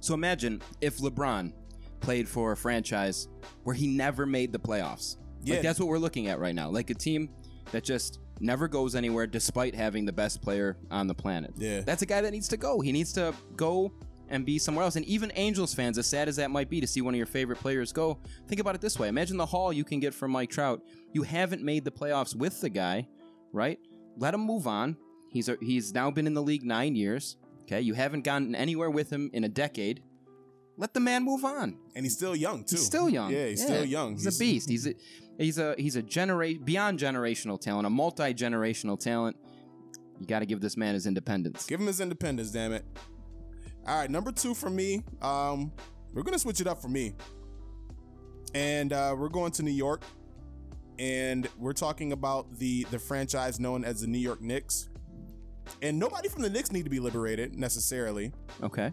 So 0.00 0.14
imagine 0.14 0.62
if 0.80 0.98
LeBron 0.98 1.52
played 2.00 2.28
for 2.28 2.52
a 2.52 2.56
franchise 2.56 3.28
where 3.62 3.74
he 3.74 3.86
never 3.86 4.26
made 4.26 4.52
the 4.52 4.58
playoffs. 4.58 5.16
Yeah. 5.42 5.54
Like 5.54 5.62
that's 5.62 5.78
what 5.78 5.88
we're 5.88 5.98
looking 5.98 6.28
at 6.28 6.38
right 6.38 6.54
now. 6.54 6.70
Like 6.70 6.90
a 6.90 6.94
team 6.94 7.28
that 7.72 7.84
just 7.84 8.20
never 8.40 8.68
goes 8.68 8.94
anywhere 8.94 9.26
despite 9.26 9.74
having 9.74 10.04
the 10.04 10.12
best 10.12 10.42
player 10.42 10.76
on 10.90 11.06
the 11.06 11.14
planet. 11.14 11.52
Yeah. 11.56 11.80
That's 11.80 12.02
a 12.02 12.06
guy 12.06 12.20
that 12.20 12.30
needs 12.32 12.48
to 12.48 12.56
go. 12.56 12.80
He 12.80 12.92
needs 12.92 13.12
to 13.14 13.32
go 13.56 13.92
and 14.28 14.44
be 14.44 14.58
somewhere 14.58 14.84
else. 14.84 14.96
And 14.96 15.04
even 15.06 15.30
Angels 15.34 15.74
fans, 15.74 15.98
as 15.98 16.06
sad 16.06 16.28
as 16.28 16.36
that 16.36 16.50
might 16.50 16.68
be 16.70 16.80
to 16.80 16.86
see 16.86 17.00
one 17.02 17.14
of 17.14 17.18
your 17.18 17.26
favorite 17.26 17.58
players 17.58 17.92
go, 17.92 18.18
think 18.48 18.60
about 18.60 18.74
it 18.74 18.80
this 18.80 18.98
way. 18.98 19.08
Imagine 19.08 19.36
the 19.36 19.46
haul 19.46 19.72
you 19.72 19.84
can 19.84 20.00
get 20.00 20.14
from 20.14 20.30
Mike 20.30 20.50
Trout. 20.50 20.82
You 21.12 21.22
haven't 21.22 21.62
made 21.62 21.84
the 21.84 21.90
playoffs 21.90 22.34
with 22.34 22.60
the 22.60 22.70
guy, 22.70 23.06
right? 23.52 23.78
Let 24.16 24.34
him 24.34 24.40
move 24.40 24.66
on. 24.66 24.96
He's 25.34 25.50
a, 25.50 25.58
he's 25.60 25.92
now 25.92 26.10
been 26.10 26.26
in 26.26 26.32
the 26.32 26.42
league 26.42 26.62
9 26.64 26.96
years. 26.96 27.36
Okay? 27.64 27.82
You 27.82 27.92
haven't 27.92 28.22
gotten 28.24 28.54
anywhere 28.54 28.90
with 28.90 29.10
him 29.10 29.28
in 29.34 29.44
a 29.44 29.48
decade. 29.48 30.02
Let 30.78 30.94
the 30.94 31.00
man 31.00 31.22
move 31.24 31.44
on. 31.44 31.76
and 31.94 32.04
he's 32.06 32.14
still 32.16 32.34
young 32.34 32.64
too. 32.64 32.76
He's 32.76 32.86
still 32.86 33.08
young. 33.08 33.30
Yeah, 33.32 33.46
he's 33.48 33.62
still 33.62 33.84
young. 33.84 34.12
He's, 34.14 34.26
a 34.26 34.38
beast. 34.38 34.68
He's 34.68 34.86
a 34.88 34.94
he's 35.38 35.58
a 35.58 35.74
he's 35.78 35.94
a 35.94 36.02
genera- 36.02 36.54
beyond 36.54 36.98
generational 36.98 37.60
talent, 37.60 37.86
a 37.86 37.90
multi 37.90 38.34
generational 38.34 38.98
talent. 38.98 39.36
You 40.18 40.26
got 40.26 40.40
to 40.40 40.46
give 40.46 40.60
this 40.60 40.76
man 40.76 40.94
his 40.94 41.06
independence. 41.06 41.66
Give 41.66 41.78
him 41.80 41.86
his 41.86 42.00
independence, 42.00 42.50
damn 42.50 42.72
it. 42.72 42.84
All 43.86 43.98
right, 44.00 44.10
number 44.10 44.32
two 44.32 44.52
for 44.54 44.68
me. 44.70 45.04
Um, 45.22 45.70
we're 46.12 46.22
gonna 46.24 46.38
switch 46.40 46.60
it 46.60 46.66
up 46.66 46.82
for 46.82 46.88
me, 46.88 47.12
and 48.54 48.92
uh, 48.92 49.14
we're 49.16 49.28
going 49.28 49.52
to 49.52 49.62
New 49.62 49.70
York, 49.70 50.02
and 50.98 51.48
we're 51.58 51.72
talking 51.72 52.12
about 52.12 52.58
the 52.58 52.84
the 52.90 52.98
franchise 52.98 53.60
known 53.60 53.84
as 53.84 54.00
the 54.00 54.06
New 54.06 54.18
York 54.18 54.40
Knicks. 54.40 54.88
And 55.82 55.98
nobody 55.98 56.28
from 56.28 56.42
the 56.42 56.50
Knicks 56.50 56.72
need 56.72 56.84
to 56.84 56.90
be 56.90 57.00
liberated 57.00 57.56
necessarily, 57.58 58.32
Okay. 58.62 58.92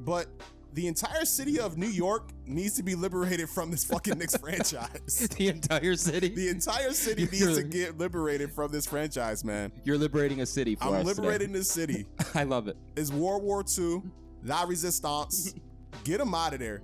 but 0.00 0.26
the 0.72 0.86
entire 0.88 1.24
city 1.24 1.60
of 1.60 1.78
New 1.78 1.86
York 1.88 2.30
needs 2.46 2.74
to 2.74 2.82
be 2.82 2.96
liberated 2.96 3.48
from 3.48 3.70
this 3.70 3.84
fucking 3.84 4.18
Knicks 4.18 4.36
franchise. 4.40 5.28
the 5.36 5.48
entire 5.48 5.94
city. 5.94 6.28
The 6.34 6.48
entire 6.48 6.92
city 6.92 7.22
needs 7.22 7.40
You're- 7.40 7.54
to 7.54 7.62
get 7.62 7.96
liberated 7.98 8.50
from 8.52 8.72
this 8.72 8.86
franchise, 8.86 9.44
man. 9.44 9.70
You're 9.84 9.98
liberating 9.98 10.40
a 10.40 10.46
city 10.46 10.74
for 10.74 10.84
I'm 10.84 10.94
us. 10.94 11.06
today. 11.06 11.22
liberating 11.22 11.52
this 11.52 11.70
city. 11.70 12.06
I 12.34 12.42
love 12.44 12.66
it. 12.68 12.76
it. 12.96 13.00
is 13.00 13.12
World 13.12 13.42
War 13.44 13.64
II, 13.78 14.02
La 14.44 14.64
Resistance. 14.64 15.54
Get 16.04 16.18
them 16.18 16.34
out 16.34 16.54
of 16.54 16.58
there. 16.58 16.82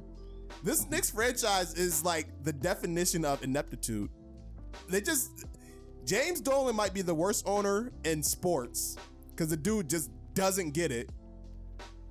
This 0.63 0.89
Knicks 0.89 1.11
franchise 1.11 1.75
is 1.75 2.05
like 2.05 2.29
the 2.45 2.53
definition 2.53 3.25
of 3.25 3.43
ineptitude. 3.43 4.09
They 4.89 5.01
just 5.01 5.47
James 6.07 6.41
Dolan 6.41 6.77
might 6.77 6.95
be 6.95 7.03
the 7.03 7.15
worst 7.15 7.45
owner 7.47 7.93
in 8.05 8.23
sports 8.23 8.97
because 9.41 9.49
the 9.51 9.57
dude 9.57 9.89
just 9.89 10.11
doesn't 10.35 10.73
get 10.73 10.93
it. 10.93 11.09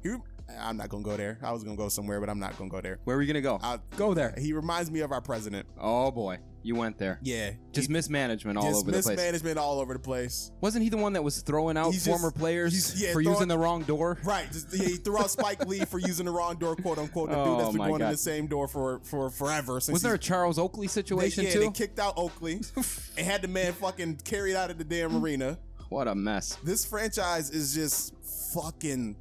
He, 0.01 0.15
I'm 0.59 0.77
not 0.77 0.89
gonna 0.89 1.03
go 1.03 1.15
there. 1.15 1.37
I 1.43 1.51
was 1.51 1.63
gonna 1.63 1.77
go 1.77 1.89
somewhere, 1.89 2.19
but 2.19 2.27
I'm 2.27 2.39
not 2.39 2.57
gonna 2.57 2.71
go 2.71 2.81
there. 2.81 2.97
Where 3.03 3.15
are 3.15 3.19
we 3.19 3.27
gonna 3.27 3.39
go? 3.39 3.59
I- 3.61 3.77
go 3.97 4.15
there. 4.15 4.33
He 4.35 4.51
reminds 4.51 4.89
me 4.89 5.01
of 5.01 5.11
our 5.11 5.21
president. 5.21 5.67
Oh 5.79 6.09
boy, 6.09 6.39
you 6.63 6.73
went 6.73 6.97
there. 6.97 7.19
Yeah, 7.21 7.51
Just 7.71 7.87
mismanagement 7.91 8.57
all 8.57 8.63
just 8.63 8.77
over 8.77 8.87
the 8.91 8.93
place. 8.93 9.05
mismanagement 9.09 9.59
all 9.59 9.79
over 9.79 9.93
the 9.93 9.99
place. 9.99 10.51
Wasn't 10.59 10.81
he 10.83 10.89
the 10.89 10.97
one 10.97 11.13
that 11.13 11.23
was 11.23 11.41
throwing 11.43 11.77
out 11.77 11.91
He's 11.91 12.07
former 12.07 12.29
just- 12.31 12.39
players 12.39 12.99
yeah, 12.99 13.09
for 13.13 13.21
throwing- 13.21 13.27
using 13.35 13.47
the 13.47 13.59
wrong 13.59 13.83
door? 13.83 14.17
Right. 14.23 14.51
Just, 14.51 14.73
yeah, 14.75 14.87
he 14.87 14.95
threw 14.95 15.19
out 15.19 15.29
Spike 15.29 15.67
Lee 15.67 15.81
for 15.85 15.99
using 15.99 16.25
the 16.25 16.31
wrong 16.31 16.55
door, 16.55 16.75
quote 16.75 16.97
unquote. 16.97 17.29
The 17.29 17.35
dude 17.35 17.47
Oh, 17.47 17.57
that's 17.59 17.69
been 17.69 17.77
my 17.77 17.87
going 17.89 18.01
in 18.01 18.09
the 18.09 18.17
same 18.17 18.47
door 18.47 18.67
for 18.67 19.01
for 19.03 19.29
forever. 19.29 19.79
Since 19.79 19.93
Was 19.93 20.01
there 20.01 20.15
a 20.15 20.17
Charles 20.17 20.57
Oakley 20.57 20.87
they, 20.87 20.91
situation 20.93 21.43
yeah, 21.43 21.51
too? 21.51 21.59
they 21.59 21.69
kicked 21.69 21.99
out 21.99 22.15
Oakley 22.17 22.59
and 23.17 23.27
had 23.27 23.43
the 23.43 23.47
man 23.47 23.73
fucking 23.73 24.15
carried 24.23 24.55
out 24.55 24.71
of 24.71 24.79
the 24.79 24.83
damn 24.83 25.15
arena. 25.23 25.59
What 25.89 26.07
a 26.07 26.15
mess. 26.15 26.57
This 26.63 26.85
franchise 26.85 27.49
is 27.49 27.73
just 27.73 28.13
fucking 28.53 29.15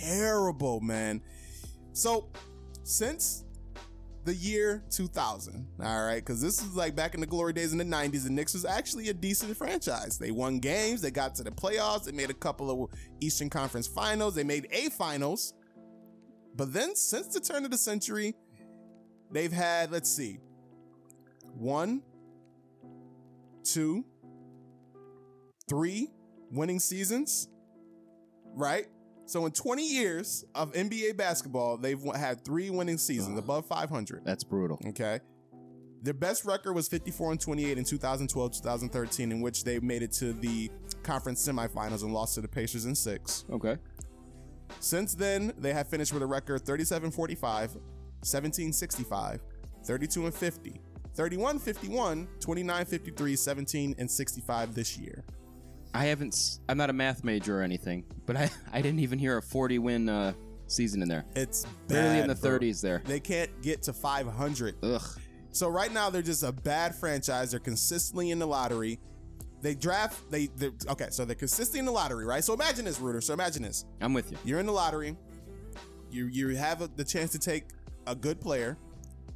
terrible, 0.00 0.80
man. 0.80 1.22
So 1.92 2.28
since 2.82 3.44
the 4.24 4.34
year 4.34 4.82
2000, 4.90 5.66
all 5.82 6.04
right, 6.04 6.16
because 6.16 6.40
this 6.40 6.62
is 6.62 6.74
like 6.74 6.94
back 6.94 7.14
in 7.14 7.20
the 7.20 7.26
glory 7.26 7.52
days 7.52 7.72
in 7.72 7.78
the 7.78 7.84
90s, 7.84 8.24
the 8.24 8.30
Knicks 8.30 8.54
was 8.54 8.64
actually 8.64 9.08
a 9.08 9.14
decent 9.14 9.56
franchise. 9.56 10.18
They 10.18 10.30
won 10.30 10.58
games, 10.58 11.00
they 11.00 11.10
got 11.10 11.34
to 11.36 11.42
the 11.42 11.50
playoffs, 11.50 12.04
they 12.04 12.12
made 12.12 12.30
a 12.30 12.34
couple 12.34 12.70
of 12.70 12.90
Eastern 13.20 13.50
Conference 13.50 13.86
finals, 13.86 14.34
they 14.34 14.44
made 14.44 14.66
a 14.70 14.90
finals. 14.90 15.54
But 16.56 16.72
then 16.72 16.96
since 16.96 17.28
the 17.28 17.40
turn 17.40 17.64
of 17.64 17.70
the 17.70 17.78
century, 17.78 18.34
they've 19.30 19.52
had, 19.52 19.90
let's 19.90 20.10
see, 20.10 20.40
one, 21.54 22.02
two, 23.62 24.04
three 25.68 26.10
winning 26.50 26.80
seasons, 26.80 27.48
right? 28.54 28.86
So 29.26 29.44
in 29.44 29.52
20 29.52 29.86
years 29.86 30.44
of 30.54 30.72
NBA 30.72 31.16
basketball, 31.16 31.76
they've 31.76 32.02
had 32.16 32.44
three 32.44 32.70
winning 32.70 32.96
seasons 32.96 33.38
uh-huh. 33.38 33.44
above 33.44 33.66
500. 33.66 34.22
That's 34.24 34.42
brutal. 34.42 34.80
Okay. 34.88 35.20
Their 36.02 36.14
best 36.14 36.44
record 36.44 36.72
was 36.74 36.88
54 36.88 37.32
and 37.32 37.40
28 37.40 37.76
in 37.76 37.84
2012 37.84 38.52
2013, 38.52 39.32
in 39.32 39.40
which 39.40 39.64
they 39.64 39.80
made 39.80 40.02
it 40.02 40.12
to 40.12 40.32
the 40.32 40.70
conference 41.02 41.46
semifinals 41.46 42.02
and 42.02 42.14
lost 42.14 42.36
to 42.36 42.40
the 42.40 42.48
Pacers 42.48 42.84
in 42.84 42.94
six. 42.94 43.44
Okay. 43.50 43.76
Since 44.80 45.14
then, 45.14 45.52
they 45.58 45.72
have 45.72 45.88
finished 45.88 46.12
with 46.12 46.22
a 46.22 46.26
record 46.26 46.64
37 46.64 47.10
45, 47.10 47.76
17 48.22 48.72
65, 48.72 49.40
32 49.84 50.24
and 50.24 50.34
50, 50.34 50.80
31 51.14 51.58
51, 51.58 52.28
29 52.40 52.84
53, 52.84 53.36
17 53.36 53.94
and 53.98 54.10
65 54.10 54.74
this 54.74 54.96
year. 54.96 55.24
I 55.98 56.04
haven't. 56.04 56.28
s- 56.34 56.60
I'm 56.68 56.76
not 56.78 56.90
a 56.90 56.92
math 56.92 57.24
major 57.24 57.58
or 57.58 57.62
anything, 57.62 58.04
but 58.26 58.36
I 58.36 58.50
I 58.72 58.80
didn't 58.80 59.00
even 59.00 59.18
hear 59.18 59.36
a 59.38 59.42
40 59.42 59.78
win 59.80 60.08
uh, 60.08 60.32
season 60.68 61.02
in 61.02 61.08
there. 61.08 61.24
It's 61.34 61.66
Barely 61.88 62.20
in 62.20 62.28
the 62.28 62.34
bro. 62.34 62.58
30s 62.58 62.80
there. 62.80 63.02
They 63.04 63.20
can't 63.20 63.50
get 63.62 63.82
to 63.84 63.92
500. 63.92 64.76
Ugh. 64.82 65.02
So 65.50 65.68
right 65.68 65.92
now 65.92 66.08
they're 66.10 66.22
just 66.22 66.42
a 66.44 66.52
bad 66.52 66.94
franchise. 66.94 67.50
They're 67.50 67.58
consistently 67.60 68.30
in 68.30 68.38
the 68.38 68.46
lottery. 68.46 69.00
they 69.60 69.74
draft. 69.74 70.30
They 70.30 70.46
they 70.56 70.70
okay. 70.88 71.08
So 71.10 71.24
they're 71.24 71.34
consistently 71.34 71.80
in 71.80 71.86
the 71.86 71.92
lottery, 71.92 72.24
right? 72.26 72.44
So 72.44 72.54
imagine 72.54 72.84
this, 72.84 73.00
Reuter. 73.00 73.20
So 73.20 73.34
imagine 73.34 73.62
this. 73.62 73.84
I'm 74.00 74.14
with 74.14 74.30
you. 74.30 74.38
You're 74.44 74.60
in 74.60 74.66
the 74.66 74.72
lottery. 74.72 75.16
You 76.10 76.26
you 76.26 76.48
have 76.56 76.80
a, 76.82 76.88
the 76.96 77.04
chance 77.04 77.32
to 77.32 77.38
take 77.40 77.64
a 78.06 78.14
good 78.14 78.40
player. 78.40 78.78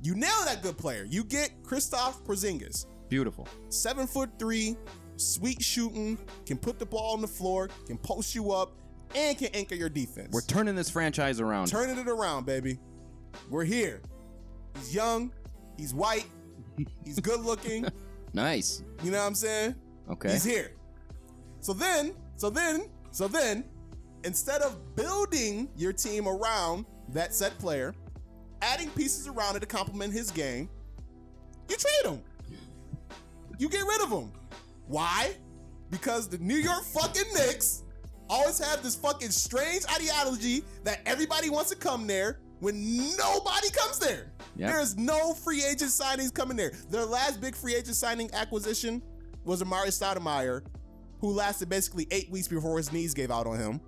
You 0.02 0.14
nail 0.14 0.44
that 0.46 0.62
good 0.62 0.78
player. 0.78 1.04
You 1.08 1.22
get 1.24 1.62
Kristaps 1.62 2.20
Porzingis, 2.24 2.86
Beautiful. 3.08 3.46
seven 3.68 4.06
foot 4.06 4.30
three, 4.38 4.76
sweet 5.22 5.62
shooting, 5.62 6.18
can 6.46 6.58
put 6.58 6.78
the 6.78 6.86
ball 6.86 7.14
on 7.14 7.20
the 7.20 7.28
floor, 7.28 7.68
can 7.86 7.98
post 7.98 8.34
you 8.34 8.52
up, 8.52 8.72
and 9.14 9.36
can 9.36 9.48
anchor 9.54 9.74
your 9.74 9.88
defense. 9.88 10.28
We're 10.32 10.40
turning 10.42 10.74
this 10.74 10.90
franchise 10.90 11.40
around. 11.40 11.66
turning 11.66 11.98
it 11.98 12.08
around, 12.08 12.46
baby. 12.46 12.78
We're 13.50 13.64
here. 13.64 14.00
He's 14.76 14.94
young. 14.94 15.32
He's 15.76 15.94
white. 15.94 16.26
He's 17.04 17.20
good 17.20 17.40
looking. 17.40 17.86
nice. 18.32 18.82
You 19.02 19.10
know 19.10 19.18
what 19.18 19.26
I'm 19.26 19.34
saying? 19.34 19.74
Okay. 20.10 20.32
He's 20.32 20.44
here. 20.44 20.72
So 21.60 21.72
then, 21.72 22.14
so 22.36 22.50
then, 22.50 22.88
so 23.10 23.28
then, 23.28 23.64
instead 24.24 24.62
of 24.62 24.96
building 24.96 25.68
your 25.76 25.92
team 25.92 26.26
around 26.26 26.86
that 27.10 27.34
set 27.34 27.56
player, 27.58 27.94
adding 28.62 28.88
pieces 28.90 29.28
around 29.28 29.56
it 29.56 29.60
to 29.60 29.66
complement 29.66 30.12
his 30.12 30.30
game, 30.30 30.68
you 31.68 31.76
trade 31.76 32.12
him. 32.12 32.22
You 33.58 33.68
get 33.68 33.84
rid 33.86 34.02
of 34.02 34.10
him. 34.10 34.32
Why? 34.92 35.32
Because 35.88 36.28
the 36.28 36.36
New 36.36 36.56
York 36.56 36.84
fucking 36.84 37.32
Knicks 37.32 37.84
always 38.28 38.58
have 38.58 38.82
this 38.82 38.94
fucking 38.94 39.30
strange 39.30 39.84
ideology 39.90 40.64
that 40.84 41.00
everybody 41.06 41.48
wants 41.48 41.70
to 41.70 41.76
come 41.76 42.06
there 42.06 42.40
when 42.60 42.98
nobody 43.16 43.70
comes 43.70 43.98
there. 43.98 44.32
Yep. 44.56 44.70
There's 44.70 44.98
no 44.98 45.32
free 45.32 45.64
agent 45.64 45.92
signings 45.92 46.32
coming 46.32 46.58
there. 46.58 46.72
Their 46.90 47.06
last 47.06 47.40
big 47.40 47.56
free 47.56 47.74
agent 47.74 47.96
signing 47.96 48.28
acquisition 48.34 49.00
was 49.44 49.62
Amar'e 49.62 49.86
Stoudemire, 49.86 50.62
who 51.20 51.30
lasted 51.30 51.70
basically 51.70 52.06
eight 52.10 52.30
weeks 52.30 52.46
before 52.46 52.76
his 52.76 52.92
knees 52.92 53.14
gave 53.14 53.30
out 53.30 53.46
on 53.46 53.58
him. 53.58 53.80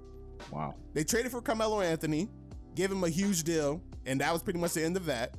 Wow. 0.50 0.74
They 0.94 1.04
traded 1.04 1.32
for 1.32 1.42
Carmelo 1.42 1.82
Anthony, 1.82 2.30
gave 2.74 2.90
him 2.90 3.04
a 3.04 3.10
huge 3.10 3.42
deal, 3.42 3.82
and 4.06 4.22
that 4.22 4.32
was 4.32 4.42
pretty 4.42 4.58
much 4.58 4.72
the 4.72 4.82
end 4.82 4.96
of 4.96 5.04
that. 5.04 5.34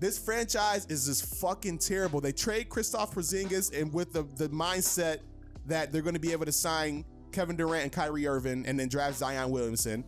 This 0.00 0.18
franchise 0.18 0.86
is 0.86 1.06
just 1.06 1.40
fucking 1.40 1.78
terrible. 1.78 2.22
They 2.22 2.32
trade 2.32 2.70
Kristaps 2.70 3.12
Porzingis 3.12 3.78
and 3.78 3.92
with 3.92 4.12
the, 4.12 4.22
the 4.36 4.48
mindset 4.48 5.18
that 5.66 5.92
they're 5.92 6.00
going 6.02 6.14
to 6.14 6.20
be 6.20 6.32
able 6.32 6.46
to 6.46 6.52
sign 6.52 7.04
Kevin 7.32 7.54
Durant 7.54 7.84
and 7.84 7.92
Kyrie 7.92 8.26
Irving 8.26 8.64
and 8.66 8.80
then 8.80 8.88
draft 8.88 9.18
Zion 9.18 9.50
Williamson. 9.50 10.02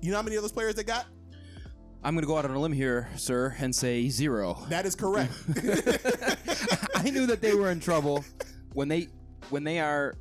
You 0.00 0.10
know 0.10 0.16
how 0.16 0.22
many 0.22 0.36
of 0.36 0.42
those 0.42 0.52
players 0.52 0.74
they 0.74 0.84
got? 0.84 1.06
I'm 2.02 2.14
gonna 2.14 2.26
go 2.26 2.36
out 2.36 2.44
on 2.44 2.50
a 2.50 2.60
limb 2.60 2.72
here, 2.72 3.08
sir, 3.16 3.56
and 3.58 3.74
say 3.74 4.10
zero. 4.10 4.58
That 4.68 4.84
is 4.84 4.94
correct. 4.94 5.32
I 6.96 7.08
knew 7.08 7.24
that 7.24 7.38
they 7.40 7.54
were 7.54 7.70
in 7.70 7.80
trouble 7.80 8.22
when 8.74 8.88
they 8.88 9.08
when 9.48 9.64
they 9.64 9.80
are 9.80 10.14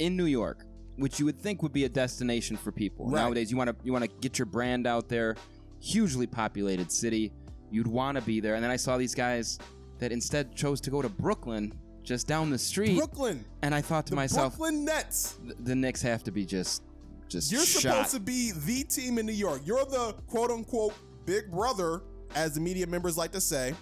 in 0.00 0.18
New 0.18 0.26
York, 0.26 0.66
which 0.96 1.18
you 1.18 1.24
would 1.24 1.38
think 1.38 1.62
would 1.62 1.72
be 1.72 1.84
a 1.84 1.88
destination 1.88 2.58
for 2.58 2.72
people. 2.72 3.06
Right. 3.06 3.22
Nowadays, 3.22 3.50
you 3.50 3.56
want 3.56 3.70
to 3.70 3.76
you 3.82 3.90
want 3.90 4.04
to 4.04 4.10
get 4.20 4.38
your 4.38 4.44
brand 4.44 4.86
out 4.86 5.08
there. 5.08 5.36
Hugely 5.80 6.26
populated 6.26 6.92
city, 6.92 7.32
you'd 7.72 7.86
want 7.86 8.16
to 8.18 8.22
be 8.22 8.40
there. 8.40 8.54
And 8.54 8.62
then 8.62 8.70
I 8.70 8.76
saw 8.76 8.96
these 8.98 9.14
guys 9.14 9.58
that 9.98 10.12
instead 10.12 10.54
chose 10.54 10.80
to 10.82 10.90
go 10.90 11.00
to 11.02 11.08
Brooklyn, 11.08 11.72
just 12.02 12.26
down 12.26 12.50
the 12.50 12.58
street. 12.58 12.96
Brooklyn. 12.96 13.44
and 13.62 13.74
I 13.74 13.80
thought 13.80 14.06
to 14.06 14.10
The 14.10 14.16
myself, 14.16 14.56
Brooklyn 14.58 14.84
Nets. 14.84 15.36
th- 15.42 15.54
the 15.60 15.74
Knicks 15.74 16.02
have 16.02 16.22
to 16.24 16.30
be 16.32 16.44
just 16.44 16.82
just 17.28 17.50
You're 17.50 17.64
shot. 17.64 17.80
supposed 17.80 18.10
to 18.14 18.20
be 18.20 18.52
the 18.52 18.84
team 18.84 19.18
in 19.18 19.24
New 19.26 19.32
York. 19.32 19.62
You're 19.64 19.84
the 19.86 20.14
quote 20.26 20.50
unquote 20.50 20.92
big 21.24 21.50
brother, 21.50 22.02
as 22.34 22.54
the 22.54 22.60
media 22.60 22.86
members 22.86 23.16
like 23.16 23.32
to 23.32 23.40
say. 23.40 23.74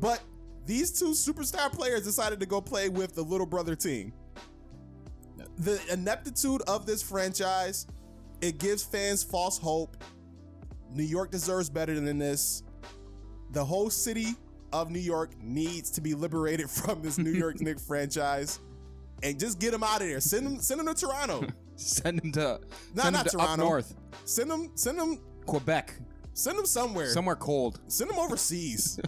But 0.00 0.20
these 0.64 0.98
two 0.98 1.10
superstar 1.10 1.70
players 1.72 2.04
decided 2.04 2.40
to 2.40 2.46
go 2.46 2.60
play 2.60 2.88
with 2.88 3.14
the 3.14 3.22
little 3.22 3.46
brother 3.46 3.74
team. 3.74 4.12
The 5.58 5.80
ineptitude 5.92 6.62
of 6.68 6.86
this 6.86 7.02
franchise, 7.02 7.86
it 8.40 8.58
gives 8.58 8.82
fans 8.82 9.22
false 9.22 9.58
hope. 9.58 9.96
New 10.94 11.04
York 11.04 11.30
deserves 11.30 11.68
better 11.70 11.98
than 11.98 12.18
this. 12.18 12.62
The 13.52 13.64
whole 13.64 13.90
city 13.90 14.28
of 14.72 14.90
New 14.90 14.98
York 15.00 15.30
needs 15.42 15.90
to 15.92 16.00
be 16.00 16.14
liberated 16.14 16.70
from 16.70 17.02
this 17.02 17.18
New 17.18 17.30
York 17.32 17.60
Knicks 17.60 17.86
franchise. 17.86 18.58
And 19.22 19.38
just 19.38 19.60
get 19.60 19.70
them 19.70 19.82
out 19.84 20.00
of 20.02 20.08
there. 20.08 20.20
Send 20.20 20.46
them, 20.46 20.58
send 20.60 20.80
them 20.80 20.92
to 20.92 21.00
Toronto. 21.06 21.46
Send 21.76 22.18
them 22.20 22.32
to, 22.32 22.60
Nah, 22.94 23.02
send 23.04 23.12
not 23.14 23.24
them 23.24 23.24
to 23.24 23.30
Toronto. 23.30 23.64
north, 23.64 23.94
Send 24.26 24.50
them, 24.50 24.70
send 24.74 24.98
them, 24.98 25.18
Quebec, 25.46 25.94
send 26.34 26.58
them 26.58 26.66
somewhere. 26.66 27.08
somewhere 27.08 27.34
cold. 27.34 27.80
Send 27.88 28.10
them 28.10 28.18
overseas. 28.18 29.00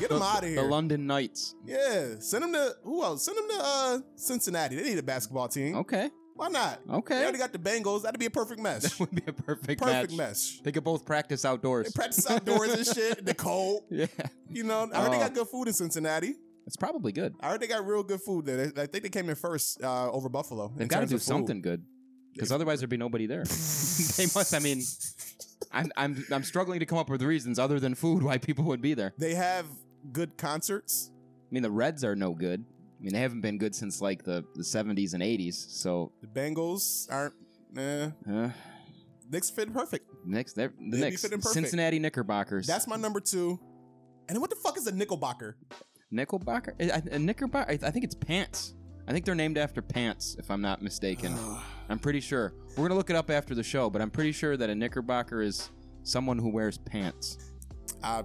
Get 0.00 0.08
them 0.10 0.20
out 0.20 0.42
of 0.42 0.48
here. 0.48 0.56
The 0.62 0.68
London 0.68 1.06
Knights. 1.06 1.54
yeah, 1.64 2.16
send 2.18 2.42
them 2.44 2.52
to 2.52 2.74
who 2.82 3.02
else? 3.04 3.24
Send 3.24 3.38
them 3.38 3.48
to 3.48 3.56
uh, 3.62 3.98
Cincinnati. 4.16 4.74
They 4.76 4.82
need 4.82 4.98
a 4.98 5.02
basketball 5.04 5.46
team. 5.48 5.76
Okay, 5.76 6.10
Why 6.36 6.48
not? 6.48 6.80
Okay. 6.90 7.14
They 7.16 7.22
already 7.22 7.38
got 7.38 7.52
the 7.52 7.58
Bengals. 7.58 8.02
That'd 8.02 8.18
be 8.18 8.26
a 8.26 8.30
perfect 8.30 8.60
mesh. 8.66 8.82
that 8.82 9.00
would 9.00 9.10
be 9.10 9.22
a 9.26 9.32
perfect, 9.32 9.80
perfect 9.80 10.12
match. 10.12 10.16
mesh. 10.16 10.60
They 10.60 10.72
could 10.72 10.84
both 10.84 11.04
practice 11.06 11.44
outdoors. 11.44 11.86
They 11.86 11.92
practice 11.96 12.28
outdoors 12.30 12.72
and 12.72 12.86
shit. 12.96 13.18
in 13.20 13.24
The 13.24 13.34
cold. 13.34 13.84
yeah, 13.90 14.06
You 14.50 14.64
know, 14.64 14.88
I 14.92 15.02
heard 15.02 15.12
they 15.12 15.18
got 15.18 15.32
good 15.34 15.46
food 15.48 15.68
in 15.68 15.74
Cincinnati. 15.74 16.34
it's 16.66 16.76
probably 16.76 17.12
good. 17.12 17.34
I 17.40 17.50
heard 17.50 17.60
they 17.60 17.66
got 17.68 17.86
real 17.86 18.02
good 18.02 18.20
food 18.20 18.46
there. 18.46 18.66
They- 18.66 18.82
I 18.82 18.86
think 18.86 19.04
they 19.04 19.10
came 19.10 19.28
in 19.28 19.36
first 19.36 19.82
uh, 19.82 20.10
over 20.10 20.28
Buffalo. 20.28 20.72
They've 20.76 20.88
got 20.88 21.00
to 21.00 21.06
do 21.06 21.18
something 21.18 21.62
good, 21.62 21.84
because 22.32 22.50
otherwise 22.50 22.80
there'd 22.80 22.90
be 22.90 22.96
nobody 22.96 23.26
there. 23.26 23.44
they 24.16 24.26
must. 24.34 24.52
I 24.54 24.58
mean, 24.58 24.82
I'm 25.70 25.92
I'm 25.96 26.24
I'm 26.32 26.42
struggling 26.42 26.80
to 26.80 26.86
come 26.86 26.98
up 26.98 27.08
with 27.08 27.22
reasons 27.22 27.58
other 27.60 27.78
than 27.78 27.94
food 27.94 28.22
why 28.24 28.38
people 28.38 28.64
would 28.64 28.80
be 28.82 28.94
there. 28.94 29.14
They 29.18 29.34
have 29.34 29.66
good 30.12 30.36
concerts. 30.36 31.10
I 31.12 31.54
mean, 31.54 31.62
the 31.62 31.70
Reds 31.70 32.02
are 32.02 32.16
no 32.16 32.32
good. 32.34 32.64
I 33.04 33.06
mean, 33.06 33.12
they 33.12 33.20
haven't 33.20 33.42
been 33.42 33.58
good 33.58 33.74
since 33.74 34.00
like 34.00 34.24
the 34.24 34.42
the 34.54 34.62
70s 34.62 35.12
and 35.12 35.22
80s. 35.22 35.52
So, 35.54 36.10
The 36.22 36.26
Bengals 36.26 37.06
aren't. 37.12 37.34
Eh, 37.76 38.08
uh, 38.32 38.48
Knicks 39.30 39.50
fit 39.50 39.70
perfect. 39.74 40.08
Knicks, 40.24 40.54
they're 40.54 40.68
the 40.78 40.90
be 40.96 41.00
Knicks, 41.02 41.20
fitting 41.20 41.38
perfect. 41.38 41.52
Cincinnati 41.52 41.98
Knickerbockers. 41.98 42.66
That's 42.66 42.86
my 42.86 42.96
number 42.96 43.20
two. 43.20 43.58
And 44.28 44.36
then 44.36 44.40
what 44.40 44.48
the 44.48 44.56
fuck 44.56 44.78
is 44.78 44.86
a 44.86 44.92
Nickelbacker? 44.92 45.52
Knickerbocker. 46.10 46.74
A, 46.80 47.02
a 47.12 47.18
Knickerbocker. 47.18 47.70
I, 47.70 47.74
I 47.86 47.90
think 47.90 48.04
it's 48.06 48.14
pants. 48.14 48.72
I 49.06 49.12
think 49.12 49.26
they're 49.26 49.34
named 49.34 49.58
after 49.58 49.82
pants, 49.82 50.36
if 50.38 50.50
I'm 50.50 50.62
not 50.62 50.80
mistaken. 50.80 51.36
I'm 51.90 51.98
pretty 51.98 52.20
sure. 52.20 52.54
We're 52.74 52.84
gonna 52.88 52.94
look 52.96 53.10
it 53.10 53.16
up 53.16 53.28
after 53.28 53.54
the 53.54 53.62
show, 53.62 53.90
but 53.90 54.00
I'm 54.00 54.10
pretty 54.10 54.32
sure 54.32 54.56
that 54.56 54.70
a 54.70 54.74
Knickerbocker 54.74 55.42
is 55.42 55.68
someone 56.04 56.38
who 56.38 56.48
wears 56.48 56.78
pants, 56.78 57.36
Uh, 58.02 58.22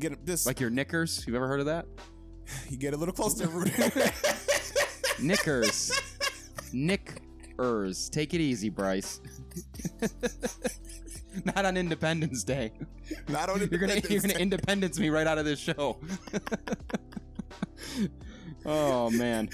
get 0.00 0.26
this. 0.26 0.46
like 0.46 0.58
your 0.58 0.70
knickers. 0.70 1.22
You've 1.28 1.36
ever 1.36 1.46
heard 1.46 1.60
of 1.60 1.66
that? 1.66 1.86
you 2.70 2.76
get 2.76 2.94
a 2.94 2.96
little 2.96 3.14
closer, 3.14 3.46
Rudy. 3.48 3.72
Knickers. 5.20 5.92
Knickers. 6.72 8.08
Take 8.10 8.34
it 8.34 8.40
easy, 8.40 8.68
Bryce. 8.68 9.20
Not 11.44 11.64
on 11.66 11.76
Independence 11.76 12.42
Day. 12.44 12.72
Not 13.28 13.48
on 13.50 13.58
You're 13.60 13.78
gonna 13.78 13.94
Independence 13.94 14.10
you're 14.10 14.20
gonna 14.20 14.34
Day. 14.34 14.40
independence 14.40 14.98
me 14.98 15.08
right 15.08 15.26
out 15.26 15.38
of 15.38 15.44
this 15.44 15.58
show. 15.60 15.98
oh 18.66 19.10
man. 19.10 19.48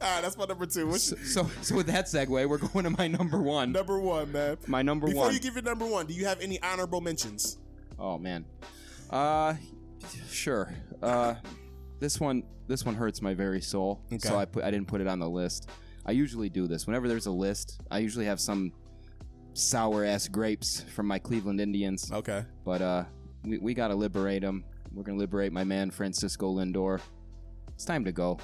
All 0.00 0.14
right, 0.14 0.22
that's 0.22 0.36
my 0.36 0.44
number 0.44 0.66
two. 0.66 0.86
What's 0.86 1.04
So, 1.04 1.16
so 1.16 1.50
so 1.62 1.74
with 1.76 1.86
that 1.86 2.06
segue, 2.06 2.48
we're 2.48 2.58
going 2.58 2.84
to 2.84 2.90
my 2.90 3.06
number 3.08 3.38
one. 3.38 3.72
number 3.72 3.98
one, 3.98 4.32
man? 4.32 4.56
My 4.66 4.82
number 4.82 5.06
one 5.06 5.12
Before 5.14 5.26
one. 5.26 5.34
you 5.34 5.40
give 5.40 5.54
your 5.54 5.62
number 5.62 5.86
one, 5.86 6.06
do 6.06 6.14
you 6.14 6.26
have 6.26 6.40
any 6.40 6.60
honorable 6.62 7.00
mentions? 7.00 7.58
oh 7.98 8.16
man. 8.18 8.44
Uh, 9.10 9.54
sure. 10.30 10.72
Uh, 11.02 11.34
this 12.00 12.18
one 12.18 12.42
this 12.66 12.84
one 12.84 12.94
hurts 12.94 13.22
my 13.22 13.34
very 13.34 13.60
soul. 13.60 14.00
Okay. 14.06 14.18
So 14.18 14.36
I 14.38 14.44
put 14.44 14.64
I 14.64 14.70
didn't 14.70 14.88
put 14.88 15.00
it 15.00 15.06
on 15.06 15.20
the 15.20 15.28
list. 15.28 15.70
I 16.06 16.12
usually 16.12 16.48
do 16.48 16.66
this 16.66 16.86
whenever 16.86 17.06
there's 17.06 17.26
a 17.26 17.30
list. 17.30 17.80
I 17.90 17.98
usually 17.98 18.24
have 18.24 18.40
some 18.40 18.72
sour 19.52 20.04
ass 20.04 20.28
grapes 20.28 20.84
from 20.94 21.06
my 21.06 21.18
Cleveland 21.18 21.60
Indians. 21.60 22.10
Okay. 22.10 22.44
But 22.64 22.82
uh, 22.82 23.04
we, 23.44 23.58
we 23.58 23.74
gotta 23.74 23.94
liberate 23.94 24.42
him. 24.42 24.64
We're 24.92 25.02
gonna 25.04 25.18
liberate 25.18 25.52
my 25.52 25.64
man 25.64 25.90
Francisco 25.90 26.52
Lindor. 26.52 27.00
It's 27.74 27.84
time 27.84 28.04
to 28.04 28.12
go. 28.12 28.38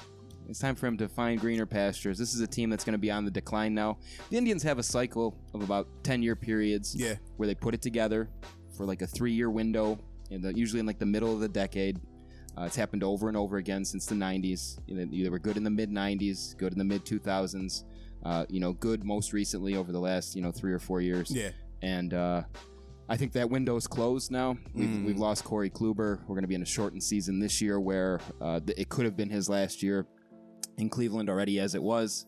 It's 0.47 0.59
time 0.59 0.75
for 0.75 0.87
him 0.87 0.97
to 0.97 1.09
find 1.09 1.41
greener 1.41 1.65
pastures. 1.65 2.17
This 2.17 2.33
is 2.33 2.39
a 2.39 2.47
team 2.47 2.69
that's 2.69 2.83
gonna 2.83 2.97
be 2.97 3.11
on 3.11 3.25
the 3.25 3.31
decline 3.31 3.73
now. 3.73 3.97
The 4.29 4.37
Indians 4.37 4.63
have 4.63 4.77
a 4.77 4.83
cycle 4.83 5.35
of 5.53 5.63
about 5.63 5.87
ten 6.03 6.21
year 6.21 6.35
periods. 6.35 6.95
Yeah. 6.95 7.15
Where 7.37 7.47
they 7.47 7.55
put 7.55 7.73
it 7.73 7.81
together 7.81 8.29
for 8.75 8.85
like 8.85 9.01
a 9.01 9.07
three 9.07 9.33
year 9.33 9.49
window, 9.49 9.99
in 10.29 10.41
the, 10.41 10.53
usually 10.53 10.79
in 10.79 10.85
like 10.85 10.99
the 10.99 11.05
middle 11.05 11.33
of 11.33 11.39
the 11.39 11.49
decade. 11.49 11.99
Uh, 12.57 12.63
it's 12.65 12.75
happened 12.75 13.03
over 13.03 13.27
and 13.27 13.37
over 13.37 13.57
again 13.57 13.85
since 13.85 14.05
the 14.05 14.15
90s. 14.15 14.79
You 14.87 14.95
know, 14.95 15.23
they 15.23 15.29
were 15.29 15.39
good 15.39 15.57
in 15.57 15.63
the 15.63 15.69
mid 15.69 15.91
90s, 15.91 16.57
good 16.57 16.73
in 16.73 16.79
the 16.79 16.85
mid 16.85 17.05
2000s. 17.05 17.83
Uh, 18.25 18.45
you 18.49 18.59
know, 18.59 18.73
good 18.73 19.03
most 19.03 19.31
recently 19.31 19.75
over 19.75 19.91
the 19.91 19.99
last 19.99 20.35
you 20.35 20.41
know 20.41 20.51
three 20.51 20.73
or 20.73 20.79
four 20.79 20.99
years 21.01 21.29
Yeah. 21.31 21.51
and 21.83 22.13
uh, 22.15 22.41
I 23.07 23.15
think 23.15 23.31
that 23.33 23.49
window's 23.49 23.85
closed 23.87 24.31
now. 24.31 24.57
We've, 24.73 24.89
Mm. 24.89 25.05
we've 25.05 25.19
lost 25.19 25.43
Corey 25.45 25.69
Kluber. 25.69 26.19
We're 26.21 26.35
going 26.35 26.41
to 26.41 26.47
be 26.47 26.55
in 26.55 26.63
a 26.63 26.65
shortened 26.65 27.03
season 27.03 27.39
this 27.39 27.61
year, 27.61 27.79
where 27.79 28.19
uh, 28.41 28.59
th- 28.59 28.77
it 28.77 28.89
could 28.89 29.05
have 29.05 29.15
been 29.15 29.29
his 29.29 29.47
last 29.47 29.81
year 29.83 30.07
in 30.77 30.89
Cleveland 30.89 31.29
already, 31.29 31.59
as 31.59 31.73
it 31.75 31.81
was. 31.81 32.25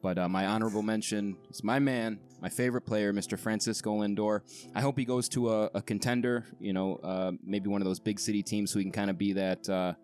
But 0.00 0.16
uh, 0.16 0.28
my 0.28 0.46
honorable 0.46 0.82
mention 0.82 1.36
is 1.50 1.62
my 1.62 1.78
man, 1.80 2.18
my 2.42 2.48
favorite 2.48 2.82
player, 2.82 3.12
Mr. 3.12 3.38
Francisco 3.38 4.00
Lindor. 4.00 4.40
I 4.74 4.80
hope 4.80 4.98
he 4.98 5.04
goes 5.04 5.28
to 5.30 5.50
a, 5.50 5.70
a 5.74 5.80
contender. 5.80 6.44
You 6.60 6.72
know, 6.72 6.96
uh, 6.96 7.32
maybe 7.42 7.68
one 7.68 7.80
of 7.80 7.86
those 7.86 8.00
big 8.00 8.18
city 8.18 8.42
teams, 8.42 8.72
so 8.72 8.80
he 8.80 8.84
can 8.84 8.92
kind 8.92 9.08
of 9.08 9.16
be 9.16 9.32
that. 9.34 9.68
Uh, 9.68 9.94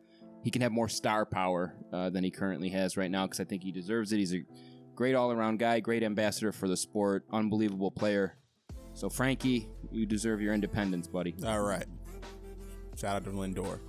he 0.45 0.51
can 0.51 0.63
have 0.63 0.71
more 0.71 0.89
star 0.89 1.27
power 1.27 1.75
uh, 1.93 2.11
than 2.11 2.23
he 2.23 2.31
currently 2.31 2.69
has 2.69 2.97
right 2.97 3.11
now 3.11 3.27
because 3.27 3.41
I 3.41 3.45
think 3.45 3.65
he 3.65 3.73
deserves 3.73 4.13
it. 4.13 4.19
He's 4.19 4.33
a 4.33 4.45
great 4.95 5.17
all 5.17 5.33
around 5.33 5.59
guy, 5.59 5.81
great 5.81 6.05
ambassador 6.05 6.53
for 6.53 6.69
the 6.69 6.77
sport, 6.77 7.25
unbelievable 7.33 7.91
player. 7.91 8.37
So, 8.95 9.11
Frankie, 9.11 9.69
you 9.91 10.07
deserve 10.07 10.41
your 10.41 10.55
independence, 10.55 11.09
buddy. 11.09 11.35
All 11.45 11.63
right. 11.63 11.87
Shout 12.97 13.17
out 13.17 13.25
to 13.25 13.31
Lindor. 13.31 13.81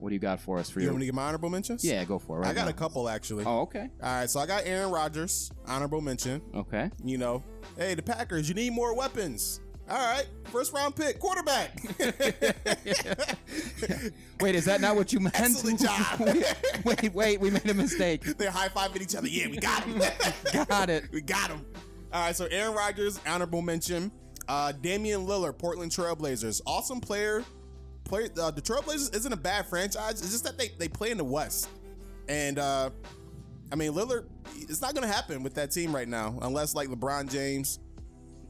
What 0.00 0.08
do 0.08 0.14
you 0.14 0.18
got 0.20 0.40
for 0.40 0.58
us 0.58 0.68
for 0.70 0.80
You 0.80 0.84
your? 0.86 0.92
want 0.94 1.00
me 1.00 1.06
to 1.06 1.12
get 1.12 1.14
my 1.14 1.24
honorable 1.26 1.50
mentions? 1.50 1.84
Yeah, 1.84 2.02
go 2.04 2.18
for 2.18 2.38
it. 2.38 2.40
Right 2.40 2.48
I 2.50 2.54
got 2.54 2.64
now. 2.64 2.70
a 2.70 2.72
couple 2.72 3.08
actually. 3.08 3.44
Oh, 3.46 3.60
okay. 3.60 3.90
All 4.02 4.12
right, 4.20 4.28
so 4.30 4.40
I 4.40 4.46
got 4.46 4.62
Aaron 4.66 4.90
Rodgers, 4.90 5.52
honorable 5.66 6.00
mention. 6.00 6.40
Okay. 6.54 6.90
You 7.04 7.18
know, 7.18 7.44
hey, 7.76 7.94
the 7.94 8.02
Packers, 8.02 8.48
you 8.48 8.54
need 8.54 8.72
more 8.72 8.94
weapons. 8.96 9.60
All 9.90 9.96
right, 9.98 10.24
first 10.44 10.72
round 10.72 10.94
pick, 10.96 11.18
quarterback. 11.18 11.76
Wait, 14.40 14.54
is 14.54 14.64
that 14.64 14.80
not 14.80 14.96
what 14.96 15.12
you 15.12 15.20
meant? 15.20 15.38
Excellent 15.38 15.80
job. 15.84 16.20
wait, 16.84 17.12
wait, 17.14 17.40
we 17.40 17.50
made 17.50 17.68
a 17.68 17.74
mistake. 17.74 18.22
They're 18.38 18.50
high 18.50 18.68
fiving 18.68 19.02
each 19.02 19.14
other. 19.14 19.28
Yeah, 19.28 19.48
we 19.48 19.56
got 19.58 19.82
him. 19.84 20.00
Got 20.68 20.90
it. 20.90 21.04
we 21.12 21.20
got 21.20 21.50
him. 21.50 21.64
All 22.12 22.24
right, 22.24 22.34
so 22.36 22.46
Aaron 22.46 22.74
Rodgers, 22.74 23.20
honorable 23.26 23.62
mention. 23.62 24.10
Uh, 24.48 24.72
Damian 24.72 25.26
Lillard, 25.26 25.58
Portland 25.58 25.92
Trailblazers, 25.92 26.60
awesome 26.66 27.00
player. 27.00 27.44
Player, 28.10 28.28
uh, 28.40 28.50
the 28.50 28.60
Trailblazers 28.60 29.14
isn't 29.14 29.32
a 29.32 29.36
bad 29.36 29.66
franchise. 29.66 30.20
It's 30.20 30.32
just 30.32 30.42
that 30.42 30.58
they 30.58 30.72
they 30.78 30.88
play 30.88 31.12
in 31.12 31.16
the 31.16 31.22
West, 31.22 31.68
and 32.28 32.58
uh, 32.58 32.90
I 33.70 33.76
mean 33.76 33.92
Lillard. 33.92 34.26
It's 34.56 34.82
not 34.82 34.96
gonna 34.96 35.06
happen 35.06 35.44
with 35.44 35.54
that 35.54 35.70
team 35.70 35.94
right 35.94 36.08
now 36.08 36.36
unless 36.42 36.74
like 36.74 36.88
LeBron 36.88 37.30
James, 37.30 37.78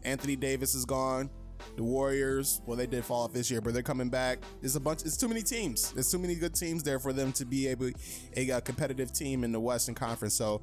Anthony 0.02 0.34
Davis 0.34 0.74
is 0.74 0.86
gone. 0.86 1.28
The 1.76 1.84
Warriors, 1.84 2.62
well, 2.64 2.74
they 2.74 2.86
did 2.86 3.04
fall 3.04 3.24
off 3.24 3.34
this 3.34 3.50
year, 3.50 3.60
but 3.60 3.74
they're 3.74 3.82
coming 3.82 4.08
back. 4.08 4.38
There's 4.62 4.76
a 4.76 4.80
bunch. 4.80 5.02
It's 5.02 5.18
too 5.18 5.28
many 5.28 5.42
teams. 5.42 5.92
There's 5.92 6.10
too 6.10 6.18
many 6.18 6.36
good 6.36 6.54
teams 6.54 6.82
there 6.82 6.98
for 6.98 7.12
them 7.12 7.30
to 7.32 7.44
be 7.44 7.68
able 7.68 7.90
a, 8.38 8.50
uh 8.50 8.60
competitive 8.60 9.12
team 9.12 9.44
in 9.44 9.52
the 9.52 9.60
Western 9.60 9.94
Conference. 9.94 10.32
So, 10.32 10.62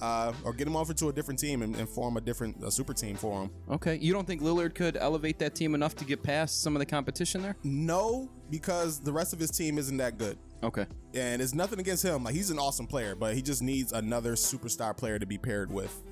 uh, 0.00 0.32
or 0.44 0.52
get 0.52 0.66
him 0.66 0.76
over 0.76 0.92
to 0.94 1.08
a 1.08 1.12
different 1.12 1.38
team 1.38 1.62
and, 1.62 1.76
and 1.76 1.88
form 1.88 2.16
a 2.16 2.20
different 2.20 2.62
a 2.62 2.70
super 2.70 2.92
team 2.92 3.16
for 3.16 3.42
him. 3.42 3.50
Okay. 3.70 3.96
You 3.96 4.12
don't 4.12 4.26
think 4.26 4.42
Lillard 4.42 4.74
could 4.74 4.96
elevate 4.96 5.38
that 5.38 5.54
team 5.54 5.74
enough 5.74 5.94
to 5.96 6.04
get 6.04 6.22
past 6.22 6.62
some 6.62 6.74
of 6.74 6.80
the 6.80 6.86
competition 6.86 7.42
there? 7.42 7.56
No, 7.62 8.30
because 8.50 9.00
the 9.00 9.12
rest 9.12 9.32
of 9.32 9.38
his 9.38 9.50
team 9.50 9.78
isn't 9.78 9.96
that 9.98 10.18
good. 10.18 10.38
Okay. 10.62 10.86
And 11.14 11.40
it's 11.40 11.54
nothing 11.54 11.78
against 11.80 12.04
him. 12.04 12.24
Like 12.24 12.34
he's 12.34 12.50
an 12.50 12.58
awesome 12.58 12.86
player, 12.86 13.14
but 13.14 13.34
he 13.34 13.42
just 13.42 13.62
needs 13.62 13.92
another 13.92 14.34
superstar 14.34 14.96
player 14.96 15.18
to 15.18 15.26
be 15.26 15.38
paired 15.38 15.70
with. 15.70 16.02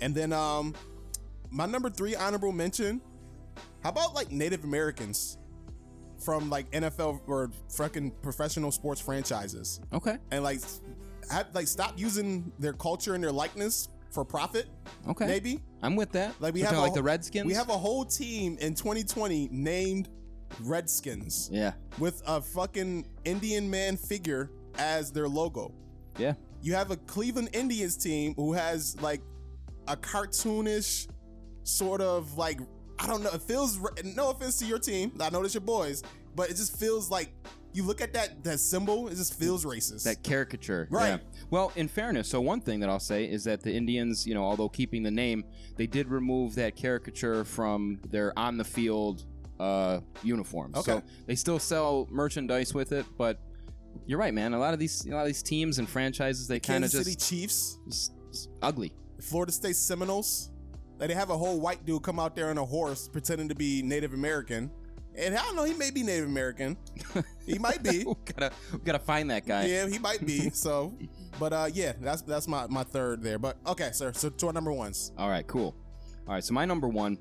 And 0.00 0.14
then 0.14 0.32
um 0.32 0.74
my 1.50 1.66
number 1.66 1.90
three 1.90 2.14
honorable 2.14 2.52
mention. 2.52 3.00
How 3.82 3.90
about 3.90 4.14
like 4.14 4.30
Native 4.30 4.64
Americans 4.64 5.38
from 6.18 6.48
like 6.48 6.70
NFL 6.70 7.20
or 7.26 7.50
fucking 7.70 8.12
professional 8.22 8.70
sports 8.70 9.00
franchises? 9.00 9.80
Okay. 9.92 10.16
And 10.30 10.44
like 10.44 10.60
have, 11.30 11.48
like 11.54 11.66
stop 11.68 11.94
using 11.98 12.52
their 12.58 12.72
culture 12.72 13.14
and 13.14 13.22
their 13.22 13.32
likeness 13.32 13.88
for 14.10 14.24
profit. 14.24 14.66
Okay. 15.08 15.26
Maybe. 15.26 15.60
I'm 15.82 15.96
with 15.96 16.12
that. 16.12 16.34
Like 16.40 16.54
we 16.54 16.60
We're 16.62 16.68
have 16.68 16.78
a 16.78 16.80
like 16.80 16.94
the 16.94 17.02
Redskins. 17.02 17.46
We 17.46 17.54
have 17.54 17.70
a 17.70 17.78
whole 17.78 18.04
team 18.04 18.56
in 18.60 18.74
2020 18.74 19.48
named 19.50 20.08
Redskins 20.60 21.48
Yeah. 21.52 21.72
with 21.98 22.22
a 22.26 22.40
fucking 22.40 23.06
Indian 23.24 23.68
man 23.70 23.96
figure 23.96 24.50
as 24.78 25.10
their 25.12 25.28
logo. 25.28 25.72
Yeah. 26.18 26.34
You 26.60 26.74
have 26.74 26.90
a 26.90 26.96
Cleveland 26.96 27.50
Indians 27.52 27.96
team 27.96 28.34
who 28.36 28.52
has 28.52 29.00
like 29.00 29.22
a 29.88 29.96
cartoonish 29.96 31.08
sort 31.64 32.00
of 32.00 32.36
like 32.36 32.60
I 32.98 33.06
don't 33.08 33.22
know. 33.24 33.30
It 33.32 33.42
feels 33.42 33.80
no 34.04 34.30
offense 34.30 34.58
to 34.60 34.66
your 34.66 34.78
team. 34.78 35.12
I 35.20 35.30
know 35.30 35.42
that's 35.42 35.54
your 35.54 35.60
boys, 35.62 36.04
but 36.36 36.50
it 36.50 36.56
just 36.56 36.78
feels 36.78 37.10
like 37.10 37.32
you 37.74 37.82
look 37.84 38.00
at 38.00 38.12
that 38.14 38.42
that 38.44 38.58
symbol. 38.60 39.08
It 39.08 39.16
just 39.16 39.38
feels 39.38 39.64
racist. 39.64 40.04
That 40.04 40.22
caricature. 40.22 40.88
Right. 40.90 41.08
Yeah. 41.08 41.18
Well, 41.50 41.72
in 41.76 41.88
fairness, 41.88 42.28
so 42.28 42.40
one 42.40 42.60
thing 42.60 42.80
that 42.80 42.88
I'll 42.90 43.00
say 43.00 43.24
is 43.24 43.44
that 43.44 43.62
the 43.62 43.72
Indians, 43.74 44.26
you 44.26 44.34
know, 44.34 44.44
although 44.44 44.68
keeping 44.68 45.02
the 45.02 45.10
name, 45.10 45.44
they 45.76 45.86
did 45.86 46.08
remove 46.08 46.54
that 46.56 46.76
caricature 46.76 47.44
from 47.44 48.00
their 48.10 48.36
on 48.38 48.56
the 48.56 48.64
field 48.64 49.24
uh, 49.60 50.00
uniforms. 50.22 50.84
So 50.84 50.96
Okay. 50.96 51.06
they 51.26 51.34
still 51.34 51.58
sell 51.58 52.08
merchandise 52.10 52.74
with 52.74 52.92
it, 52.92 53.06
but 53.16 53.38
you're 54.06 54.18
right, 54.18 54.34
man. 54.34 54.54
A 54.54 54.58
lot 54.58 54.72
of 54.74 54.80
these, 54.80 55.06
a 55.06 55.10
lot 55.10 55.20
of 55.20 55.26
these 55.28 55.42
teams 55.42 55.78
and 55.78 55.88
franchises, 55.88 56.48
they 56.48 56.58
kind 56.58 56.84
of 56.84 56.90
just, 56.90 57.04
City 57.04 57.16
Chiefs, 57.16 57.78
just- 57.88 58.12
just 58.32 58.48
ugly. 58.62 58.92
Florida 59.20 59.52
State 59.52 59.76
Seminoles. 59.76 60.50
They 60.98 61.12
have 61.14 61.30
a 61.30 61.36
whole 61.36 61.60
white 61.60 61.84
dude 61.84 62.02
come 62.02 62.18
out 62.18 62.34
there 62.34 62.48
on 62.50 62.58
a 62.58 62.64
horse 62.64 63.08
pretending 63.08 63.48
to 63.50 63.54
be 63.54 63.82
Native 63.82 64.14
American. 64.14 64.70
And 65.16 65.36
I 65.36 65.42
don't 65.42 65.56
know, 65.56 65.64
he 65.64 65.74
may 65.74 65.90
be 65.90 66.02
Native 66.02 66.28
American. 66.28 66.76
He 67.44 67.58
might 67.58 67.82
be. 67.82 68.04
we 68.04 68.14
gotta, 68.24 68.52
we 68.72 68.78
gotta 68.78 69.00
find 69.00 69.28
that 69.30 69.44
guy. 69.44 69.66
Yeah, 69.66 69.88
he 69.88 69.98
might 69.98 70.24
be. 70.24 70.48
So, 70.54 70.96
but 71.40 71.52
uh, 71.52 71.68
yeah, 71.72 71.92
that's 72.00 72.22
that's 72.22 72.46
my 72.46 72.68
my 72.68 72.84
third 72.84 73.20
there. 73.20 73.38
But 73.38 73.56
okay, 73.66 73.90
sir. 73.92 74.12
So 74.12 74.30
to 74.30 74.46
our 74.46 74.52
number 74.52 74.72
ones. 74.72 75.12
All 75.18 75.28
right, 75.28 75.44
cool. 75.48 75.74
All 76.28 76.34
right, 76.34 76.44
so 76.44 76.54
my 76.54 76.64
number 76.64 76.86
one, 76.88 77.18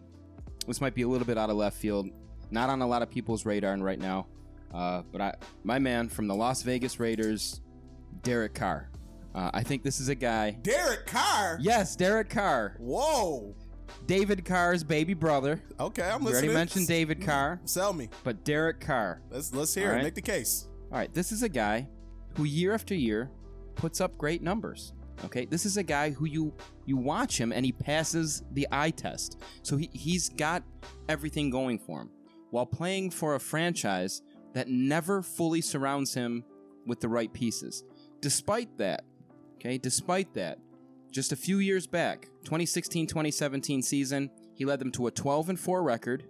this 0.67 0.79
might 0.79 0.93
be 0.93 1.01
a 1.01 1.07
little 1.07 1.25
bit 1.25 1.39
out 1.39 1.49
of 1.49 1.55
left 1.55 1.75
field, 1.75 2.07
not 2.51 2.69
on 2.69 2.83
a 2.83 2.87
lot 2.87 3.01
of 3.01 3.09
people's 3.09 3.47
radar 3.47 3.75
right 3.77 3.97
now, 3.97 4.27
uh, 4.73 5.01
but 5.11 5.21
I, 5.21 5.33
my 5.63 5.79
man 5.79 6.07
from 6.07 6.27
the 6.27 6.35
Las 6.35 6.61
Vegas 6.61 6.99
Raiders, 6.99 7.61
Derek 8.21 8.53
Carr. 8.53 8.91
Uh, 9.33 9.49
I 9.53 9.63
think 9.63 9.81
this 9.81 9.99
is 9.99 10.09
a 10.09 10.15
guy. 10.15 10.51
Derek 10.61 11.07
Carr. 11.07 11.57
Yes, 11.61 11.95
Derek 11.95 12.29
Carr, 12.29 12.75
Whoa. 12.79 13.55
David 14.05 14.45
Carr's 14.45 14.83
baby 14.83 15.13
brother. 15.13 15.61
Okay, 15.79 16.03
I'm 16.03 16.23
listening. 16.23 16.49
We 16.49 16.49
already 16.49 16.53
mentioned 16.53 16.87
David 16.87 17.19
mm-hmm. 17.19 17.29
Carr, 17.29 17.61
Sell 17.65 17.93
me. 17.93 18.09
but 18.23 18.43
Derek 18.43 18.79
Carr. 18.79 19.21
Let's 19.29 19.53
let's 19.53 19.73
hear 19.73 19.87
All 19.87 19.91
it. 19.91 19.95
right. 19.95 20.03
Make 20.03 20.15
the 20.15 20.21
case. 20.21 20.67
All 20.91 20.97
right, 20.97 21.13
this 21.13 21.31
is 21.31 21.43
a 21.43 21.49
guy 21.49 21.87
who 22.35 22.43
year 22.43 22.73
after 22.73 22.93
year 22.93 23.31
puts 23.75 24.01
up 24.01 24.17
great 24.17 24.41
numbers. 24.41 24.93
Okay, 25.25 25.45
this 25.45 25.65
is 25.65 25.77
a 25.77 25.83
guy 25.83 26.09
who 26.09 26.25
you 26.25 26.53
you 26.85 26.97
watch 26.97 27.39
him 27.39 27.51
and 27.51 27.65
he 27.65 27.71
passes 27.71 28.43
the 28.51 28.67
eye 28.71 28.89
test. 28.89 29.41
So 29.61 29.77
he 29.77 29.89
he's 29.93 30.29
got 30.29 30.63
everything 31.07 31.49
going 31.49 31.79
for 31.79 32.01
him 32.01 32.09
while 32.49 32.65
playing 32.65 33.11
for 33.11 33.35
a 33.35 33.39
franchise 33.39 34.21
that 34.53 34.67
never 34.67 35.21
fully 35.21 35.61
surrounds 35.61 36.13
him 36.13 36.43
with 36.85 36.99
the 36.99 37.07
right 37.07 37.31
pieces. 37.31 37.83
Despite 38.19 38.77
that, 38.77 39.03
okay, 39.55 39.77
despite 39.77 40.33
that, 40.33 40.59
just 41.11 41.31
a 41.31 41.35
few 41.35 41.59
years 41.59 41.85
back, 41.85 42.27
2016-2017 42.45 43.83
season, 43.83 44.31
he 44.55 44.65
led 44.65 44.79
them 44.79 44.91
to 44.91 45.07
a 45.07 45.11
12 45.11 45.49
and 45.49 45.59
4 45.59 45.83
record 45.83 46.25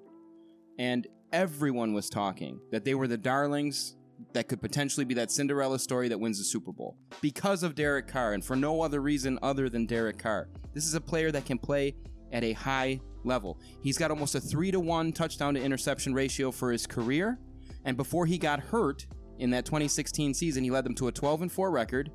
and 0.79 1.07
everyone 1.31 1.93
was 1.93 2.09
talking 2.09 2.59
that 2.71 2.83
they 2.83 2.95
were 2.95 3.07
the 3.07 3.17
darlings 3.17 3.95
that 4.33 4.47
could 4.47 4.61
potentially 4.61 5.05
be 5.05 5.13
that 5.13 5.31
Cinderella 5.31 5.79
story 5.79 6.07
that 6.09 6.19
wins 6.19 6.37
the 6.37 6.43
Super 6.43 6.71
Bowl 6.71 6.97
because 7.21 7.63
of 7.63 7.75
Derek 7.75 8.07
Carr 8.07 8.33
and 8.33 8.43
for 8.43 8.55
no 8.55 8.81
other 8.81 9.01
reason 9.01 9.37
other 9.41 9.69
than 9.69 9.85
Derek 9.85 10.17
Carr. 10.17 10.49
This 10.73 10.85
is 10.85 10.95
a 10.95 11.01
player 11.01 11.31
that 11.31 11.45
can 11.45 11.57
play 11.57 11.95
at 12.31 12.43
a 12.43 12.53
high 12.53 12.99
level. 13.23 13.59
He's 13.81 13.97
got 13.97 14.11
almost 14.11 14.35
a 14.35 14.39
3 14.39 14.71
to 14.71 14.79
1 14.79 15.11
touchdown 15.13 15.53
to 15.55 15.61
interception 15.61 16.13
ratio 16.13 16.51
for 16.51 16.71
his 16.71 16.87
career 16.87 17.39
and 17.85 17.97
before 17.97 18.25
he 18.25 18.37
got 18.37 18.59
hurt 18.59 19.05
in 19.39 19.49
that 19.51 19.65
2016 19.65 20.33
season, 20.33 20.63
he 20.63 20.71
led 20.71 20.85
them 20.85 20.95
to 20.95 21.07
a 21.07 21.11
12 21.11 21.43
and 21.43 21.51
4 21.51 21.71
record 21.71 22.11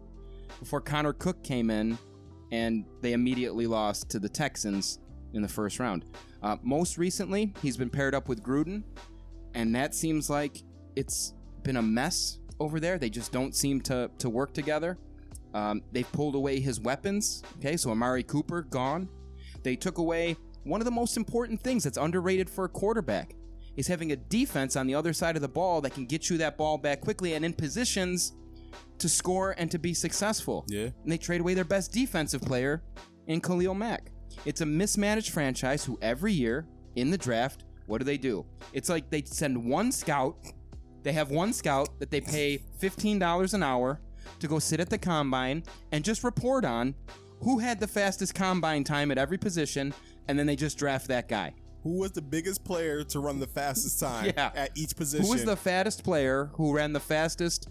before 0.61 0.81
Connor 0.81 1.13
Cook 1.13 1.43
came 1.43 1.71
in 1.71 1.99
and 2.53 2.85
they 3.01 3.13
immediately 3.13 3.67
lost 3.67 4.09
to 4.11 4.19
the 4.19 4.29
Texans 4.29 4.99
in 5.35 5.43
the 5.43 5.49
first 5.49 5.79
round. 5.79 6.05
Uh, 6.43 6.57
most 6.63 6.99
recently, 6.99 7.53
he's 7.63 7.77
been 7.77 7.91
paired 7.91 8.15
up 8.15 8.29
with 8.29 8.43
Gruden, 8.43 8.83
and 9.55 9.75
that 9.75 9.95
seems 9.95 10.31
like 10.31 10.63
it's 10.95 11.35
been 11.63 11.77
a 11.77 11.83
mess 11.83 12.39
over 12.61 12.81
there. 12.81 12.99
They 12.99 13.11
just 13.11 13.33
don't 13.33 13.55
seem 13.55 13.81
to, 13.83 14.11
to 14.19 14.29
work 14.31 14.53
together. 14.53 14.99
Um, 15.55 15.83
they've 15.93 16.11
pulled 16.13 16.35
away 16.35 16.61
his 16.61 16.81
weapons. 16.81 17.43
Okay, 17.59 17.77
so 17.77 17.91
Amari 17.91 18.23
Cooper 18.23 18.63
gone. 18.63 19.09
They 19.63 19.77
took 19.77 19.99
away 19.99 20.37
one 20.65 20.81
of 20.81 20.85
the 20.85 20.91
most 20.91 21.17
important 21.17 21.61
things 21.63 21.85
that's 21.85 21.97
underrated 21.97 22.51
for 22.51 22.65
a 22.65 22.69
quarterback 22.69 23.35
is 23.77 23.87
having 23.87 24.13
a 24.13 24.17
defense 24.17 24.75
on 24.75 24.87
the 24.87 24.95
other 24.95 25.13
side 25.13 25.37
of 25.37 25.43
the 25.43 25.49
ball 25.49 25.81
that 25.83 25.95
can 25.95 26.07
get 26.07 26.31
you 26.31 26.39
that 26.39 26.57
ball 26.57 26.79
back 26.79 27.01
quickly 27.01 27.35
and 27.35 27.45
in 27.45 27.53
positions 27.53 28.33
to 28.99 29.09
score 29.09 29.55
and 29.59 29.71
to 29.71 29.79
be 29.79 29.95
successful. 29.95 30.65
Yeah. 30.69 30.89
And 31.03 31.13
they 31.13 31.19
trade 31.19 31.41
away 31.41 31.55
their 31.55 31.65
best 31.65 31.93
defensive 31.93 32.41
player 32.43 32.83
in 33.27 33.41
Khalil 33.41 33.75
Mack. 33.75 34.11
It's 34.45 34.61
a 34.61 34.67
mismanaged 34.67 35.33
franchise 35.33 35.85
who 35.85 35.99
every 36.03 36.33
year 36.33 36.67
in 36.97 37.11
the 37.11 37.19
draft, 37.19 37.65
what 37.87 37.99
do 37.99 38.05
they 38.05 38.19
do? 38.19 38.45
It's 38.73 38.89
like 38.89 39.11
they 39.11 39.23
send 39.25 39.63
one 39.63 39.93
scout, 39.93 40.37
they 41.03 41.13
have 41.13 41.31
one 41.31 41.53
scout 41.53 41.99
that 42.01 42.11
they 42.11 42.21
pay 42.21 42.59
$15 42.81 43.55
an 43.55 43.63
hour 43.63 44.01
to 44.41 44.49
go 44.49 44.59
sit 44.59 44.81
at 44.81 44.91
the 44.91 44.99
combine 44.99 45.63
and 45.93 46.05
just 46.05 46.25
report 46.25 46.65
on 46.65 46.95
who 47.43 47.59
had 47.59 47.79
the 47.81 47.87
fastest 47.87 48.35
combine 48.35 48.83
time 48.83 49.11
at 49.11 49.19
every 49.19 49.37
position, 49.39 49.93
and 50.27 50.39
then 50.39 50.47
they 50.47 50.57
just 50.57 50.79
draft 50.79 51.07
that 51.09 51.29
guy. 51.29 51.53
Who 51.83 51.99
was 51.99 52.13
the 52.13 52.23
biggest 52.23 52.65
player 52.65 53.05
to 53.05 53.21
run 53.21 53.39
the 53.39 53.47
fastest 53.47 54.01
time 54.01 54.33
Yeah. 54.37 54.51
at 54.55 54.71
each 54.75 54.97
position? 54.97 55.25
Who 55.27 55.33
was 55.33 55.45
the 55.45 55.57
fattest 55.57 56.03
player 56.03 56.51
who 56.55 56.75
ran 56.75 56.93
the 56.93 57.01
fastest 57.01 57.69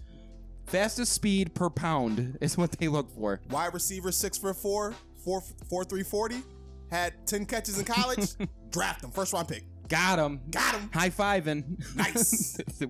fastest 0.66 1.12
speed 1.12 1.54
per 1.54 1.70
pound 1.70 2.38
is 2.40 2.56
what 2.56 2.72
they 2.72 2.88
look 2.88 3.10
for. 3.14 3.40
wide 3.50 3.74
receiver, 3.74 4.12
six 4.12 4.38
foot 4.38 4.56
four, 4.56 4.94
four 5.24 5.42
four 5.68 5.84
three 5.84 6.02
forty, 6.02 6.42
had 6.90 7.26
ten 7.26 7.46
catches 7.46 7.78
in 7.78 7.84
college? 7.84 8.30
Draft 8.70 9.04
him, 9.04 9.10
first 9.10 9.32
round 9.32 9.48
pick. 9.48 9.64
Got 9.88 10.18
him. 10.18 10.40
Got 10.50 10.74
him. 10.74 10.90
High 10.92 11.10
fiving. 11.10 11.78
Nice. 11.94 12.58
it's, 12.66 12.82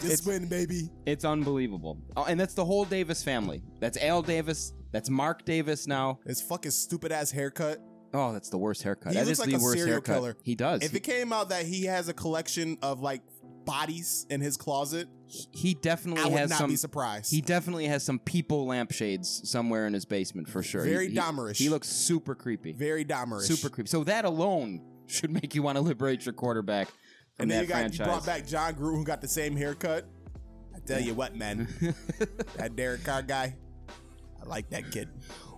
This 0.00 0.24
win, 0.24 0.48
baby. 0.48 0.88
it's 1.04 1.26
unbelievable. 1.26 2.00
Oh, 2.16 2.24
and 2.24 2.40
that's 2.40 2.54
the 2.54 2.64
whole 2.64 2.86
Davis 2.86 3.22
family. 3.22 3.62
That's 3.80 3.98
Al 3.98 4.22
Davis. 4.22 4.72
That's 4.90 5.10
Mark 5.10 5.44
Davis 5.44 5.86
now. 5.86 6.20
His 6.26 6.40
fucking 6.40 6.70
stupid 6.70 7.12
ass 7.12 7.30
haircut. 7.30 7.80
Oh, 8.14 8.32
that's 8.32 8.48
the 8.48 8.56
worst 8.56 8.82
haircut. 8.82 9.12
He 9.12 9.18
That 9.18 9.26
looks 9.26 9.32
is 9.32 9.40
like 9.40 9.50
the 9.50 9.56
a 9.56 9.60
worst 9.60 9.76
serial 9.76 9.92
haircut. 9.96 10.14
killer. 10.14 10.36
He 10.42 10.54
does. 10.54 10.82
If 10.82 10.94
it 10.94 11.00
came 11.00 11.34
out 11.34 11.50
that 11.50 11.66
he 11.66 11.84
has 11.84 12.08
a 12.08 12.14
collection 12.14 12.78
of 12.80 13.02
like 13.02 13.20
bodies 13.68 14.26
in 14.30 14.40
his 14.40 14.56
closet, 14.56 15.08
he 15.52 15.74
definitely 15.74 16.22
I 16.22 16.26
would 16.28 16.38
has 16.38 16.50
not 16.50 16.60
some. 16.60 16.70
be 16.70 16.76
surprised. 16.76 17.30
He 17.30 17.42
definitely 17.42 17.86
has 17.86 18.02
some 18.02 18.18
people 18.18 18.66
lampshades 18.66 19.48
somewhere 19.48 19.86
in 19.86 19.92
his 19.92 20.06
basement 20.06 20.48
for 20.48 20.62
sure. 20.62 20.84
Very 20.84 21.08
he, 21.08 21.12
he- 21.12 21.18
Dahmerish. 21.18 21.56
He 21.56 21.68
looks 21.68 21.88
super 21.88 22.34
creepy. 22.34 22.72
very 22.72 23.04
Dahmerish. 23.04 23.42
Super 23.42 23.68
creepy. 23.68 23.88
So 23.88 24.04
that 24.04 24.24
alone 24.24 24.82
should 25.06 25.30
make 25.30 25.54
you 25.54 25.62
want 25.62 25.76
to 25.76 25.82
liberate 25.82 26.24
your 26.24 26.32
quarterback 26.32 26.88
from 26.88 26.96
And 27.40 27.50
then 27.50 27.58
that 27.58 27.62
you 27.62 27.88
got 27.88 27.98
you 27.98 28.04
brought 28.04 28.26
back 28.26 28.46
Jon 28.46 28.74
Gruden, 28.74 28.96
who 28.96 29.04
got 29.04 29.20
the 29.20 29.28
same 29.28 29.54
haircut. 29.54 30.06
I 30.74 30.78
tell 30.80 31.00
you 31.00 31.12
what, 31.12 31.36
man, 31.36 31.68
that 32.56 32.74
Derek 32.74 33.04
Carr 33.04 33.22
guy, 33.22 33.54
I 34.42 34.46
like 34.46 34.70
that 34.70 34.90
kid. 34.90 35.08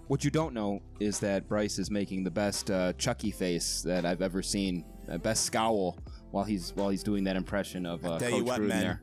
What 0.08 0.24
you 0.24 0.30
don't 0.32 0.54
know 0.54 0.80
is 0.98 1.20
that 1.20 1.48
Bryce 1.48 1.78
is 1.78 1.88
making 1.88 2.24
the 2.24 2.30
best 2.32 2.70
uh, 2.70 2.92
Chucky 2.94 3.30
face 3.30 3.82
that 3.82 4.04
I've 4.04 4.22
ever 4.22 4.42
seen, 4.42 4.84
uh, 5.08 5.18
best 5.18 5.44
scowl 5.44 5.96
while 6.30 6.44
he's 6.44 6.72
while 6.74 6.88
he's 6.90 7.02
doing 7.02 7.24
that 7.24 7.36
impression 7.36 7.86
of 7.86 8.04
uh, 8.04 8.18
Coach 8.18 8.42
what, 8.42 8.60
Gruden 8.60 8.68
man. 8.68 8.80
there. 8.80 9.02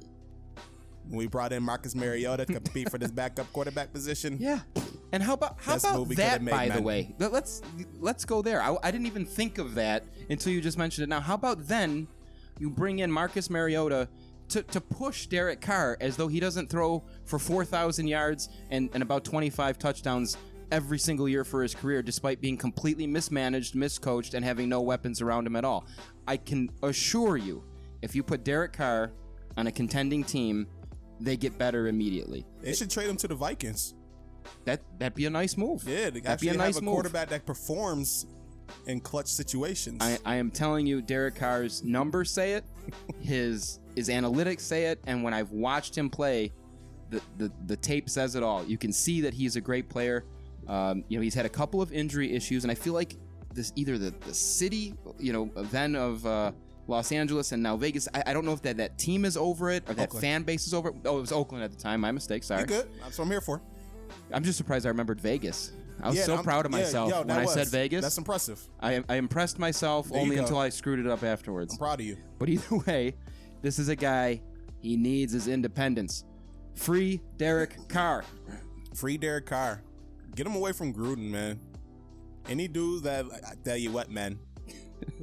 We 1.10 1.28
brought 1.28 1.54
in 1.54 1.64
Marcus 1.64 1.96
Mariota 1.96 2.46
to 2.46 2.54
compete 2.54 2.90
for 2.92 2.98
this 2.98 3.12
backup 3.12 3.52
quarterback 3.54 3.94
position. 3.94 4.38
Yeah. 4.42 4.60
And 5.14 5.24
how 5.24 5.34
about 5.36 5.56
how 5.62 5.74
Best 5.74 5.86
about 5.86 5.98
move 6.00 6.10
we 6.10 6.16
coulda 6.18 6.32
that? 6.32 6.42
made, 6.42 6.52
by 6.52 6.68
the 6.70 6.82
way, 6.82 7.16
Let- 7.18 7.32
let's 7.32 7.62
let's 7.98 8.26
go 8.26 8.42
there. 8.42 8.62
I, 8.62 8.76
I 8.84 8.92
didn't 8.92 9.08
even 9.08 9.26
think 9.26 9.58
of 9.58 9.76
that 9.76 10.04
until 10.30 10.52
you 10.52 10.60
just 10.60 10.78
mentioned 10.78 11.04
it. 11.04 11.10
Now, 11.10 11.22
how 11.22 11.36
about 11.36 11.66
then 11.66 12.08
you 12.60 12.70
bring 12.70 13.00
in 13.00 13.10
Marcus 13.10 13.50
Mariota 13.50 14.10
to, 14.50 14.64
to 14.64 14.82
push 14.82 15.28
Derek 15.28 15.62
Carr 15.62 15.98
as 16.02 16.18
though 16.18 16.28
he 16.28 16.42
doesn't 16.42 16.70
throw 16.70 17.04
for 17.24 17.40
four 17.40 17.64
thousand 17.64 18.08
yards 18.08 18.50
and, 18.70 18.90
and 18.94 19.02
about 19.02 19.24
twenty 19.24 19.50
five 19.50 19.80
touchdowns 19.80 20.36
every 20.74 21.00
single 21.00 21.30
year 21.30 21.46
for 21.46 21.62
his 21.64 21.74
career, 21.74 22.02
despite 22.04 22.42
being 22.42 22.58
completely 22.58 23.08
mismanaged, 23.08 23.76
miscoached, 23.76 24.34
and 24.34 24.44
having 24.44 24.68
no 24.68 24.82
weapons 24.82 25.22
around 25.22 25.48
him 25.48 25.56
at 25.56 25.64
all. 25.64 25.86
I 26.28 26.38
can 26.38 26.70
assure 26.84 27.38
you, 27.38 27.64
if 28.02 28.16
you 28.16 28.24
put 28.24 28.44
Derek 28.44 28.74
Carr 28.74 29.12
on 29.56 29.68
a 29.68 29.72
contending 29.72 30.24
team, 30.24 30.68
they 31.20 31.38
get 31.38 31.58
better 31.58 31.88
immediately. 31.88 32.46
They 32.62 32.74
should 32.74 32.92
trade 32.92 33.10
him 33.10 33.18
to 33.18 33.28
the 33.28 33.36
Vikings. 33.36 33.96
That 34.66 34.82
that'd 34.98 35.16
be 35.16 35.26
a 35.26 35.30
nice 35.30 35.58
move. 35.58 35.84
Yeah, 35.86 36.10
they 36.10 36.20
that'd 36.22 36.40
be 36.40 36.50
a 36.50 36.54
nice 36.54 36.76
have 36.76 36.84
a 36.84 36.86
move. 36.86 36.94
quarterback 36.94 37.30
that 37.30 37.46
performs 37.46 38.26
in 38.86 39.00
clutch 39.00 39.28
situations. 39.28 39.98
I, 40.02 40.18
I 40.26 40.36
am 40.36 40.52
telling 40.52 40.86
you, 40.86 41.02
Derek 41.02 41.36
Carr's 41.36 41.84
numbers 41.84 42.32
say 42.32 42.54
it, 42.54 42.66
his 43.20 43.80
his 43.96 44.10
analytics 44.10 44.62
say 44.62 44.86
it, 44.86 45.00
and 45.08 45.24
when 45.24 45.34
I've 45.34 45.52
watched 45.52 45.98
him 45.98 46.10
play, 46.10 46.54
the, 47.10 47.22
the 47.38 47.52
the 47.66 47.78
tape 47.78 48.10
says 48.10 48.36
it 48.36 48.44
all. 48.44 48.64
You 48.64 48.78
can 48.78 48.94
see 48.94 49.22
that 49.22 49.34
he's 49.34 49.56
a 49.56 49.62
great 49.62 49.90
player. 49.90 50.26
Um, 50.68 51.04
you 51.08 51.18
know, 51.18 51.24
he's 51.24 51.34
had 51.34 51.46
a 51.46 51.50
couple 51.50 51.82
of 51.82 51.92
injury 51.92 52.34
issues, 52.34 52.64
and 52.64 52.72
I 52.72 52.76
feel 52.76 52.94
like 52.94 53.16
this 53.54 53.74
either 53.76 53.98
the 53.98 54.14
the 54.26 54.34
city, 54.34 54.94
you 55.20 55.34
know, 55.34 55.52
then 55.56 55.96
of 55.96 56.26
uh, 56.26 56.52
Los 56.88 57.12
Angeles 57.12 57.52
and 57.52 57.62
now 57.64 57.76
Vegas. 57.78 58.08
I, 58.14 58.24
I 58.28 58.34
don't 58.34 58.46
know 58.46 58.54
if 58.54 58.62
that 58.64 58.78
that 58.78 58.98
team 58.98 59.26
is 59.26 59.38
over 59.38 59.70
it 59.72 59.84
or 59.90 59.94
that 59.94 60.04
Oakland. 60.10 60.22
fan 60.22 60.44
base 60.44 60.68
is 60.68 60.74
over 60.74 60.90
it. 60.90 60.96
Oh, 61.06 61.18
it 61.18 61.22
was 61.22 61.32
Oakland 61.32 61.64
at 61.64 61.72
the 61.72 61.78
time. 61.78 62.02
My 62.02 62.12
mistake. 62.12 62.44
Sorry. 62.44 62.62
you 62.62 62.68
good? 62.68 62.88
That's 63.02 63.18
what 63.18 63.26
I'm 63.26 63.32
here 63.32 63.42
for. 63.42 63.62
I'm 64.32 64.44
just 64.44 64.58
surprised 64.58 64.86
I 64.86 64.90
remembered 64.90 65.20
Vegas. 65.22 65.72
I 66.02 66.10
was 66.10 66.18
Yeah, 66.18 66.24
so 66.26 66.36
I'm- 66.36 66.44
proud 66.44 66.66
of 66.66 66.72
yeah, 66.72 66.78
myself 66.80 67.10
yo, 67.10 67.18
when 67.20 67.28
that 67.28 67.40
I 67.40 67.46
said. 67.46 67.68
Vegas. 67.70 68.04
That's 68.04 68.18
impressive. 68.18 68.62
I, 68.80 69.04
I 69.10 69.16
impressed 69.16 69.58
myself 69.60 70.10
There 70.10 70.20
only 70.22 70.38
until 70.38 70.60
I 70.60 70.70
screwed 70.70 71.00
it 71.00 71.08
up 71.08 71.24
afterwards. 71.24 71.74
I'm 71.74 71.80
proud 71.80 72.00
of 72.00 72.06
you. 72.06 72.18
But 72.38 72.50
either 72.50 72.76
way, 72.86 73.16
this 73.62 73.80
is 73.80 73.90
a 73.90 73.96
guy, 73.96 74.42
he 74.80 74.96
needs 74.96 75.34
his 75.34 75.48
independence. 75.48 76.24
Free 76.76 77.22
Derek 77.38 77.76
Carr. 77.90 78.24
Free 78.94 79.18
Derek 79.18 79.48
Carr. 79.48 79.82
Get 80.36 80.46
him 80.46 80.56
away 80.56 80.72
from 80.72 80.94
Gruden, 80.94 81.32
man. 81.32 81.60
Any 82.48 82.68
dude 82.68 83.04
that 83.04 83.26
I 83.26 83.54
tell 83.66 83.76
you 83.78 83.92
what, 83.92 84.12
man. 84.12 84.38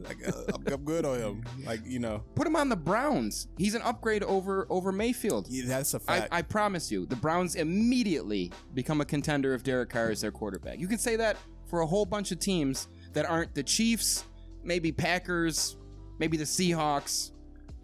Like 0.04 0.16
uh, 0.28 0.32
I'm, 0.54 0.62
good 0.84 1.04
on 1.04 1.18
him. 1.18 1.44
Like 1.64 1.80
you 1.84 1.98
know, 1.98 2.22
Put 2.34 2.46
him 2.46 2.56
on 2.56 2.68
the 2.68 2.76
Browns. 2.76 3.48
He's 3.58 3.74
an 3.74 3.82
upgrade 3.82 4.22
over 4.24 4.66
over 4.70 4.92
Mayfield. 4.92 5.46
yeah, 5.48 5.64
that's 5.66 5.94
a 5.94 6.00
I, 6.08 6.20
fact. 6.20 6.28
I 6.32 6.42
promise 6.42 6.90
you, 6.90 7.06
the 7.06 7.16
Browns 7.16 7.54
immediately 7.54 8.52
become 8.74 9.00
a 9.00 9.04
contender 9.04 9.54
if 9.54 9.62
Derek 9.62 9.90
Carr 9.90 10.10
is 10.10 10.20
their 10.20 10.32
quarterback. 10.32 10.78
You 10.78 10.88
can 10.88 10.98
say 10.98 11.16
that 11.16 11.36
for 11.66 11.80
a 11.80 11.86
whole 11.86 12.04
bunch 12.06 12.32
of 12.32 12.38
teams 12.38 12.88
that 13.12 13.24
aren't 13.26 13.54
the 13.54 13.62
Chiefs, 13.62 14.24
maybe 14.62 14.92
Packers, 14.92 15.76
maybe 16.18 16.36
the 16.36 16.44
Seahawks, 16.44 17.30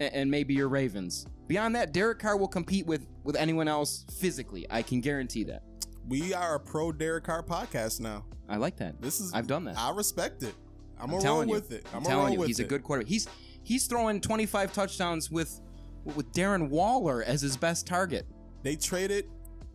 a- 0.01 0.15
and 0.15 0.31
maybe 0.31 0.55
your 0.55 0.69
Ravens. 0.69 1.27
Beyond 1.47 1.75
that, 1.77 1.93
Derek 1.93 2.19
Carr 2.21 2.37
will 2.37 2.49
compete 2.49 2.87
with 2.87 3.07
with 3.25 3.37
anyone 3.37 3.69
else 3.69 4.05
physically. 4.19 4.67
I 4.71 4.83
can 4.83 5.01
guarantee 5.01 5.45
that. 5.45 5.63
we 6.09 6.33
are 6.35 6.55
a 6.57 6.61
pro 6.61 6.93
Derek 6.93 7.25
Carr 7.25 7.43
podcast 7.43 8.01
now. 8.01 8.25
I 8.49 8.57
like 8.57 8.77
that. 8.79 9.01
This 9.01 9.21
is 9.21 9.33
I've 9.33 9.47
done 9.47 9.65
that. 9.65 9.79
I 9.79 9.91
respect 9.93 10.43
it. 10.43 10.55
I'm, 11.03 11.15
I'm 11.15 11.21
telling 11.21 11.49
you. 11.49 11.55
with 11.55 11.73
it. 11.73 11.87
I'm, 11.93 11.99
I'm 11.99 12.05
telling 12.05 12.33
you, 12.35 12.43
he's 12.43 12.61
a 12.61 12.65
good 12.65 12.83
quarterback. 12.83 13.09
He's 13.09 13.29
he's 13.63 13.87
throwing 13.87 14.21
25 14.21 14.73
touchdowns 14.73 15.31
with 15.31 15.61
with 16.05 16.33
Darren 16.33 16.69
Waller 16.69 17.23
as 17.23 17.41
his 17.41 17.57
best 17.57 17.87
target. 17.87 18.27
They 18.63 18.77
traded 18.77 19.27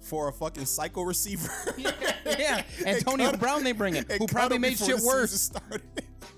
for 0.01 0.30
a 0.30 0.34
fucking 0.34 0.65
psycho 0.65 1.01
receiver. 1.01 1.49
yeah, 1.78 2.63
Antonio 2.86 3.32
cut- 3.32 3.39
Brown 3.39 3.63
they 3.63 3.71
bring 3.71 3.95
in, 3.95 4.05
who 4.19 4.28
probably 4.28 4.57
made 4.59 4.78
shit 4.78 4.99
worse. 4.99 5.51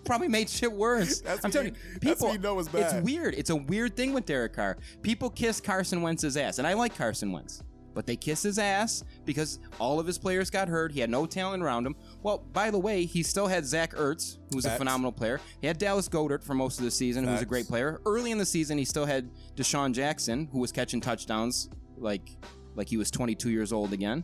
Probably 0.06 0.30
made 0.30 0.50
shit 0.50 0.72
worse. 0.72 1.20
That's 1.22 1.44
I'm 1.44 1.52
telling 1.52 1.76
you- 1.76 2.00
people. 2.00 2.28
what 2.28 2.34
you 2.34 2.40
know 2.40 2.60
It's 2.60 2.94
weird. 3.04 3.36
It's 3.36 3.50
a 3.50 3.56
weird 3.56 3.96
thing 3.98 4.14
with 4.14 4.26
Derek 4.26 4.54
Carr. 4.54 4.78
People 5.02 5.30
kiss 5.30 5.60
Carson 5.60 6.02
Wentz's 6.02 6.38
ass, 6.38 6.60
and 6.60 6.68
I 6.68 6.74
like 6.74 6.96
Carson 6.96 7.32
Wentz, 7.32 7.62
but 7.98 8.06
they 8.06 8.16
kiss 8.16 8.44
his 8.44 8.60
ass 8.60 9.04
because 9.26 9.58
all 9.80 10.00
of 10.00 10.06
his 10.06 10.20
players 10.20 10.52
got 10.52 10.68
hurt. 10.68 10.92
He 10.92 11.00
had 11.00 11.10
no 11.10 11.26
talent 11.26 11.64
around 11.64 11.84
him. 11.84 11.96
Well, 12.22 12.46
by 12.54 12.70
the 12.70 12.78
way, 12.78 13.06
he 13.06 13.24
still 13.24 13.48
had 13.48 13.66
Zach 13.66 13.96
Ertz, 13.96 14.38
who 14.52 14.56
was 14.56 14.66
a 14.66 14.70
phenomenal 14.78 15.12
player. 15.12 15.42
He 15.62 15.66
had 15.66 15.80
Dallas 15.80 16.08
Goedert 16.08 16.44
for 16.44 16.54
most 16.54 16.78
of 16.78 16.86
the 16.86 16.92
season, 16.92 17.24
who 17.24 17.32
was 17.32 17.40
a 17.40 17.42
Facts. 17.42 17.50
great 17.50 17.68
player. 17.68 18.00
Early 18.06 18.30
in 18.30 18.38
the 18.38 18.46
season, 18.46 18.78
he 18.78 18.86
still 18.86 19.08
had 19.08 19.32
DeSean 19.56 19.94
Jackson, 19.94 20.48
who 20.52 20.60
was 20.60 20.72
catching 20.72 21.02
touchdowns 21.02 21.72
like 21.98 22.30
like 22.76 22.88
he 22.88 22.98
was 22.98 23.10
22 23.10 23.50
years 23.50 23.74
old 23.74 23.94
again. 23.94 24.24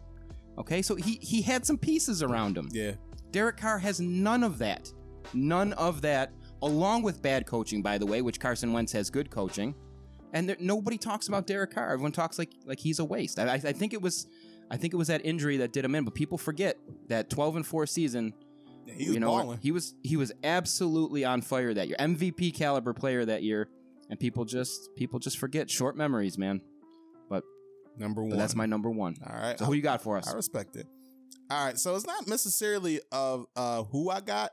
Okay, 0.60 0.84
so 0.84 0.94
he 0.94 1.18
he 1.24 1.42
had 1.42 1.66
some 1.66 1.80
pieces 1.80 2.22
around 2.22 2.56
him. 2.56 2.70
Yeah. 2.72 2.92
Derek 3.32 3.58
Carr 3.58 3.80
has 3.80 4.00
none 4.00 4.44
of 4.44 4.60
that. 4.60 4.88
None 5.34 5.74
of 5.74 6.04
that, 6.04 6.32
along 6.62 7.02
with 7.02 7.24
bad 7.24 7.48
coaching, 7.48 7.82
by 7.82 7.98
the 7.98 8.06
way, 8.06 8.22
which 8.22 8.40
Carson 8.40 8.72
Wentz 8.72 8.92
has 8.92 9.10
good 9.10 9.32
coaching. 9.32 9.74
And 10.34 10.50
there, 10.50 10.58
nobody 10.60 10.98
talks 10.98 11.28
about 11.28 11.48
Derek 11.48 11.74
Carr. 11.74 11.92
Everyone 11.92 12.12
talks 12.12 12.38
like 12.38 12.52
like 12.66 12.80
he's 12.80 13.00
a 13.00 13.06
waste. 13.06 13.40
I, 13.40 13.46
I, 13.48 13.54
I 13.54 13.72
think 13.72 13.94
it 13.94 14.02
was, 14.02 14.28
I 14.70 14.78
think 14.78 14.94
it 14.94 14.98
was 14.98 15.08
that 15.08 15.24
injury 15.26 15.58
that 15.58 15.72
did 15.72 15.86
him 15.86 15.96
in. 15.96 16.04
But 16.04 16.16
people 16.16 16.38
forget 16.38 16.78
that 17.08 17.30
12 17.30 17.58
and 17.58 17.68
4 17.68 17.86
season. 17.86 18.34
Yeah, 18.86 18.94
he 18.96 19.06
was 19.06 19.14
you 19.14 19.20
know, 19.20 19.28
balling. 19.28 19.60
he 19.62 19.72
was 19.72 19.94
he 20.04 20.18
was 20.18 20.32
absolutely 20.44 21.24
on 21.24 21.42
fire 21.42 21.74
that 21.74 21.88
year. 21.88 21.96
MVP 22.00 22.54
caliber 22.56 22.94
player 22.94 23.24
that 23.24 23.44
year. 23.44 23.70
And 24.10 24.20
people 24.20 24.44
just 24.44 24.90
people 24.98 25.20
just 25.20 25.38
forget 25.38 25.70
short 25.72 25.96
memories, 25.96 26.38
man. 26.38 26.62
But, 27.30 27.44
Number 27.98 28.22
one. 28.22 28.32
but 28.32 28.38
that's 28.38 28.56
my 28.56 28.66
number 28.66 28.90
one. 28.90 29.16
All 29.26 29.36
right. 29.36 29.58
So 29.58 29.66
who 29.66 29.74
you 29.74 29.82
got 29.82 30.02
for 30.02 30.18
us? 30.18 30.28
I 30.28 30.34
respect 30.36 30.76
it. 30.76 30.88
All 31.50 31.66
right, 31.66 31.78
so 31.78 31.96
it's 31.96 32.06
not 32.08 32.28
necessarily 32.28 33.00
of 33.12 33.46
uh 33.56 33.84
who 33.84 34.10
I 34.10 34.22
got, 34.22 34.52